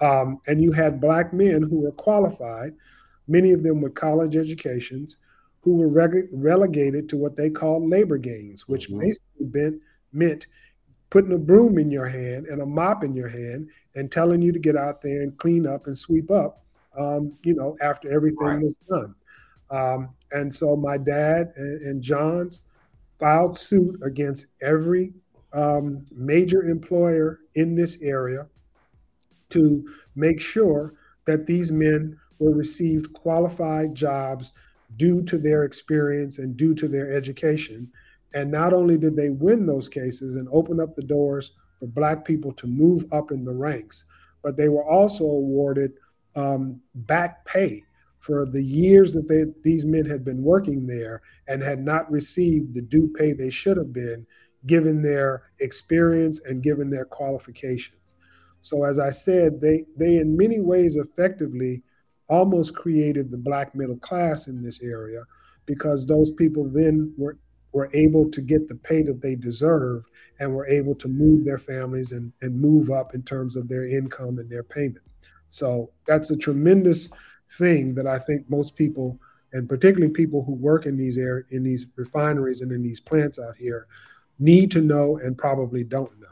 Um, 0.00 0.40
and 0.46 0.62
you 0.62 0.72
had 0.72 1.00
black 1.00 1.32
men 1.32 1.62
who 1.62 1.80
were 1.80 1.92
qualified, 1.92 2.74
many 3.28 3.52
of 3.52 3.62
them 3.62 3.80
with 3.80 3.94
college 3.94 4.36
educations, 4.36 5.16
who 5.66 5.78
were 5.78 5.88
reg- 5.88 6.28
relegated 6.30 7.08
to 7.08 7.16
what 7.16 7.34
they 7.34 7.50
called 7.50 7.82
labor 7.82 8.18
gangs, 8.18 8.68
which 8.68 8.88
mm-hmm. 8.88 9.00
basically 9.00 9.46
meant, 9.52 9.82
meant 10.12 10.46
putting 11.10 11.32
a 11.32 11.38
broom 11.38 11.76
in 11.76 11.90
your 11.90 12.06
hand 12.06 12.46
and 12.46 12.62
a 12.62 12.66
mop 12.66 13.02
in 13.02 13.16
your 13.16 13.26
hand 13.26 13.68
and 13.96 14.12
telling 14.12 14.40
you 14.40 14.52
to 14.52 14.60
get 14.60 14.76
out 14.76 15.00
there 15.00 15.22
and 15.22 15.36
clean 15.38 15.66
up 15.66 15.88
and 15.88 15.98
sweep 15.98 16.30
up, 16.30 16.62
um, 16.96 17.32
you 17.42 17.52
know, 17.52 17.76
after 17.82 18.08
everything 18.12 18.46
right. 18.46 18.62
was 18.62 18.78
done. 18.88 19.12
Um, 19.72 20.10
and 20.30 20.54
so 20.54 20.76
my 20.76 20.98
dad 20.98 21.52
and, 21.56 21.82
and, 21.82 22.00
Johns 22.00 22.62
filed 23.18 23.56
suit 23.56 23.98
against 24.04 24.46
every 24.62 25.12
um, 25.52 26.04
major 26.12 26.70
employer 26.70 27.40
in 27.56 27.74
this 27.74 28.00
area 28.02 28.46
to 29.48 29.84
make 30.14 30.40
sure 30.40 30.94
that 31.24 31.44
these 31.44 31.72
men 31.72 32.16
were 32.38 32.52
received 32.52 33.12
qualified 33.14 33.96
jobs 33.96 34.52
due 34.96 35.22
to 35.24 35.38
their 35.38 35.64
experience 35.64 36.38
and 36.38 36.56
due 36.56 36.74
to 36.74 36.88
their 36.88 37.12
education. 37.12 37.90
And 38.34 38.50
not 38.50 38.72
only 38.72 38.96
did 38.96 39.16
they 39.16 39.30
win 39.30 39.66
those 39.66 39.88
cases 39.88 40.36
and 40.36 40.48
open 40.52 40.80
up 40.80 40.94
the 40.94 41.02
doors 41.02 41.52
for 41.78 41.86
Black 41.86 42.24
people 42.24 42.52
to 42.52 42.66
move 42.66 43.04
up 43.12 43.32
in 43.32 43.44
the 43.44 43.52
ranks, 43.52 44.04
but 44.42 44.56
they 44.56 44.68
were 44.68 44.84
also 44.84 45.24
awarded 45.24 45.92
um, 46.34 46.80
back 46.94 47.44
pay 47.44 47.82
for 48.18 48.46
the 48.46 48.62
years 48.62 49.12
that 49.12 49.28
they, 49.28 49.44
these 49.62 49.84
men 49.84 50.04
had 50.04 50.24
been 50.24 50.42
working 50.42 50.86
there 50.86 51.22
and 51.48 51.62
had 51.62 51.80
not 51.80 52.10
received 52.10 52.74
the 52.74 52.82
due 52.82 53.12
pay 53.16 53.32
they 53.32 53.50
should 53.50 53.76
have 53.76 53.92
been 53.92 54.26
given 54.66 55.00
their 55.00 55.44
experience 55.60 56.40
and 56.44 56.62
given 56.62 56.90
their 56.90 57.04
qualifications. 57.04 58.14
So 58.62 58.84
as 58.84 58.98
I 58.98 59.10
said, 59.10 59.60
they 59.60 59.84
they 59.96 60.16
in 60.16 60.36
many 60.36 60.60
ways 60.60 60.96
effectively 60.96 61.82
almost 62.28 62.74
created 62.74 63.30
the 63.30 63.36
black 63.36 63.74
middle 63.74 63.98
class 63.98 64.48
in 64.48 64.62
this 64.62 64.82
area 64.82 65.22
because 65.66 66.06
those 66.06 66.30
people 66.30 66.68
then 66.68 67.12
were 67.16 67.38
were 67.72 67.90
able 67.92 68.30
to 68.30 68.40
get 68.40 68.68
the 68.68 68.74
pay 68.74 69.02
that 69.02 69.20
they 69.20 69.34
deserve 69.34 70.02
and 70.40 70.50
were 70.50 70.66
able 70.66 70.94
to 70.94 71.08
move 71.08 71.44
their 71.44 71.58
families 71.58 72.12
and, 72.12 72.32
and 72.40 72.58
move 72.58 72.90
up 72.90 73.14
in 73.14 73.22
terms 73.22 73.54
of 73.54 73.68
their 73.68 73.86
income 73.86 74.38
and 74.38 74.48
their 74.48 74.62
payment. 74.62 75.04
So 75.50 75.90
that's 76.06 76.30
a 76.30 76.38
tremendous 76.38 77.10
thing 77.58 77.94
that 77.94 78.06
I 78.06 78.18
think 78.18 78.48
most 78.48 78.76
people, 78.76 79.20
and 79.52 79.68
particularly 79.68 80.10
people 80.10 80.42
who 80.42 80.54
work 80.54 80.86
in 80.86 80.96
these 80.96 81.18
air 81.18 81.46
in 81.50 81.62
these 81.62 81.86
refineries 81.96 82.62
and 82.62 82.72
in 82.72 82.82
these 82.82 83.00
plants 83.00 83.38
out 83.38 83.56
here, 83.56 83.86
need 84.38 84.70
to 84.70 84.80
know 84.80 85.18
and 85.18 85.36
probably 85.36 85.84
don't 85.84 86.18
know. 86.18 86.26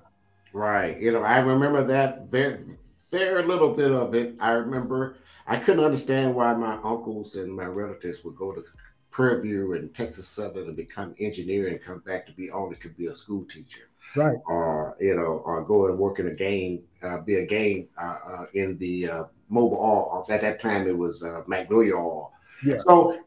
Right. 0.55 0.99
You 0.99 1.13
know, 1.13 1.23
I 1.23 1.39
remember 1.39 1.85
that 1.85 2.31
very 2.31 2.65
very 3.11 3.45
little 3.45 3.75
bit 3.75 3.93
of 3.93 4.15
it. 4.15 4.35
I 4.41 4.53
remember 4.53 5.17
I 5.47 5.59
couldn't 5.59 5.85
understand 5.85 6.35
why 6.35 6.55
my 6.55 6.75
uncles 6.75 7.37
and 7.37 7.55
my 7.55 7.67
relatives 7.67 8.25
would 8.25 8.37
go 8.37 8.53
to 8.53 8.65
Prairie 9.11 9.43
View 9.43 9.75
and 9.75 9.95
Texas 9.95 10.27
Southern 10.27 10.69
and 10.69 10.77
become 10.77 11.15
engineer 11.21 11.69
and 11.69 11.83
come 11.83 12.01
back 12.01 12.27
to 12.27 12.33
be 12.33 12.51
only 12.51 12.77
could 12.77 12.97
be 12.97 13.07
a 13.07 13.15
school 13.15 13.45
teacher. 13.45 13.89
Right. 14.17 14.37
Or, 14.47 14.97
you 15.01 15.15
know, 15.15 15.43
or 15.45 15.63
go 15.63 15.87
and 15.87 15.99
work 15.99 16.19
in 16.19 16.29
a 16.29 16.35
game, 16.35 16.83
uh, 17.03 17.21
be 17.21 17.37
a 17.37 17.47
game 17.47 17.89
uh, 17.97 18.19
uh, 18.27 18.47
in 18.55 18.79
the 18.79 19.09
uh, 19.09 19.25
Mobil 19.51 19.79
oil. 19.79 20.27
At 20.29 20.41
that 20.41 20.61
time, 20.61 20.89
it 20.89 20.97
was 20.97 21.23
uh, 21.23 21.43
Magnolia 21.47 21.95
oil. 21.95 22.33
Yeah. 22.65 22.79
So 22.79 23.21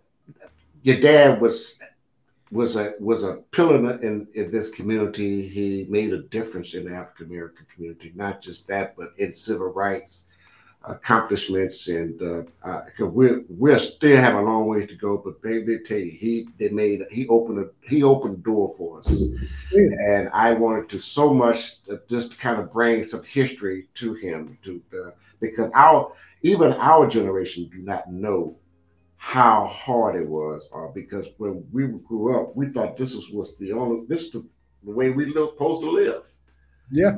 your 0.82 1.00
dad 1.00 1.40
was 1.40 1.78
was 2.52 2.78
a 2.78 2.94
was 3.00 3.24
a 3.24 3.38
pillar 3.52 4.02
in, 4.02 4.28
in 4.34 4.52
this 4.52 4.72
community. 4.72 5.48
He 5.48 5.86
made 5.90 6.14
a 6.14 6.24
difference 6.24 6.74
in 6.74 6.86
the 6.86 6.96
African 6.96 7.28
American 7.28 7.66
community, 7.74 8.14
not 8.16 8.42
just 8.42 8.68
that, 8.68 8.96
but 8.98 9.14
in 9.18 9.34
civil 9.34 9.68
rights 9.68 10.28
accomplishments, 10.84 11.88
and 11.88 12.22
uh, 12.22 12.44
uh, 12.64 12.84
we 13.00 13.40
we 13.50 13.78
still 13.80 14.18
have 14.18 14.36
a 14.36 14.42
long 14.42 14.68
ways 14.68 14.88
to 14.88 14.96
go. 14.96 15.18
But 15.18 15.42
baby, 15.42 15.80
tell 15.80 15.98
you, 15.98 16.12
he 16.12 16.48
they 16.58 16.70
made 16.70 17.04
he 17.12 17.28
opened 17.28 17.60
a 17.60 17.70
he 17.88 18.04
opened 18.04 18.38
the 18.38 18.42
door 18.42 18.74
for 18.78 19.00
us, 19.00 19.24
yeah. 19.72 19.90
and 20.08 20.30
I 20.34 20.54
wanted 20.54 20.90
to 20.90 21.00
so 21.00 21.34
much 21.34 21.78
just 22.10 22.40
kind 22.40 22.60
of 22.60 22.72
bring 22.72 23.04
some 23.06 23.24
history 23.24 23.88
to 23.96 24.14
him 24.14 24.58
to 24.64 24.82
uh, 24.94 25.12
because 25.40 25.72
our 25.74 26.14
even 26.42 26.74
our 26.74 27.08
generation 27.08 27.70
do 27.72 27.80
not 27.80 28.12
know 28.12 28.58
how 29.18 29.66
hard 29.66 30.16
it 30.16 30.28
was, 30.28 30.70
or 30.72 30.90
uh, 30.90 30.92
because 30.92 31.26
when 31.38 31.66
we 31.72 31.88
grew 31.88 32.40
up, 32.40 32.56
we 32.56 32.68
thought 32.68 32.98
this 32.98 33.16
was, 33.16 33.30
was 33.30 33.58
the 33.58 33.72
only 33.74 34.06
this 34.08 34.32
the, 34.32 34.46
the 34.84 34.92
way 34.92 35.10
we 35.10 35.32
were 35.32 35.48
supposed 35.48 35.82
to 35.82 35.90
live. 35.90 36.24
Yeah 36.92 37.18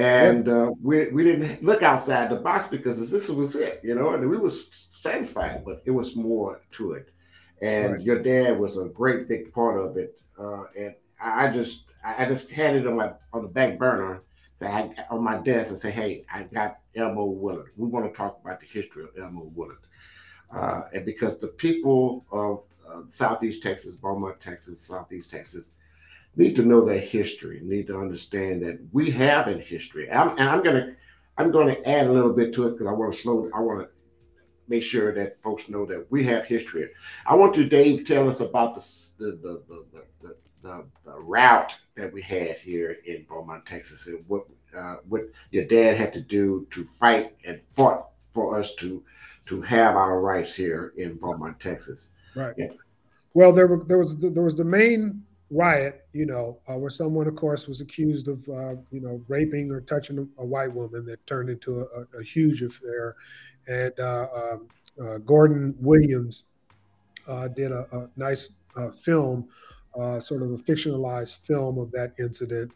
and 0.00 0.48
uh, 0.48 0.70
we 0.82 1.08
we 1.08 1.24
didn't 1.24 1.62
look 1.62 1.82
outside 1.82 2.30
the 2.30 2.36
box 2.36 2.68
because 2.68 3.10
this 3.10 3.28
was 3.28 3.56
it, 3.56 3.80
you 3.82 3.94
know, 3.94 4.14
and 4.14 4.28
we 4.28 4.36
was 4.36 4.88
satisfied, 4.92 5.64
but 5.64 5.82
it 5.84 5.90
was 5.90 6.16
more 6.16 6.60
to 6.72 6.92
it. 6.92 7.10
And 7.62 7.92
right. 7.92 8.00
your 8.00 8.22
dad 8.22 8.58
was 8.58 8.78
a 8.78 8.86
great 8.86 9.28
big 9.28 9.52
part 9.52 9.78
of 9.78 9.96
it, 9.96 10.18
uh, 10.38 10.64
and 10.78 10.94
I 11.20 11.50
just 11.50 11.92
I 12.02 12.24
just 12.26 12.50
had 12.50 12.76
it 12.76 12.86
on 12.86 12.96
my 12.96 13.12
on 13.32 13.42
the 13.42 13.48
back 13.48 13.78
burner, 13.78 14.22
so 14.58 14.66
I, 14.66 14.94
on 15.10 15.22
my 15.22 15.38
desk, 15.38 15.70
and 15.70 15.78
say, 15.78 15.90
hey, 15.90 16.24
I 16.32 16.44
got 16.44 16.78
Elmo 16.94 17.24
Willard. 17.26 17.72
We 17.76 17.88
want 17.88 18.10
to 18.10 18.16
talk 18.16 18.40
about 18.42 18.60
the 18.60 18.66
history 18.66 19.04
of 19.04 19.10
Elmo 19.18 19.50
Willard, 19.54 19.76
uh, 20.54 20.82
and 20.94 21.04
because 21.04 21.38
the 21.38 21.48
people 21.48 22.24
of 22.32 22.62
uh, 22.88 23.02
Southeast 23.14 23.62
Texas, 23.62 23.96
Beaumont, 23.96 24.40
Texas, 24.40 24.86
Southeast 24.86 25.30
Texas 25.30 25.72
need 26.36 26.56
to 26.56 26.62
know 26.62 26.84
their 26.84 26.98
history, 26.98 27.60
need 27.62 27.86
to 27.88 27.98
understand 27.98 28.62
that 28.62 28.78
we 28.92 29.10
have 29.10 29.48
a 29.48 29.58
history. 29.58 30.10
I'm, 30.10 30.30
and 30.38 30.48
I'm 30.48 30.62
gonna 30.62 30.94
I'm 31.36 31.50
gonna 31.50 31.76
add 31.86 32.06
a 32.06 32.12
little 32.12 32.32
bit 32.32 32.54
to 32.54 32.68
it 32.68 32.72
because 32.72 32.86
I 32.86 32.92
want 32.92 33.14
to 33.14 33.20
slow. 33.20 33.50
I 33.54 33.60
want 33.60 33.80
to 33.80 33.88
make 34.68 34.82
sure 34.82 35.12
that 35.12 35.42
folks 35.42 35.68
know 35.68 35.84
that 35.86 36.06
we 36.10 36.24
have 36.24 36.46
history. 36.46 36.88
I 37.26 37.34
want 37.34 37.56
you, 37.56 37.64
Dave, 37.64 38.06
tell 38.06 38.28
us 38.28 38.40
about 38.40 38.74
the 38.76 38.82
the 39.18 39.30
the 39.32 39.62
the, 39.68 40.04
the, 40.22 40.36
the, 40.62 40.84
the 41.04 41.18
route 41.18 41.76
that 41.96 42.12
we 42.12 42.22
had 42.22 42.58
here 42.58 42.98
in 43.06 43.26
Beaumont, 43.28 43.66
Texas, 43.66 44.06
and 44.06 44.24
what 44.28 44.44
uh, 44.76 44.96
what 45.08 45.22
your 45.50 45.64
dad 45.64 45.96
had 45.96 46.14
to 46.14 46.20
do 46.20 46.66
to 46.70 46.84
fight 46.84 47.34
and 47.44 47.60
fought 47.72 48.04
for 48.32 48.58
us 48.58 48.74
to 48.76 49.02
to 49.46 49.60
have 49.62 49.96
our 49.96 50.20
rights 50.20 50.54
here 50.54 50.92
in 50.96 51.16
Beaumont, 51.16 51.58
Texas. 51.58 52.12
Right. 52.36 52.54
Yeah. 52.56 52.68
Well, 53.34 53.52
there 53.52 53.66
were 53.66 53.82
there 53.84 53.98
was 53.98 54.16
there 54.16 54.42
was 54.42 54.54
the 54.54 54.64
main 54.64 55.24
riot, 55.50 56.06
you 56.12 56.26
know, 56.26 56.58
uh, 56.68 56.76
where 56.76 56.90
someone, 56.90 57.26
of 57.26 57.34
course, 57.34 57.66
was 57.66 57.80
accused 57.80 58.28
of, 58.28 58.48
uh, 58.48 58.76
you 58.90 59.00
know, 59.00 59.20
raping 59.28 59.70
or 59.70 59.80
touching 59.80 60.28
a, 60.38 60.44
white 60.44 60.72
woman 60.72 61.04
that 61.06 61.24
turned 61.26 61.50
into 61.50 61.80
a, 61.80 62.18
a 62.18 62.22
huge 62.22 62.62
affair. 62.62 63.16
And 63.66 63.98
uh, 63.98 64.28
um, 64.34 64.68
uh 65.00 65.18
Gordon 65.18 65.74
Williams 65.80 66.44
uh, 67.26 67.48
did 67.48 67.72
a, 67.72 67.86
a 67.92 68.08
nice 68.16 68.50
uh, 68.76 68.90
film, 68.90 69.48
sort 70.20 70.42
of 70.42 70.52
a 70.52 70.56
fictionalized 70.56 71.44
film 71.44 71.78
of 71.78 71.90
that 71.92 72.14
incident. 72.18 72.72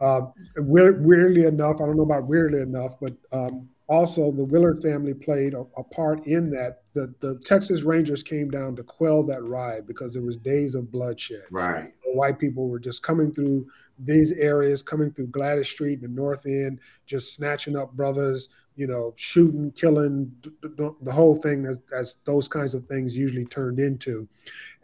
Um, 0.00 0.32
weirdly 0.56 1.44
enough, 1.44 1.76
I 1.76 1.86
don't 1.86 1.96
know 1.96 2.02
about 2.02 2.26
weirdly 2.26 2.60
enough, 2.60 2.96
but 3.00 3.14
um, 3.32 3.68
also 3.88 4.32
the 4.32 4.44
Willard 4.44 4.82
family 4.82 5.14
played 5.14 5.54
a, 5.54 5.64
a, 5.76 5.84
part 5.84 6.26
in 6.26 6.50
that. 6.50 6.82
The, 6.94 7.14
the 7.20 7.38
Texas 7.44 7.82
Rangers 7.82 8.22
came 8.22 8.50
down 8.50 8.74
to 8.76 8.82
quell 8.82 9.22
that 9.24 9.42
riot 9.42 9.86
because 9.86 10.14
there 10.14 10.22
was 10.22 10.36
days 10.36 10.74
of 10.74 10.90
bloodshed. 10.90 11.44
Right 11.50 11.92
white 12.16 12.38
people 12.38 12.68
were 12.68 12.80
just 12.80 13.02
coming 13.02 13.30
through 13.30 13.66
these 13.98 14.32
areas, 14.32 14.82
coming 14.82 15.10
through 15.12 15.28
Gladys 15.28 15.68
Street 15.68 16.00
and 16.00 16.02
the 16.02 16.20
North 16.20 16.46
End, 16.46 16.80
just 17.06 17.34
snatching 17.34 17.76
up 17.76 17.92
brothers, 17.92 18.48
you 18.74 18.86
know, 18.86 19.14
shooting, 19.16 19.70
killing, 19.72 20.32
the 20.62 21.12
whole 21.12 21.36
thing 21.36 21.64
as, 21.66 21.80
as 21.96 22.16
those 22.24 22.48
kinds 22.48 22.74
of 22.74 22.86
things 22.86 23.16
usually 23.16 23.44
turned 23.44 23.78
into. 23.78 24.26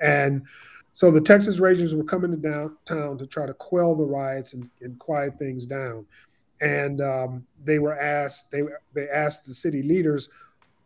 And 0.00 0.46
so 0.92 1.11
the 1.11 1.20
Texas 1.20 1.59
Rangers 1.59 1.94
were 1.94 2.05
coming 2.05 2.30
to 2.30 2.36
downtown 2.36 3.18
to 3.18 3.26
try 3.26 3.46
to 3.46 3.55
quell 3.55 3.94
the 3.94 4.05
riots 4.05 4.53
and, 4.53 4.68
and 4.80 4.98
quiet 4.98 5.38
things 5.38 5.66
down. 5.66 6.07
And 6.62 7.00
um, 7.00 7.44
they 7.64 7.78
were 7.80 7.98
asked, 7.98 8.50
they, 8.50 8.62
they 8.94 9.08
asked 9.08 9.44
the 9.44 9.52
city 9.54 9.82
leaders, 9.82 10.28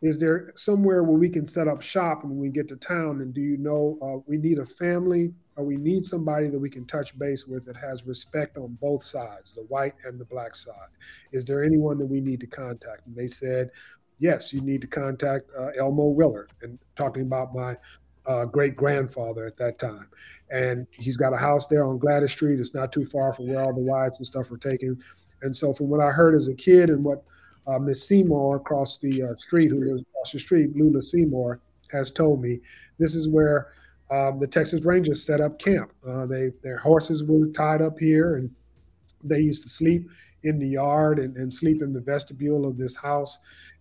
is 0.03 0.19
there 0.19 0.53
somewhere 0.57 1.05
where 1.05 1.19
we 1.19 1.29
can 1.29 1.47
set 1.47 1.69
up 1.69 1.83
shop 1.83 2.25
when 2.25 2.39
we 2.39 2.49
get 2.49 2.67
to 2.69 2.77
town? 2.77 3.21
And 3.21 3.33
do 3.33 3.41
you 3.41 3.59
know 3.59 3.99
uh, 4.03 4.23
we 4.27 4.39
need 4.39 4.59
a 4.59 4.67
family 4.67 5.35
or 5.57 5.65
we 5.65 5.77
need 5.77 6.05
somebody 6.05 6.49
that 6.49 6.59
we 6.59 6.71
can 6.71 6.87
touch 6.87 7.19
base 7.19 7.47
with 7.47 7.65
that 7.67 7.77
has 7.77 8.07
respect 8.07 8.57
on 8.57 8.77
both 8.81 9.03
sides, 9.03 9.53
the 9.53 9.63
white 9.63 9.95
and 10.05 10.19
the 10.19 10.25
black 10.25 10.55
side? 10.55 10.89
Is 11.33 11.45
there 11.45 11.63
anyone 11.63 11.99
that 11.99 12.07
we 12.07 12.21
need 12.21 12.41
to 12.41 12.47
contact? 12.47 13.07
And 13.07 13.15
they 13.15 13.27
said, 13.27 13.71
yes, 14.19 14.53
you 14.53 14.61
need 14.63 14.81
to 14.81 14.87
contact 14.87 15.51
uh, 15.59 15.69
Elmo 15.79 16.09
Willard. 16.09 16.53
And 16.63 16.79
talking 16.95 17.23
about 17.23 17.55
my 17.55 17.77
uh, 18.27 18.45
great 18.45 18.77
grandfather 18.77 19.47
at 19.47 19.57
that 19.57 19.79
time. 19.79 20.09
And 20.51 20.87
he's 20.91 21.17
got 21.17 21.33
a 21.33 21.37
house 21.37 21.67
there 21.67 21.85
on 21.85 21.99
Gladys 21.99 22.33
Street. 22.33 22.61
It's 22.61 22.75
not 22.75 22.93
too 22.93 23.05
far 23.05 23.33
from 23.33 23.49
where 23.49 23.63
all 23.63 23.75
the 23.75 23.83
riots 23.83 24.19
and 24.19 24.27
stuff 24.27 24.51
were 24.51 24.59
taken. 24.59 24.99
And 25.47 25.57
so, 25.57 25.73
from 25.73 25.89
what 25.89 26.01
I 26.01 26.11
heard 26.11 26.35
as 26.35 26.49
a 26.49 26.55
kid 26.55 26.91
and 26.91 27.03
what 27.03 27.23
uh, 27.67 27.79
Miss 27.79 28.07
Seymour 28.07 28.57
across 28.57 28.99
the 28.99 29.23
uh, 29.23 29.35
street, 29.35 29.71
who 29.71 29.81
lives 29.81 30.03
across 30.03 30.33
the 30.33 30.39
street, 30.39 30.77
Lula 30.77 31.01
Seymour, 31.01 31.61
has 31.91 32.11
told 32.11 32.43
me 32.43 32.61
this 32.99 33.15
is 33.15 33.29
where 33.29 33.73
um, 34.11 34.39
the 34.39 34.47
Texas 34.47 34.85
Rangers 34.85 35.25
set 35.25 35.41
up 35.41 35.59
camp. 35.59 35.93
Uh, 36.07 36.27
they 36.27 36.51
their 36.63 36.79
horses 36.79 37.25
were 37.25 37.47
tied 37.49 37.81
up 37.81 37.99
here, 37.99 38.37
and 38.37 38.51
they 39.23 39.41
used 39.41 39.63
to 39.63 39.69
sleep 39.69 40.09
in 40.43 40.59
the 40.59 40.69
yard 40.69 41.21
and, 41.21 41.37
and 41.37 41.53
sleep 41.53 41.81
in 41.81 41.93
the 41.93 42.01
vestibule 42.01 42.67
of 42.67 42.77
this 42.77 42.97
house. 42.97 43.39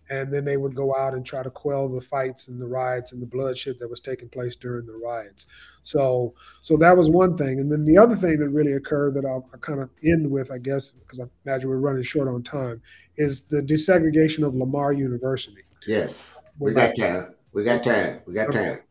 And 0.08 0.32
then 0.32 0.44
they 0.44 0.56
would 0.56 0.74
go 0.74 0.94
out 0.94 1.14
and 1.14 1.24
try 1.24 1.42
to 1.42 1.50
quell 1.50 1.88
the 1.88 2.00
fights 2.00 2.48
and 2.48 2.60
the 2.60 2.66
riots 2.66 3.12
and 3.12 3.20
the 3.20 3.26
bloodshed 3.26 3.78
that 3.80 3.90
was 3.90 4.00
taking 4.00 4.28
place 4.28 4.54
during 4.54 4.86
the 4.86 4.94
riots. 4.94 5.46
So, 5.82 6.34
so 6.62 6.76
that 6.76 6.96
was 6.96 7.10
one 7.10 7.36
thing. 7.36 7.60
And 7.60 7.70
then 7.70 7.84
the 7.84 7.98
other 7.98 8.16
thing 8.16 8.38
that 8.38 8.48
really 8.48 8.74
occurred 8.74 9.14
that 9.14 9.24
I'll, 9.24 9.48
I'll 9.52 9.60
kind 9.60 9.80
of 9.80 9.90
end 10.04 10.30
with, 10.30 10.50
I 10.50 10.58
guess, 10.58 10.90
because 10.90 11.20
I 11.20 11.24
imagine 11.44 11.70
we're 11.70 11.76
running 11.78 12.02
short 12.02 12.28
on 12.28 12.42
time, 12.42 12.80
is 13.16 13.42
the 13.42 13.62
desegregation 13.62 14.46
of 14.46 14.54
Lamar 14.54 14.92
University. 14.92 15.62
Yes, 15.86 16.42
we 16.58 16.72
got 16.72 16.96
time. 16.96 17.34
We 17.52 17.64
got 17.64 17.84
time. 17.84 18.20
We 18.26 18.34
got 18.34 18.52
time. 18.52 18.80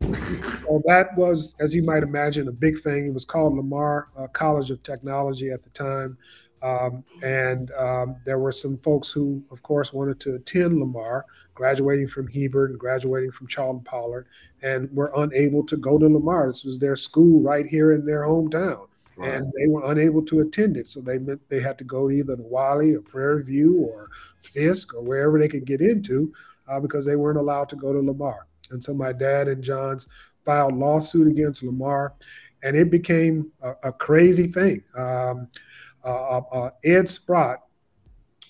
well, 0.68 0.82
that 0.86 1.16
was, 1.16 1.54
as 1.60 1.72
you 1.72 1.84
might 1.84 2.02
imagine, 2.02 2.48
a 2.48 2.52
big 2.52 2.80
thing. 2.80 3.06
It 3.06 3.14
was 3.14 3.24
called 3.24 3.54
Lamar 3.54 4.08
uh, 4.18 4.26
College 4.26 4.70
of 4.72 4.82
Technology 4.82 5.50
at 5.50 5.62
the 5.62 5.70
time. 5.70 6.18
Um, 6.66 7.04
and 7.22 7.70
um, 7.72 8.16
there 8.24 8.38
were 8.38 8.52
some 8.52 8.76
folks 8.78 9.08
who, 9.10 9.42
of 9.50 9.62
course, 9.62 9.92
wanted 9.92 10.18
to 10.20 10.34
attend 10.34 10.80
Lamar, 10.80 11.24
graduating 11.54 12.08
from 12.08 12.26
Hebert 12.28 12.70
and 12.70 12.78
graduating 12.78 13.32
from 13.32 13.46
Charlton 13.46 13.84
Pollard, 13.84 14.26
and 14.62 14.90
were 14.98 15.12
unable 15.16 15.64
to 15.66 15.76
go 15.76 15.98
to 15.98 16.08
Lamar. 16.08 16.46
This 16.46 16.64
was 16.64 16.78
their 16.78 16.96
school 16.96 17.40
right 17.40 17.66
here 17.66 17.92
in 17.92 18.04
their 18.04 18.22
hometown. 18.22 18.88
Right. 19.16 19.34
And 19.34 19.44
they 19.56 19.66
were 19.66 19.90
unable 19.90 20.22
to 20.26 20.40
attend 20.40 20.76
it, 20.76 20.88
so 20.88 21.00
they 21.00 21.18
meant 21.18 21.40
they 21.48 21.60
had 21.60 21.78
to 21.78 21.84
go 21.84 22.10
either 22.10 22.36
to 22.36 22.42
Wiley 22.42 22.94
or 22.94 23.00
Prairie 23.00 23.44
View 23.44 23.72
or 23.80 24.10
Fisk 24.42 24.94
or 24.94 25.02
wherever 25.02 25.38
they 25.38 25.48
could 25.48 25.64
get 25.64 25.80
into, 25.80 26.32
uh, 26.68 26.80
because 26.80 27.06
they 27.06 27.16
weren't 27.16 27.38
allowed 27.38 27.68
to 27.70 27.76
go 27.76 27.92
to 27.92 28.00
Lamar. 28.00 28.46
And 28.70 28.82
so 28.82 28.92
my 28.92 29.12
dad 29.12 29.48
and 29.48 29.62
Johns 29.62 30.08
filed 30.44 30.76
lawsuit 30.76 31.28
against 31.28 31.62
Lamar, 31.62 32.14
and 32.62 32.76
it 32.76 32.90
became 32.90 33.50
a, 33.62 33.72
a 33.84 33.92
crazy 33.92 34.48
thing. 34.48 34.82
Um, 34.98 35.48
Ed 36.84 37.08
Sprott, 37.08 37.62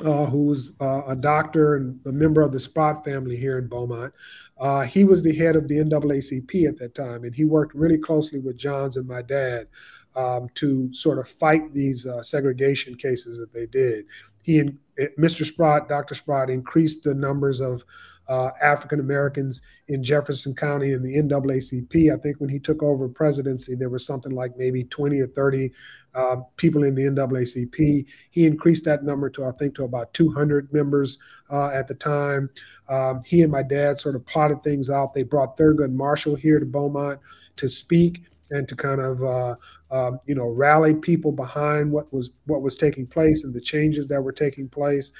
uh, 0.04 0.26
who's 0.26 0.72
uh, 0.80 1.02
a 1.06 1.16
doctor 1.16 1.76
and 1.76 1.98
a 2.06 2.12
member 2.12 2.42
of 2.42 2.52
the 2.52 2.60
Sprott 2.60 3.04
family 3.04 3.36
here 3.36 3.58
in 3.58 3.66
Beaumont. 3.66 4.12
Uh, 4.58 4.82
he 4.82 5.04
was 5.04 5.22
the 5.22 5.34
head 5.34 5.56
of 5.56 5.68
the 5.68 5.76
NAACP 5.76 6.68
at 6.68 6.78
that 6.78 6.94
time, 6.94 7.24
and 7.24 7.34
he 7.34 7.44
worked 7.44 7.74
really 7.74 7.98
closely 7.98 8.38
with 8.38 8.56
Johns 8.56 8.96
and 8.96 9.08
my 9.08 9.22
dad 9.22 9.68
um, 10.14 10.48
to 10.54 10.92
sort 10.92 11.18
of 11.18 11.28
fight 11.28 11.72
these 11.72 12.06
segregation 12.22 12.94
cases 12.94 13.38
that 13.38 13.52
they 13.52 13.66
did. 13.66 14.06
He 14.42 14.58
and 14.60 14.78
Mr. 15.18 15.44
Sprott, 15.44 15.88
Dr. 15.88 16.14
Sprott, 16.14 16.50
increased 16.50 17.02
the 17.02 17.14
numbers 17.14 17.60
of 17.60 17.84
uh, 18.28 18.50
African 18.60 19.00
Americans 19.00 19.62
in 19.88 20.02
Jefferson 20.02 20.54
County 20.54 20.92
in 20.92 21.02
the 21.02 21.14
NAACP. 21.16 22.12
I 22.12 22.20
think 22.20 22.40
when 22.40 22.50
he 22.50 22.58
took 22.58 22.82
over 22.82 23.08
presidency, 23.08 23.74
there 23.74 23.88
was 23.88 24.06
something 24.06 24.32
like 24.32 24.56
maybe 24.56 24.84
20 24.84 25.20
or 25.20 25.26
30 25.28 25.72
uh, 26.16 26.36
people 26.56 26.82
in 26.82 26.94
the 26.94 27.02
NAACP. 27.02 28.06
He 28.30 28.46
increased 28.46 28.84
that 28.84 29.04
number 29.04 29.30
to, 29.30 29.44
I 29.44 29.52
think, 29.52 29.74
to 29.76 29.84
about 29.84 30.12
200 30.14 30.72
members 30.72 31.18
uh, 31.50 31.68
at 31.68 31.86
the 31.86 31.94
time. 31.94 32.50
Um, 32.88 33.22
he 33.24 33.42
and 33.42 33.52
my 33.52 33.62
dad 33.62 33.98
sort 33.98 34.16
of 34.16 34.26
plotted 34.26 34.62
things 34.62 34.90
out. 34.90 35.14
They 35.14 35.22
brought 35.22 35.56
Thurgood 35.56 35.92
Marshall 35.92 36.34
here 36.34 36.58
to 36.58 36.66
Beaumont 36.66 37.20
to 37.56 37.68
speak 37.68 38.22
and 38.50 38.66
to 38.68 38.74
kind 38.74 39.00
of 39.00 39.22
uh, 39.22 39.56
um, 39.90 40.20
you 40.26 40.34
know 40.34 40.46
rally 40.46 40.94
people 40.94 41.32
behind 41.32 41.90
what 41.90 42.12
was 42.12 42.30
what 42.46 42.62
was 42.62 42.76
taking 42.76 43.06
place 43.06 43.42
and 43.42 43.52
the 43.52 43.60
changes 43.60 44.06
that 44.06 44.22
were 44.22 44.32
taking 44.32 44.68
place 44.68 45.12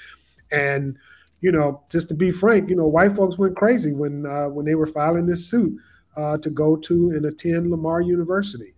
and 0.51 0.97
you 1.41 1.51
know, 1.51 1.83
just 1.89 2.07
to 2.09 2.15
be 2.15 2.31
frank, 2.31 2.69
you 2.69 2.75
know, 2.75 2.87
white 2.87 3.15
folks 3.15 3.37
went 3.37 3.55
crazy 3.55 3.91
when 3.91 4.25
uh, 4.25 4.49
when 4.49 4.65
they 4.65 4.75
were 4.75 4.87
filing 4.87 5.25
this 5.25 5.47
suit 5.49 5.79
uh, 6.15 6.37
to 6.39 6.49
go 6.49 6.75
to 6.75 7.11
and 7.11 7.25
attend 7.25 7.69
Lamar 7.69 8.01
University. 8.01 8.73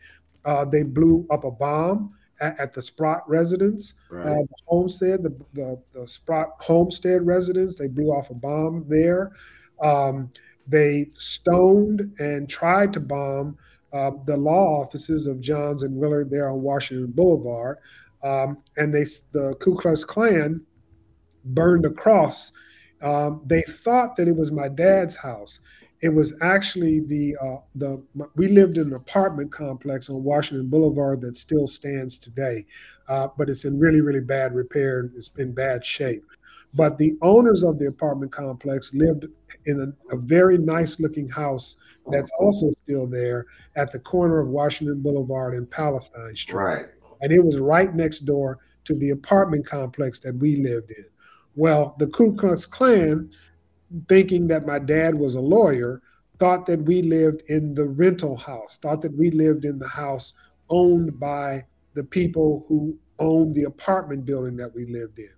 Uh, 0.45 0.65
they 0.65 0.83
blew 0.83 1.27
up 1.29 1.43
a 1.43 1.51
bomb 1.51 2.13
at, 2.41 2.59
at 2.59 2.73
the 2.73 2.81
Sprott 2.81 3.27
residence, 3.27 3.95
uh, 4.11 4.35
the 4.35 4.55
homestead, 4.67 5.23
the, 5.23 5.37
the, 5.53 5.81
the 5.91 6.07
Sprott 6.07 6.49
homestead 6.59 7.25
residence. 7.25 7.77
They 7.77 7.87
blew 7.87 8.11
off 8.11 8.29
a 8.29 8.35
bomb 8.35 8.85
there. 8.87 9.31
Um, 9.81 10.29
they 10.67 11.09
stoned 11.17 12.13
and 12.19 12.49
tried 12.49 12.93
to 12.93 12.99
bomb 12.99 13.57
uh, 13.91 14.11
the 14.25 14.37
law 14.37 14.81
offices 14.81 15.25
of 15.25 15.41
Johns 15.41 15.83
and 15.83 15.95
Willard 15.95 16.29
there 16.29 16.49
on 16.49 16.61
Washington 16.61 17.11
Boulevard. 17.11 17.77
Um, 18.23 18.59
and 18.77 18.93
they, 18.93 19.05
the 19.31 19.55
Ku 19.59 19.75
Klux 19.75 20.03
Klan 20.03 20.61
burned 21.45 21.85
a 21.85 21.89
cross. 21.89 22.51
Um, 23.01 23.41
they 23.45 23.61
thought 23.63 24.15
that 24.17 24.27
it 24.27 24.35
was 24.35 24.51
my 24.51 24.67
dad's 24.67 25.15
house. 25.15 25.61
It 26.01 26.09
was 26.09 26.33
actually 26.41 27.01
the 27.01 27.35
uh, 27.41 27.57
the 27.75 28.01
we 28.35 28.47
lived 28.47 28.77
in 28.77 28.87
an 28.87 28.93
apartment 28.93 29.51
complex 29.51 30.09
on 30.09 30.23
Washington 30.23 30.67
Boulevard 30.67 31.19
that 31.21 31.35
still 31.35 31.67
stands 31.67 32.17
today, 32.17 32.65
uh, 33.09 33.27
but 33.37 33.49
it's 33.49 33.65
in 33.65 33.77
really 33.77 33.99
really 33.99 34.21
bad 34.21 34.55
repair. 34.55 35.09
It's 35.15 35.29
in 35.37 35.53
bad 35.53 35.85
shape. 35.85 36.23
But 36.73 36.97
the 36.97 37.17
owners 37.21 37.63
of 37.63 37.79
the 37.79 37.87
apartment 37.87 38.31
complex 38.31 38.93
lived 38.93 39.25
in 39.65 39.93
a, 40.11 40.15
a 40.15 40.17
very 40.17 40.57
nice 40.57 40.99
looking 40.99 41.27
house 41.27 41.77
that's 42.11 42.31
also 42.39 42.71
still 42.83 43.07
there 43.07 43.45
at 43.75 43.91
the 43.91 43.99
corner 43.99 44.39
of 44.39 44.47
Washington 44.47 45.01
Boulevard 45.01 45.55
and 45.55 45.69
Palestine 45.69 46.35
Street. 46.35 46.55
Right. 46.55 46.85
And 47.21 47.31
it 47.31 47.43
was 47.43 47.59
right 47.59 47.93
next 47.93 48.21
door 48.21 48.59
to 48.85 48.95
the 48.95 49.11
apartment 49.11 49.65
complex 49.65 50.19
that 50.21 50.35
we 50.35 50.57
lived 50.57 50.91
in. 50.91 51.05
Well, 51.55 51.95
the 51.99 52.07
Ku 52.07 52.35
Klux 52.35 52.65
Klan, 52.65 53.29
thinking 54.07 54.47
that 54.47 54.65
my 54.65 54.79
dad 54.79 55.15
was 55.15 55.35
a 55.35 55.41
lawyer, 55.41 56.01
thought 56.37 56.65
that 56.65 56.81
we 56.83 57.01
lived 57.01 57.43
in 57.47 57.73
the 57.73 57.85
rental 57.85 58.35
house, 58.35 58.77
thought 58.77 59.01
that 59.01 59.15
we 59.17 59.31
lived 59.31 59.65
in 59.65 59.77
the 59.79 59.87
house 59.87 60.33
owned 60.69 61.19
by 61.19 61.65
the 61.95 62.03
people 62.03 62.65
who 62.67 62.97
owned 63.17 63.55
the 63.55 63.63
apartment 63.63 64.25
building 64.25 64.55
that 64.55 64.73
we 64.73 64.85
lived 64.85 65.19
in. 65.19 65.31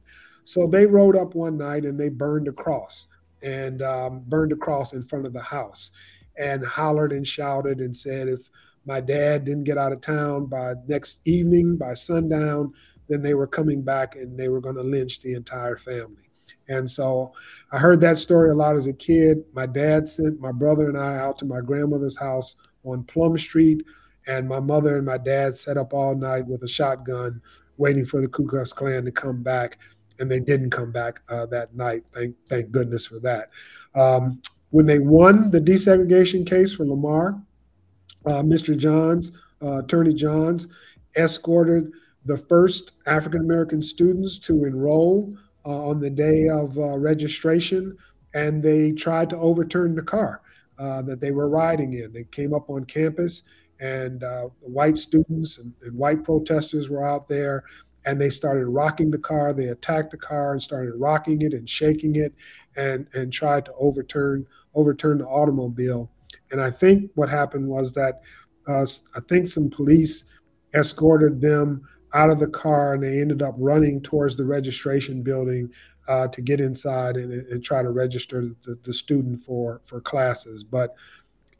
So 0.43 0.68
they 0.68 0.86
rode 0.86 1.16
up 1.16 1.34
one 1.34 1.58
night 1.58 1.86
and 1.86 1.99
they 1.99 2.10
burned 2.10 2.47
a 2.47 2.52
cross 2.52 3.08
and 3.41 3.82
um, 3.82 4.24
burned 4.28 4.52
a 4.52 4.56
cross 4.56 4.93
in 4.93 5.04
front 5.04 5.26
of 5.26 5.34
the 5.34 5.41
house 5.41 5.91
and 6.38 6.66
hollered 6.66 7.12
and 7.12 7.26
shouted 7.26 7.80
and 7.80 7.95
said, 7.95 8.28
if 8.28 8.41
my 8.86 8.99
dad 8.99 9.45
didn't 9.45 9.64
get 9.64 9.78
out 9.78 9.91
of 9.91 10.02
town 10.02 10.45
by 10.45 10.74
next 10.88 11.22
evening, 11.26 11.78
by 11.78 11.93
sundown, 11.93 12.74
then 13.08 13.22
they 13.22 13.34
were 13.34 13.47
coming 13.47 13.82
back 13.82 14.16
and 14.16 14.38
they 14.38 14.47
were 14.47 14.62
going 14.62 14.76
to 14.76 14.84
lynch 14.84 15.22
the 15.22 15.34
entire 15.34 15.78
family. 15.78 16.30
And 16.72 16.89
so 16.89 17.34
I 17.74 17.78
heard 17.78 17.99
that 18.01 18.17
story 18.17 18.49
a 18.49 18.55
lot 18.55 18.78
as 18.78 18.88
a 18.88 18.93
kid. 18.93 19.43
My 19.53 19.65
dad 19.65 20.07
sent 20.07 20.39
my 20.39 20.53
brother 20.53 20.88
and 20.88 20.97
I 20.97 21.17
out 21.17 21.38
to 21.39 21.45
my 21.45 21.59
grandmother's 21.59 22.17
house 22.17 22.55
on 22.86 23.03
Plum 23.03 23.38
Street, 23.38 23.86
and 24.28 24.47
my 24.47 24.59
mother 24.59 24.95
and 24.95 25.05
my 25.05 25.17
dad 25.17 25.55
sat 25.55 25.78
up 25.78 25.93
all 25.93 26.15
night 26.15 26.47
with 26.47 26.63
a 26.63 26.67
shotgun 26.67 27.41
waiting 27.78 28.05
for 28.05 28.22
the 28.22 28.28
Ku 28.28 28.47
Klux 28.47 28.72
Klan 28.72 29.03
to 29.03 29.11
come 29.11 29.43
back. 29.43 29.78
And 30.19 30.32
they 30.32 30.39
didn't 30.39 30.69
come 30.69 30.91
back 30.91 31.22
uh, 31.30 31.45
that 31.47 31.76
night. 31.76 32.03
Thank, 32.13 32.36
thank 32.47 32.72
goodness 32.72 33.05
for 33.05 33.19
that. 33.19 33.49
Um, 33.95 34.41
when 34.69 34.86
they 34.86 34.99
won 34.99 35.51
the 35.51 35.59
desegregation 35.59 36.47
case 36.47 36.74
for 36.74 36.86
Lamar, 36.86 37.41
uh, 38.26 38.43
Mr. 38.43 38.78
Johns, 38.78 39.32
uh, 39.61 39.80
Attorney 39.80 40.13
Johns, 40.13 40.67
escorted 41.17 41.91
the 42.26 42.38
first 42.38 42.91
African 43.07 43.41
American 43.41 43.82
students 43.82 44.38
to 44.39 44.65
enroll 44.65 45.36
on 45.64 45.99
the 45.99 46.09
day 46.09 46.47
of 46.47 46.78
uh, 46.78 46.97
registration, 46.97 47.95
and 48.34 48.64
they 48.64 48.91
tried 48.91 49.30
to 49.30 49.38
overturn 49.38 49.95
the 49.95 50.01
car 50.01 50.41
uh, 50.80 51.01
that 51.03 51.20
they 51.20 51.32
were 51.32 51.49
riding 51.49 51.93
in. 51.93 52.12
They 52.12 52.24
came 52.26 52.53
up 52.53 52.70
on 52.70 52.86
campus, 52.86 53.43
and 53.80 54.24
uh, 54.24 54.49
white 54.59 54.97
students 54.97 55.57
and, 55.57 55.74
and, 55.84 55.97
white 55.97 56.24
protesters 56.24 56.89
were 56.89 57.03
out 57.03 57.28
there, 57.28 57.64
and 58.05 58.20
they 58.20 58.30
started 58.30 58.66
rocking 58.68 59.12
the 59.12 59.18
car. 59.18 59.53
They 59.53 59.68
attacked 59.68 60.12
the 60.12 60.18
car 60.18 60.53
and 60.53 60.62
started 60.62 60.93
rocking 60.95 61.41
it 61.41 61.53
and 61.53 61.70
shaking 61.70 62.16
it, 62.16 62.34
and 62.76 63.07
and 63.14 63.32
tried 63.32 63.66
to 63.66 63.74
overturn 63.74 64.45
overturn 64.76 65.20
the 65.20 65.26
automobile. 65.26 66.09
And 66.51 66.62
I 66.62 66.72
think 66.72 67.12
what 67.16 67.30
happened 67.30 67.68
was 67.68 67.93
that 67.93 68.22
uh, 68.68 68.86
I 69.16 69.20
think 69.28 69.47
some 69.47 69.70
police 69.70 70.26
escorted 70.74 71.41
them 71.41 71.82
out 72.14 72.30
of 72.30 72.39
the 72.39 72.47
car 72.47 72.93
and 72.93 73.03
they 73.03 73.22
ended 73.22 73.41
up 73.41 73.55
running 73.57 74.01
towards 74.01 74.36
the 74.36 74.45
registration 74.45 75.22
building 75.22 75.72
uh, 76.07 76.28
to 76.28 76.41
get 76.41 76.59
inside 76.59 77.16
and, 77.16 77.32
and, 77.32 77.64
try 77.64 77.82
to 77.82 77.89
register 77.89 78.49
the, 78.64 78.78
the 78.84 78.91
student 78.91 79.39
for 79.39 79.82
for 79.86 80.01
classes. 80.01 80.64
But 80.64 80.95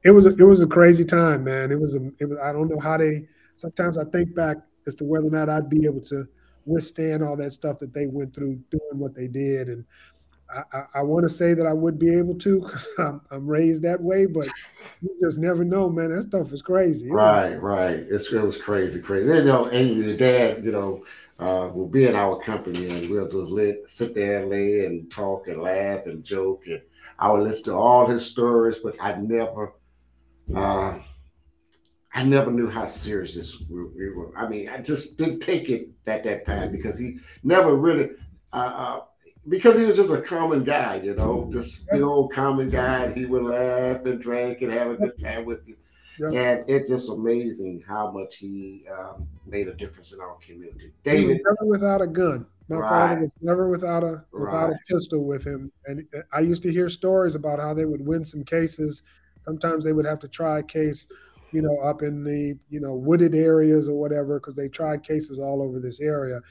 it 0.04 0.12
was 0.12 0.26
a, 0.26 0.30
it 0.30 0.44
was 0.44 0.62
a 0.62 0.68
crazy 0.68 1.06
time, 1.06 1.44
man. 1.44 1.72
It 1.72 1.80
was 1.80 1.96
a 1.96 2.12
it 2.20 2.26
was 2.26 2.38
I 2.44 2.52
don't 2.52 2.68
know 2.68 2.80
how 2.80 2.98
they. 2.98 3.28
Sometimes 3.56 3.98
I 3.98 4.06
think 4.06 4.34
back 4.36 4.58
as 4.88 4.96
to 4.96 5.04
whether 5.04 5.28
or 5.28 5.32
not 5.32 5.50
I'd 5.50 5.70
be 5.70 5.86
able 5.86 6.02
to 6.02 6.28
withstand 6.66 7.24
all 7.24 7.36
that 7.38 7.52
stuff 7.52 7.80
that 7.80 7.94
they 7.94 8.08
went 8.08 8.34
through 8.34 8.60
doing 8.72 9.00
what 9.00 9.14
they 9.14 9.28
did, 9.28 9.70
and 9.70 9.86
I, 10.74 10.86
I, 10.96 11.02
want 11.02 11.24
to 11.24 11.30
say 11.30 11.54
that 11.54 11.66
I 11.66 11.74
would 11.74 11.98
be 11.98 12.16
able 12.16 12.36
to 12.36 12.60
because 12.60 12.88
I'm, 13.00 13.22
I'm, 13.32 13.48
raised 13.48 13.82
that 13.84 14.02
way, 14.02 14.26
but 14.26 14.48
you 15.02 15.10
just 15.22 15.38
never 15.38 15.64
know, 15.64 15.90
man. 15.90 16.12
That 16.12 16.24
stuff 16.24 16.52
is 16.52 16.62
crazy. 16.62 17.10
Right, 17.10 17.62
right. 17.62 18.00
It's, 18.10 18.32
it 18.32 18.42
was 18.42 18.58
crazy, 18.58 19.02
crazy. 19.02 19.28
Then, 19.28 19.46
you 19.46 19.52
know, 19.52 19.66
and 19.66 20.04
your 20.04 20.18
dad, 20.18 20.64
you 20.64 20.72
know, 20.72 21.06
uh, 21.40 21.70
will 21.74 21.88
be 21.88 22.06
in 22.06 22.16
our 22.16 22.40
company 22.42 22.88
and 22.90 23.10
we'll 23.10 23.30
just 23.30 23.52
let, 23.52 23.90
sit 23.90 24.14
there 24.14 24.42
and 24.42 24.50
lay 24.50 24.86
and 24.86 25.12
talk 25.12 25.48
and 25.48 25.62
laugh 25.62 26.06
and 26.06 26.24
joke. 26.24 26.64
And 26.68 26.82
I 27.18 27.32
would 27.32 27.44
listen 27.44 27.66
to 27.66 27.76
all 27.76 28.06
his 28.08 28.26
stories, 28.26 28.78
but 28.80 28.96
I 29.02 29.16
never, 29.16 29.74
uh, 30.56 31.00
I 32.14 32.24
never 32.24 32.52
knew 32.52 32.70
how 32.70 32.88
serious 32.88 33.36
this 33.36 33.60
we 33.70 34.10
were. 34.10 34.38
I 34.38 34.48
mean, 34.48 34.70
I 34.70 34.82
just 34.82 35.18
didn't 35.18 35.40
take 35.40 35.70
it 35.70 35.90
at 36.08 36.24
that 36.26 36.46
time 36.46 36.72
because 36.72 37.00
he 37.00 37.20
never 37.44 37.76
really, 37.76 38.12
uh, 38.54 38.56
uh, 38.56 39.00
because 39.48 39.78
he 39.78 39.86
was 39.86 39.98
just 39.98 40.12
a 40.12 40.22
common 40.22 40.64
guy, 40.64 41.02
you 41.04 41.16
know, 41.16 41.50
just 41.52 41.86
the 41.88 42.02
old 42.02 42.34
common 42.34 42.70
guy. 42.70 43.12
He 43.14 43.26
would 43.26 43.44
laugh 43.44 44.06
and 44.06 44.22
drink 44.22 44.62
and 44.62 44.72
have 44.72 44.92
a 44.92 44.96
good 44.96 45.18
time 45.20 45.46
with 45.46 45.68
you. 45.68 45.76
And 46.20 46.64
it's 46.68 46.88
just 46.88 47.10
amazing 47.10 47.84
how 47.88 48.12
much 48.12 48.38
he 48.38 48.86
um, 48.96 49.28
made 49.48 49.68
a 49.68 49.74
difference 49.74 50.12
in 50.12 50.20
our 50.20 50.36
community. 50.46 50.92
David, 51.04 51.42
never 51.44 51.70
without 51.70 52.02
a 52.02 52.08
gun. 52.08 52.46
My 52.70 52.78
right. 52.78 52.90
father 52.90 53.22
was 53.22 53.36
never 53.42 53.70
without 53.70 54.04
a 54.04 54.24
without 54.32 54.70
right. 54.70 54.74
a 54.74 54.94
pistol 54.94 55.26
with 55.26 55.44
him, 55.44 55.72
and 55.88 56.06
I 56.32 56.42
used 56.42 56.62
to 56.64 56.72
hear 56.72 56.90
stories 56.90 57.36
about 57.36 57.60
how 57.60 57.74
they 57.74 57.86
would 57.86 58.06
win 58.06 58.24
some 58.24 58.44
cases. 58.44 59.02
Sometimes 59.40 59.84
they 59.84 59.94
would 59.94 60.06
have 60.06 60.20
to 60.20 60.28
try 60.28 60.60
a 60.60 60.64
case 60.64 61.08
you 61.52 61.62
know, 61.62 61.78
up 61.80 62.02
in 62.02 62.24
the, 62.24 62.58
you 62.70 62.80
know, 62.80 62.94
wooded 62.94 63.36
areas 63.36 63.88
or 63.88 64.00
whatever, 64.00 64.40
because 64.40 64.56
they 64.56 64.68
tried 64.68 65.04
cases 65.04 65.40
all 65.40 65.62
over 65.62 65.80
this 65.80 66.00
area. 66.00 66.42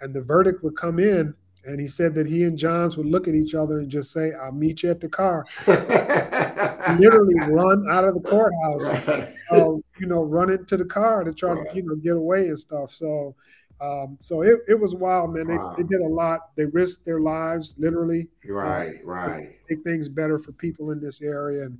And 0.00 0.14
the 0.14 0.22
verdict 0.22 0.62
would 0.62 0.76
come 0.76 0.98
in, 0.98 1.34
and 1.64 1.80
he 1.80 1.86
said 1.86 2.14
that 2.14 2.26
he 2.26 2.44
and 2.44 2.56
Johns 2.56 2.96
would 2.96 3.06
look 3.06 3.28
at 3.28 3.34
each 3.34 3.54
other 3.54 3.80
and 3.80 3.90
just 3.90 4.12
say, 4.12 4.32
I'll 4.32 4.52
meet 4.52 4.82
you 4.82 4.90
at 4.90 5.00
the 5.00 5.08
car. 5.08 5.44
Literally 5.66 7.34
run 7.48 7.84
out 7.90 8.04
of 8.04 8.14
the 8.14 8.20
courthouse, 8.20 8.94
right. 8.94 9.34
uh, 9.50 9.72
you 9.98 10.06
know, 10.06 10.24
run 10.24 10.50
into 10.50 10.76
the 10.76 10.84
car 10.84 11.22
to 11.22 11.32
try 11.32 11.52
right. 11.52 11.70
to, 11.70 11.76
you 11.76 11.82
know, 11.82 11.96
get 11.96 12.16
away 12.16 12.48
and 12.48 12.58
stuff. 12.58 12.90
So, 12.90 13.34
um, 13.80 14.16
so 14.20 14.42
it, 14.42 14.60
it 14.68 14.80
was 14.80 14.94
wild, 14.94 15.34
man. 15.34 15.46
They, 15.46 15.56
wow. 15.56 15.74
they 15.76 15.82
did 15.82 16.00
a 16.00 16.08
lot. 16.08 16.56
They 16.56 16.64
risked 16.64 17.04
their 17.04 17.20
lives, 17.20 17.74
literally. 17.78 18.30
Right, 18.46 18.96
uh, 18.96 19.04
right. 19.04 19.50
Make 19.68 19.84
things 19.84 20.08
better 20.08 20.38
for 20.38 20.52
people 20.52 20.92
in 20.92 21.00
this 21.00 21.20
area. 21.20 21.64
And 21.64 21.78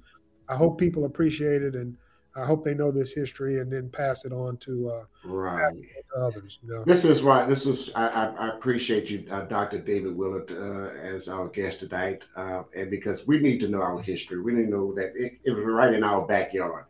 I 0.49 0.57
hope 0.57 0.79
people 0.79 1.07
appreciate 1.07 1.63
it. 1.63 1.75
And, 1.75 1.97
I 2.37 2.45
hope 2.45 2.65
they 2.65 2.75
know 2.75 2.93
this 2.93 3.13
history 3.13 3.59
and 3.59 3.73
then 3.73 3.89
pass 3.91 4.25
it 4.25 4.33
on 4.33 4.57
to 4.59 4.91
uh, 4.91 5.05
right 5.25 5.75
others. 6.17 6.59
You 6.63 6.71
know? 6.71 6.85
This 6.85 7.05
is 7.05 7.23
why 7.23 7.45
this 7.45 7.67
is 7.67 7.91
I, 7.95 8.27
I, 8.27 8.49
appreciate 8.51 9.11
you, 9.11 9.27
uh, 9.31 9.43
Dr. 9.43 9.79
David 9.79 10.17
Willard, 10.17 10.51
uh, 10.53 10.97
as 11.01 11.29
our 11.29 11.49
guest 11.49 11.81
tonight, 11.81 12.25
uh, 12.37 12.63
and 12.75 12.91
because 12.91 13.27
we 13.27 13.41
need 13.41 13.61
to 13.61 13.69
know 13.69 13.83
our 13.83 14.01
history, 14.01 14.41
we 14.41 14.53
need 14.53 14.67
to 14.67 14.71
know 14.71 14.95
that 14.95 15.13
it, 15.17 15.39
it 15.45 15.51
was 15.51 15.65
right 15.65 15.93
in 15.93 16.05
our 16.05 16.27
backyard, 16.27 16.85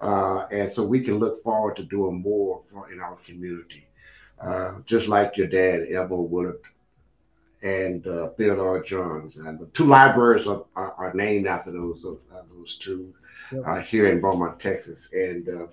uh, 0.00 0.46
and 0.52 0.70
so 0.70 0.84
we 0.84 1.00
can 1.00 1.14
look 1.14 1.42
forward 1.42 1.76
to 1.76 1.82
doing 1.82 2.22
more 2.22 2.60
for 2.60 2.92
in 2.92 3.00
our 3.00 3.16
community, 3.26 3.86
uh, 4.40 4.74
just 4.84 5.08
like 5.08 5.36
your 5.36 5.48
dad, 5.48 5.86
Elmo 5.92 6.22
Willard. 6.22 6.60
And 7.62 8.06
uh, 8.06 8.28
Bill 8.36 8.60
R. 8.60 8.80
Johns, 8.82 9.36
and 9.36 9.58
the 9.58 9.66
two 9.68 9.86
libraries 9.86 10.46
are, 10.46 10.66
are, 10.76 10.92
are 10.92 11.14
named 11.14 11.48
after 11.48 11.72
those 11.72 12.02
those 12.02 12.76
two 12.76 13.12
uh, 13.64 13.80
here 13.80 14.06
in 14.08 14.20
Beaumont, 14.20 14.60
Texas. 14.60 15.12
And 15.12 15.48
uh, 15.48 15.66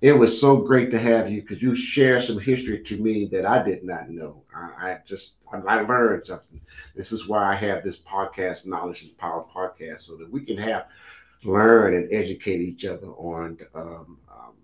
it 0.00 0.12
was 0.12 0.40
so 0.40 0.56
great 0.56 0.90
to 0.90 0.98
have 0.98 1.30
you 1.30 1.42
because 1.42 1.62
you 1.62 1.74
share 1.74 2.20
some 2.20 2.38
history 2.38 2.82
to 2.82 2.96
me 2.98 3.26
that 3.26 3.46
I 3.46 3.62
did 3.62 3.84
not 3.84 4.10
know. 4.10 4.42
I, 4.54 4.90
I 4.90 4.98
just 5.06 5.34
I, 5.52 5.80
learned 5.80 6.26
something. 6.26 6.60
This 6.96 7.12
is 7.12 7.28
why 7.28 7.52
I 7.52 7.54
have 7.54 7.84
this 7.84 7.98
podcast, 7.98 8.66
Knowledge 8.66 9.02
is 9.04 9.08
Power 9.10 9.46
podcast, 9.54 10.00
so 10.00 10.16
that 10.16 10.30
we 10.30 10.44
can 10.44 10.56
have 10.56 10.86
learn 11.44 11.94
and 11.94 12.12
educate 12.12 12.60
each 12.60 12.84
other 12.84 13.08
on 13.08 13.58
um, 13.74 14.18
um, 14.30 14.54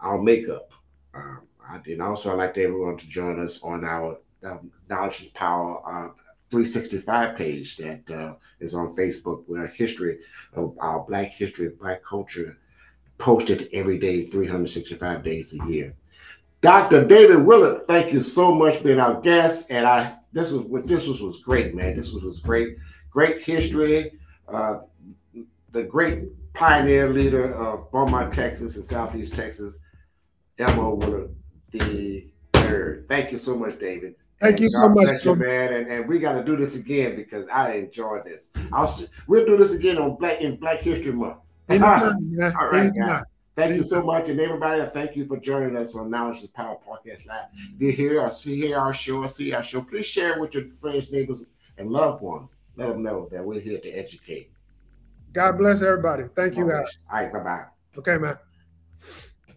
our 0.00 0.18
makeup. 0.20 0.70
Um, 1.14 1.42
I, 1.66 1.80
and 1.86 2.02
also, 2.02 2.32
I'd 2.32 2.38
like 2.38 2.58
everyone 2.58 2.96
to 2.96 3.08
join 3.08 3.40
us 3.40 3.62
on 3.62 3.84
our 3.84 4.18
um, 4.44 4.70
Knowledge 4.88 5.22
is 5.22 5.28
Power 5.28 5.80
uh, 5.86 6.10
365 6.50 7.36
page 7.36 7.76
that 7.76 8.10
uh, 8.10 8.34
is 8.60 8.74
on 8.74 8.94
Facebook 8.96 9.42
where 9.46 9.66
history 9.66 10.18
of 10.54 10.76
our 10.80 11.00
Black 11.00 11.28
history, 11.28 11.68
Black 11.68 12.02
culture 12.04 12.58
posted 13.18 13.68
every 13.72 13.98
day, 13.98 14.26
365 14.26 15.22
days 15.22 15.58
a 15.58 15.66
year. 15.66 15.94
Dr. 16.60 17.06
David 17.06 17.44
Willard, 17.44 17.86
thank 17.86 18.12
you 18.12 18.20
so 18.20 18.54
much 18.54 18.76
for 18.76 18.84
being 18.84 19.00
our 19.00 19.20
guest. 19.20 19.66
And 19.70 19.86
I 19.86 20.16
this 20.32 20.52
was 20.52 20.62
what 20.62 20.86
this 20.86 21.06
was, 21.06 21.20
was 21.20 21.40
great, 21.40 21.74
man. 21.74 21.96
This 21.96 22.12
was, 22.12 22.22
was 22.22 22.40
great, 22.40 22.76
great 23.10 23.42
history. 23.42 24.12
Uh, 24.46 24.80
the 25.72 25.84
great 25.84 26.52
pioneer 26.54 27.12
leader 27.12 27.54
of 27.54 27.90
Beaumont, 27.92 28.34
Texas 28.34 28.76
and 28.76 28.84
Southeast 28.84 29.34
Texas, 29.34 29.74
Elmo 30.58 30.94
Willard 30.94 31.34
the 31.70 32.28
third. 32.52 33.06
Thank 33.08 33.32
you 33.32 33.38
so 33.38 33.56
much, 33.56 33.78
David. 33.78 34.14
Thank 34.40 34.60
you 34.60 34.70
so 34.70 34.88
much, 34.88 35.24
you, 35.24 35.34
man. 35.34 35.72
And, 35.72 35.86
and 35.88 36.08
we 36.08 36.20
got 36.20 36.34
to 36.34 36.44
do 36.44 36.56
this 36.56 36.76
again 36.76 37.16
because 37.16 37.46
I 37.48 37.72
enjoy 37.72 38.20
this. 38.24 38.48
I'll 38.72 38.94
we'll 39.26 39.44
do 39.44 39.56
this 39.56 39.72
again 39.72 39.98
on 39.98 40.14
Black 40.16 40.40
in 40.40 40.56
Black 40.56 40.80
History 40.80 41.12
Month. 41.12 41.38
Anytime, 41.68 41.92
All 41.92 42.38
right, 42.38 42.54
All 42.54 42.68
right 42.68 42.80
Anytime. 42.82 43.24
Thank 43.56 43.74
you 43.74 43.82
so 43.82 44.04
much, 44.04 44.28
and 44.28 44.38
everybody. 44.38 44.88
Thank 44.94 45.16
you 45.16 45.24
for 45.24 45.36
joining 45.36 45.76
us 45.76 45.92
on 45.96 46.08
Knowledge 46.08 46.44
is 46.44 46.48
Power 46.50 46.76
Podcast 46.88 47.26
Live. 47.26 47.46
If 47.74 47.82
you 47.82 47.90
hear 47.90 48.20
or 48.20 48.30
see 48.30 48.54
hear 48.54 48.78
our 48.78 48.94
show 48.94 49.24
or 49.24 49.28
see 49.28 49.52
our 49.52 49.64
show, 49.64 49.82
please 49.82 50.06
share 50.06 50.34
it 50.34 50.40
with 50.40 50.54
your 50.54 50.66
friends, 50.80 51.10
neighbors, 51.10 51.42
and 51.76 51.90
loved 51.90 52.22
ones. 52.22 52.50
Let 52.76 52.90
them 52.90 53.02
know 53.02 53.28
that 53.32 53.44
we're 53.44 53.58
here 53.58 53.80
to 53.80 53.90
educate. 53.90 54.52
God 55.32 55.58
bless 55.58 55.82
everybody. 55.82 56.24
Thank 56.36 56.56
you, 56.56 56.68
guys. 56.68 56.98
All 57.12 57.20
right, 57.20 57.32
bye 57.32 57.40
bye. 57.40 57.64
Okay, 57.98 58.16
man. 58.16 58.38